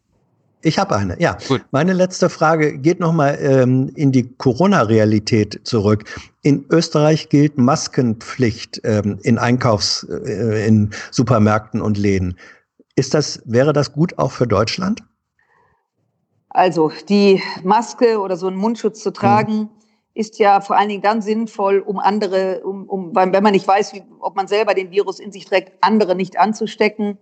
Ich 0.65 0.79
habe 0.79 0.97
eine, 0.97 1.21
ja. 1.21 1.37
Gut. 1.49 1.65
Meine 1.73 1.93
letzte 1.93 2.29
Frage 2.29 2.79
geht 2.79 3.01
nochmal 3.01 3.37
ähm, 3.41 3.91
in 3.97 4.13
die 4.13 4.33
Corona-Realität 4.37 5.61
zurück. 5.65 6.05
In 6.43 6.65
Österreich 6.71 7.29
gilt 7.29 7.59
Maskenpflicht 7.59 8.81
ähm, 8.85 9.19
in 9.25 9.39
Einkaufs-, 9.39 10.05
äh, 10.09 10.67
in 10.67 10.91
Supermärkten 11.11 11.81
und 11.81 11.99
Läden. 11.99 12.39
Ist 12.95 13.15
das, 13.15 13.43
wäre 13.45 13.73
das 13.73 13.93
gut 13.93 14.19
auch 14.19 14.31
für 14.31 14.47
Deutschland? 14.47 15.03
Also 16.55 16.93
die 17.09 17.43
Maske 17.63 18.21
oder 18.21 18.37
so 18.37 18.47
einen 18.47 18.57
Mundschutz 18.57 19.03
zu 19.03 19.11
tragen, 19.11 19.57
mhm. 19.57 19.69
ist 20.15 20.39
ja 20.39 20.61
vor 20.61 20.77
allen 20.77 20.91
Dingen 20.91 21.03
dann 21.03 21.23
sinnvoll, 21.23 21.79
um 21.79 21.99
andere, 21.99 22.63
um, 22.65 22.87
um 22.89 23.15
wenn 23.15 23.43
man 23.43 23.53
nicht 23.53 23.67
weiß, 23.67 23.95
wie, 23.95 24.03
ob 24.21 24.37
man 24.37 24.49
selber 24.49 24.75
den 24.75 24.91
Virus 24.91 25.19
in 25.19 25.33
sich 25.33 25.47
trägt, 25.47 25.73
andere 25.81 26.15
nicht 26.15 26.39
anzustecken. 26.39 27.17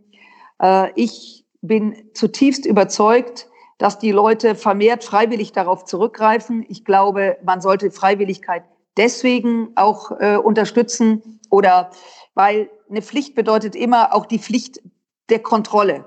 Äh, 0.60 0.90
ich 0.96 1.44
bin 1.62 1.94
zutiefst 2.14 2.66
überzeugt, 2.66 3.48
dass 3.78 3.98
die 3.98 4.10
Leute 4.10 4.56
vermehrt 4.56 5.04
freiwillig 5.04 5.52
darauf 5.52 5.84
zurückgreifen. 5.84 6.66
Ich 6.68 6.84
glaube, 6.84 7.38
man 7.44 7.60
sollte 7.60 7.90
Freiwilligkeit 7.90 8.64
deswegen 8.96 9.70
auch 9.76 10.10
äh, 10.20 10.36
unterstützen 10.36 11.40
oder 11.50 11.90
weil 12.34 12.68
eine 12.90 13.02
Pflicht 13.02 13.34
bedeutet 13.36 13.76
immer 13.76 14.12
auch 14.14 14.26
die 14.26 14.38
Pflicht 14.38 14.82
der 15.28 15.38
Kontrolle. 15.38 16.04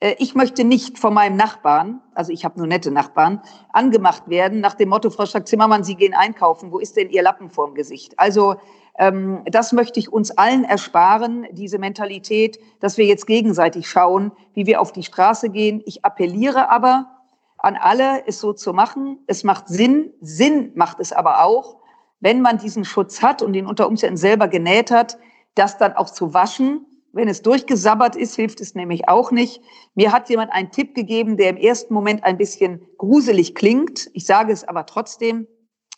Äh, 0.00 0.16
ich 0.18 0.34
möchte 0.34 0.64
nicht 0.64 0.98
von 0.98 1.14
meinem 1.14 1.36
Nachbarn, 1.36 2.00
also 2.14 2.32
ich 2.32 2.44
habe 2.44 2.58
nur 2.58 2.66
nette 2.66 2.90
Nachbarn, 2.90 3.42
angemacht 3.72 4.28
werden 4.28 4.60
nach 4.60 4.74
dem 4.74 4.90
Motto, 4.90 5.10
Frau 5.10 5.26
Strack-Zimmermann, 5.26 5.84
Sie 5.84 5.96
gehen 5.96 6.14
einkaufen, 6.14 6.72
wo 6.72 6.78
ist 6.78 6.96
denn 6.96 7.10
Ihr 7.10 7.22
Lappen 7.22 7.50
vorm 7.50 7.74
Gesicht? 7.74 8.18
Also 8.18 8.56
ähm, 8.98 9.42
das 9.46 9.72
möchte 9.72 10.00
ich 10.00 10.12
uns 10.12 10.30
allen 10.30 10.64
ersparen, 10.64 11.46
diese 11.52 11.78
Mentalität, 11.78 12.58
dass 12.80 12.96
wir 12.96 13.06
jetzt 13.06 13.26
gegenseitig 13.26 13.88
schauen, 13.88 14.32
wie 14.54 14.66
wir 14.66 14.80
auf 14.80 14.92
die 14.92 15.02
Straße 15.02 15.50
gehen. 15.50 15.82
Ich 15.84 16.04
appelliere 16.04 16.70
aber 16.70 17.10
an 17.58 17.76
alle, 17.76 18.26
es 18.26 18.40
so 18.40 18.52
zu 18.52 18.72
machen. 18.72 19.18
Es 19.26 19.44
macht 19.44 19.68
Sinn, 19.68 20.12
Sinn 20.20 20.72
macht 20.74 21.00
es 21.00 21.12
aber 21.12 21.42
auch, 21.42 21.76
wenn 22.20 22.40
man 22.40 22.58
diesen 22.58 22.84
Schutz 22.84 23.22
hat 23.22 23.42
und 23.42 23.54
ihn 23.54 23.66
unter 23.66 23.86
Umständen 23.86 24.16
selber 24.16 24.48
genäht 24.48 24.90
hat, 24.90 25.18
das 25.54 25.76
dann 25.76 25.94
auch 25.94 26.08
zu 26.08 26.32
waschen 26.32 26.86
wenn 27.16 27.28
es 27.28 27.40
durchgesabbert 27.40 28.14
ist, 28.14 28.36
hilft 28.36 28.60
es 28.60 28.74
nämlich 28.74 29.08
auch 29.08 29.30
nicht. 29.30 29.62
Mir 29.94 30.12
hat 30.12 30.28
jemand 30.28 30.52
einen 30.52 30.70
Tipp 30.70 30.94
gegeben, 30.94 31.38
der 31.38 31.48
im 31.48 31.56
ersten 31.56 31.94
Moment 31.94 32.22
ein 32.24 32.36
bisschen 32.36 32.82
gruselig 32.98 33.54
klingt. 33.54 34.10
Ich 34.12 34.26
sage 34.26 34.52
es 34.52 34.64
aber 34.64 34.84
trotzdem, 34.84 35.46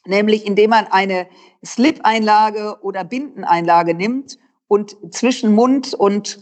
nämlich 0.06 0.46
indem 0.46 0.70
man 0.70 0.86
eine 0.86 1.26
Slip-Einlage 1.64 2.78
oder 2.82 3.02
Bindeneinlage 3.02 3.94
nimmt 3.94 4.38
und 4.68 4.96
zwischen 5.10 5.52
Mund 5.54 5.92
und 5.92 6.38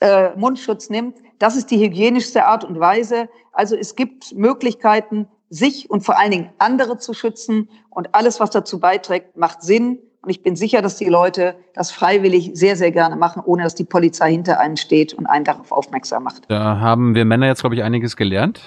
äh, 0.00 0.30
Mundschutz 0.36 0.90
nimmt. 0.90 1.18
Das 1.40 1.56
ist 1.56 1.72
die 1.72 1.84
hygienischste 1.84 2.44
Art 2.44 2.64
und 2.64 2.78
Weise. 2.78 3.28
Also 3.52 3.74
es 3.74 3.96
gibt 3.96 4.32
Möglichkeiten, 4.34 5.26
sich 5.48 5.90
und 5.90 6.02
vor 6.02 6.16
allen 6.16 6.30
Dingen 6.30 6.50
andere 6.58 6.98
zu 6.98 7.14
schützen. 7.14 7.68
Und 7.90 8.14
alles, 8.14 8.38
was 8.38 8.50
dazu 8.50 8.78
beiträgt, 8.78 9.36
macht 9.36 9.62
Sinn. 9.62 9.98
Und 10.22 10.30
ich 10.30 10.42
bin 10.42 10.54
sicher, 10.54 10.82
dass 10.82 10.96
die 10.96 11.06
Leute 11.06 11.54
das 11.74 11.90
freiwillig 11.90 12.50
sehr, 12.54 12.76
sehr 12.76 12.90
gerne 12.90 13.16
machen, 13.16 13.42
ohne 13.44 13.62
dass 13.62 13.74
die 13.74 13.84
Polizei 13.84 14.32
hinter 14.32 14.60
einem 14.60 14.76
steht 14.76 15.14
und 15.14 15.26
einen 15.26 15.44
darauf 15.44 15.72
aufmerksam 15.72 16.24
macht. 16.24 16.42
Da 16.48 16.78
haben 16.78 17.14
wir 17.14 17.24
Männer 17.24 17.46
jetzt, 17.46 17.60
glaube 17.60 17.74
ich, 17.74 17.82
einiges 17.82 18.16
gelernt. 18.16 18.60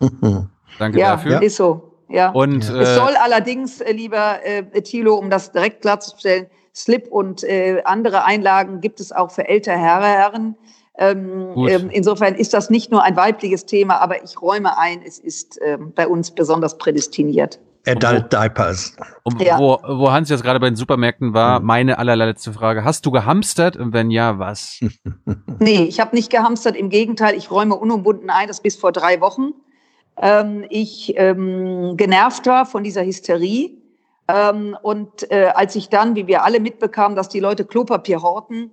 Danke 0.78 0.98
ja, 0.98 1.12
dafür. 1.12 1.32
Ja, 1.32 1.38
ist 1.38 1.56
so. 1.56 1.92
Ja. 2.08 2.30
Und, 2.30 2.68
äh, 2.68 2.82
es 2.82 2.94
soll 2.94 3.14
allerdings, 3.16 3.80
äh, 3.80 3.92
lieber 3.92 4.44
äh, 4.44 4.82
Thilo, 4.82 5.14
um 5.14 5.30
das 5.30 5.52
direkt 5.52 5.80
klarzustellen, 5.80 6.46
Slip 6.74 7.06
und 7.08 7.42
äh, 7.44 7.82
andere 7.84 8.24
Einlagen 8.24 8.80
gibt 8.80 9.00
es 9.00 9.12
auch 9.12 9.30
für 9.30 9.48
ältere 9.48 9.76
Herren. 9.76 10.56
Ähm, 10.98 11.54
ähm, 11.68 11.90
insofern 11.90 12.34
ist 12.34 12.52
das 12.52 12.68
nicht 12.68 12.90
nur 12.90 13.02
ein 13.02 13.16
weibliches 13.16 13.64
Thema, 13.64 14.00
aber 14.00 14.22
ich 14.22 14.40
räume 14.40 14.76
ein, 14.78 15.00
es 15.06 15.18
ist 15.18 15.58
ähm, 15.62 15.92
bei 15.94 16.06
uns 16.06 16.30
besonders 16.30 16.76
prädestiniert. 16.76 17.58
Adult 17.86 18.24
wo, 18.24 18.28
Diapers. 18.28 18.96
Um, 19.24 19.38
ja. 19.40 19.58
wo, 19.58 19.78
wo 19.82 20.10
Hans 20.12 20.28
jetzt 20.28 20.42
gerade 20.42 20.60
bei 20.60 20.68
den 20.68 20.76
Supermärkten 20.76 21.34
war, 21.34 21.60
mhm. 21.60 21.66
meine 21.66 21.98
allerletzte 21.98 22.52
Frage. 22.52 22.84
Hast 22.84 23.04
du 23.06 23.10
gehamstert? 23.10 23.76
Und 23.76 23.92
wenn 23.92 24.10
ja, 24.10 24.38
was? 24.38 24.80
nee, 25.58 25.84
ich 25.84 26.00
habe 26.00 26.14
nicht 26.14 26.30
gehamstert. 26.30 26.76
Im 26.76 26.90
Gegenteil, 26.90 27.34
ich 27.36 27.50
räume 27.50 27.74
unumwunden 27.74 28.30
ein, 28.30 28.48
das 28.48 28.60
bis 28.60 28.76
vor 28.76 28.92
drei 28.92 29.20
Wochen. 29.20 29.52
Ähm, 30.16 30.64
ich 30.68 31.14
ähm, 31.16 31.96
genervt 31.96 32.46
war 32.46 32.66
von 32.66 32.84
dieser 32.84 33.04
Hysterie. 33.04 33.78
Ähm, 34.28 34.76
und 34.82 35.30
äh, 35.30 35.50
als 35.54 35.74
ich 35.74 35.88
dann, 35.88 36.14
wie 36.14 36.26
wir 36.26 36.44
alle 36.44 36.60
mitbekamen, 36.60 37.16
dass 37.16 37.28
die 37.28 37.40
Leute 37.40 37.64
Klopapier 37.64 38.22
horten, 38.22 38.70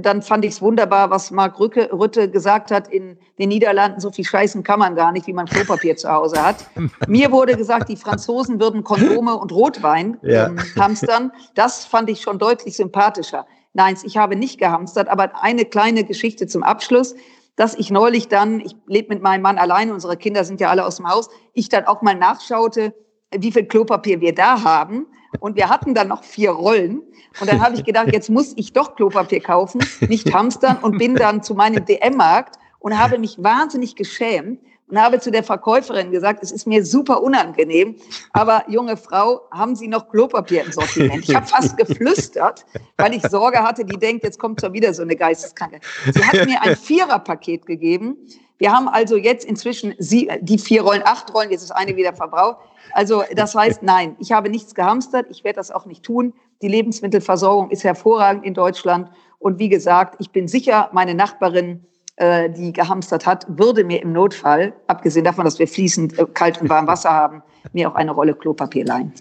dann 0.00 0.22
fand 0.22 0.44
ich 0.44 0.52
es 0.52 0.62
wunderbar, 0.62 1.10
was 1.10 1.30
Mark 1.30 1.58
Rücke, 1.58 1.90
Rütte 1.92 2.30
gesagt 2.30 2.70
hat, 2.70 2.88
in 2.88 3.18
den 3.38 3.48
Niederlanden 3.48 4.00
so 4.00 4.10
viel 4.10 4.24
scheißen 4.24 4.62
kann 4.62 4.78
man 4.78 4.94
gar 4.94 5.12
nicht, 5.12 5.26
wie 5.26 5.32
man 5.32 5.46
Klopapier 5.46 5.96
zu 5.96 6.10
Hause 6.10 6.44
hat. 6.44 6.66
Mir 7.08 7.30
wurde 7.30 7.56
gesagt, 7.56 7.88
die 7.88 7.96
Franzosen 7.96 8.60
würden 8.60 8.84
Kondome 8.84 9.36
und 9.36 9.52
Rotwein 9.52 10.18
ja. 10.22 10.46
ähm, 10.46 10.58
hamstern. 10.78 11.32
Das 11.54 11.84
fand 11.84 12.10
ich 12.10 12.20
schon 12.20 12.38
deutlich 12.38 12.76
sympathischer. 12.76 13.46
Nein, 13.72 13.96
ich 14.04 14.16
habe 14.16 14.36
nicht 14.36 14.58
gehamstert, 14.58 15.08
aber 15.08 15.42
eine 15.42 15.64
kleine 15.64 16.04
Geschichte 16.04 16.46
zum 16.46 16.62
Abschluss, 16.62 17.14
dass 17.56 17.74
ich 17.74 17.90
neulich 17.90 18.28
dann, 18.28 18.60
ich 18.60 18.74
lebe 18.86 19.14
mit 19.14 19.22
meinem 19.22 19.42
Mann 19.42 19.58
allein, 19.58 19.92
unsere 19.92 20.16
Kinder 20.16 20.44
sind 20.44 20.60
ja 20.60 20.70
alle 20.70 20.84
aus 20.84 20.96
dem 20.96 21.08
Haus, 21.08 21.28
ich 21.52 21.68
dann 21.68 21.84
auch 21.84 22.02
mal 22.02 22.14
nachschaute, 22.14 22.94
wie 23.36 23.52
viel 23.52 23.64
Klopapier 23.64 24.20
wir 24.20 24.34
da 24.34 24.62
haben. 24.62 25.06
Und 25.40 25.56
wir 25.56 25.68
hatten 25.68 25.94
dann 25.94 26.08
noch 26.08 26.24
vier 26.24 26.50
Rollen. 26.50 27.02
Und 27.40 27.50
dann 27.50 27.60
habe 27.60 27.74
ich 27.74 27.84
gedacht, 27.84 28.08
jetzt 28.12 28.30
muss 28.30 28.54
ich 28.56 28.72
doch 28.72 28.96
Klopapier 28.96 29.40
kaufen, 29.40 29.80
nicht 30.08 30.32
hamstern 30.32 30.78
und 30.82 30.98
bin 30.98 31.14
dann 31.14 31.42
zu 31.42 31.54
meinem 31.54 31.84
DM-Markt 31.84 32.56
und 32.78 32.98
habe 32.98 33.18
mich 33.18 33.42
wahnsinnig 33.42 33.96
geschämt 33.96 34.60
und 34.88 35.00
habe 35.00 35.18
zu 35.18 35.30
der 35.30 35.42
Verkäuferin 35.42 36.10
gesagt, 36.10 36.42
es 36.42 36.52
ist 36.52 36.66
mir 36.66 36.84
super 36.84 37.22
unangenehm, 37.22 37.96
aber 38.32 38.64
junge 38.68 38.96
Frau, 38.96 39.42
haben 39.50 39.74
Sie 39.74 39.88
noch 39.88 40.08
Klopapier 40.08 40.64
im 40.64 40.72
Sortiment? 40.72 41.28
Ich 41.28 41.34
habe 41.34 41.46
fast 41.46 41.76
geflüstert, 41.76 42.64
weil 42.96 43.14
ich 43.14 43.22
Sorge 43.22 43.58
hatte, 43.58 43.84
die 43.84 43.98
denkt, 43.98 44.24
jetzt 44.24 44.38
kommt 44.38 44.60
schon 44.60 44.72
wieder 44.72 44.94
so 44.94 45.02
eine 45.02 45.16
Geisteskranke. 45.16 45.80
Sie 46.12 46.24
hat 46.24 46.46
mir 46.46 46.62
ein 46.62 46.76
Viererpaket 46.76 47.66
gegeben 47.66 48.16
Wir 48.58 48.72
haben 48.72 48.88
also 48.88 49.16
jetzt 49.16 49.44
inzwischen 49.44 49.94
sie, 49.98 50.30
die 50.40 50.58
vier 50.58 50.82
Rollen, 50.82 51.02
acht 51.04 51.32
Rollen, 51.34 51.50
jetzt 51.50 51.62
ist 51.62 51.70
eine 51.70 51.96
wieder 51.96 52.12
verbraucht. 52.14 52.58
Also 52.92 53.22
das 53.34 53.54
heißt, 53.54 53.82
nein, 53.82 54.16
ich 54.18 54.32
habe 54.32 54.48
nichts 54.48 54.74
gehamstert, 54.74 55.26
ich 55.30 55.44
werde 55.44 55.56
das 55.56 55.70
auch 55.70 55.86
nicht 55.86 56.02
tun. 56.02 56.32
Die 56.62 56.68
Lebensmittelversorgung 56.68 57.70
ist 57.70 57.84
hervorragend 57.84 58.44
in 58.44 58.54
Deutschland. 58.54 59.10
Und 59.38 59.58
wie 59.58 59.68
gesagt, 59.68 60.16
ich 60.18 60.30
bin 60.30 60.48
sicher, 60.48 60.88
meine 60.92 61.14
Nachbarin, 61.14 61.84
äh, 62.16 62.48
die 62.48 62.72
gehamstert 62.72 63.26
hat, 63.26 63.44
würde 63.48 63.84
mir 63.84 64.00
im 64.00 64.12
Notfall, 64.12 64.72
abgesehen 64.86 65.24
davon, 65.24 65.44
dass 65.44 65.58
wir 65.58 65.68
fließend 65.68 66.18
äh, 66.18 66.24
kalt 66.32 66.60
und 66.62 66.70
warm 66.70 66.86
Wasser 66.86 67.10
haben, 67.10 67.42
mir 67.72 67.90
auch 67.90 67.94
eine 67.94 68.12
Rolle 68.12 68.34
Klopapier 68.34 68.86
leihen. 68.86 69.12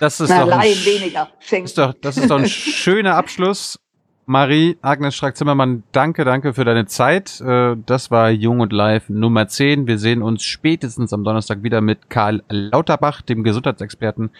Das 0.00 0.18
ist, 0.18 0.30
Na, 0.30 0.46
doch, 0.46 0.52
ein, 0.52 0.70
weniger. 0.84 1.28
Ist 1.50 1.76
doch, 1.76 1.92
das 2.00 2.16
ist 2.16 2.30
doch 2.30 2.38
ein 2.38 2.48
schöner 2.48 3.16
Abschluss. 3.16 3.78
Marie, 4.24 4.78
Agnes 4.82 5.16
Strack-Zimmermann, 5.16 5.82
danke, 5.90 6.24
danke 6.24 6.54
für 6.54 6.64
deine 6.64 6.86
Zeit. 6.86 7.40
Äh, 7.40 7.76
das 7.86 8.10
war 8.10 8.30
Jung 8.30 8.60
und 8.60 8.72
Live 8.72 9.08
Nummer 9.08 9.48
10. 9.48 9.86
Wir 9.86 9.98
sehen 9.98 10.22
uns 10.22 10.44
spätestens 10.44 11.12
am 11.12 11.24
Donnerstag 11.24 11.62
wieder 11.62 11.80
mit 11.80 12.08
Karl 12.08 12.42
Lauterbach, 12.48 13.22
dem 13.22 13.42
Gesundheitsexperten 13.42 14.30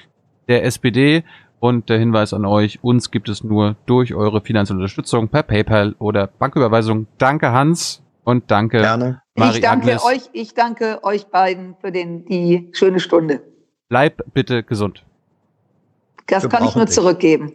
der 0.48 0.64
SPD. 0.64 1.24
Und 1.59 1.88
der 1.88 1.98
Hinweis 1.98 2.32
an 2.32 2.44
euch, 2.44 2.80
uns 2.82 3.10
gibt 3.12 3.28
es 3.28 3.44
nur 3.44 3.76
durch 3.86 4.14
eure 4.14 4.40
finanzielle 4.40 4.78
Unterstützung 4.78 5.28
per 5.28 5.44
PayPal 5.44 5.94
oder 5.98 6.26
Banküberweisung. 6.26 7.06
Danke 7.18 7.52
Hans 7.52 8.02
und 8.24 8.50
danke 8.50 8.78
Gerne. 8.78 9.22
Marie 9.36 9.56
ich 9.56 9.60
danke 9.60 9.86
Agnes. 9.88 10.04
euch, 10.04 10.30
ich 10.32 10.54
danke 10.54 11.04
euch 11.04 11.26
beiden 11.26 11.76
für 11.80 11.92
den, 11.92 12.24
die 12.24 12.68
schöne 12.72 12.98
Stunde. 12.98 13.42
Bleib 13.88 14.22
bitte 14.32 14.62
gesund. 14.64 15.04
Das 16.26 16.44
Wir 16.44 16.50
kann 16.50 16.66
ich 16.66 16.74
nur 16.74 16.86
dich. 16.86 16.94
zurückgeben. 16.94 17.52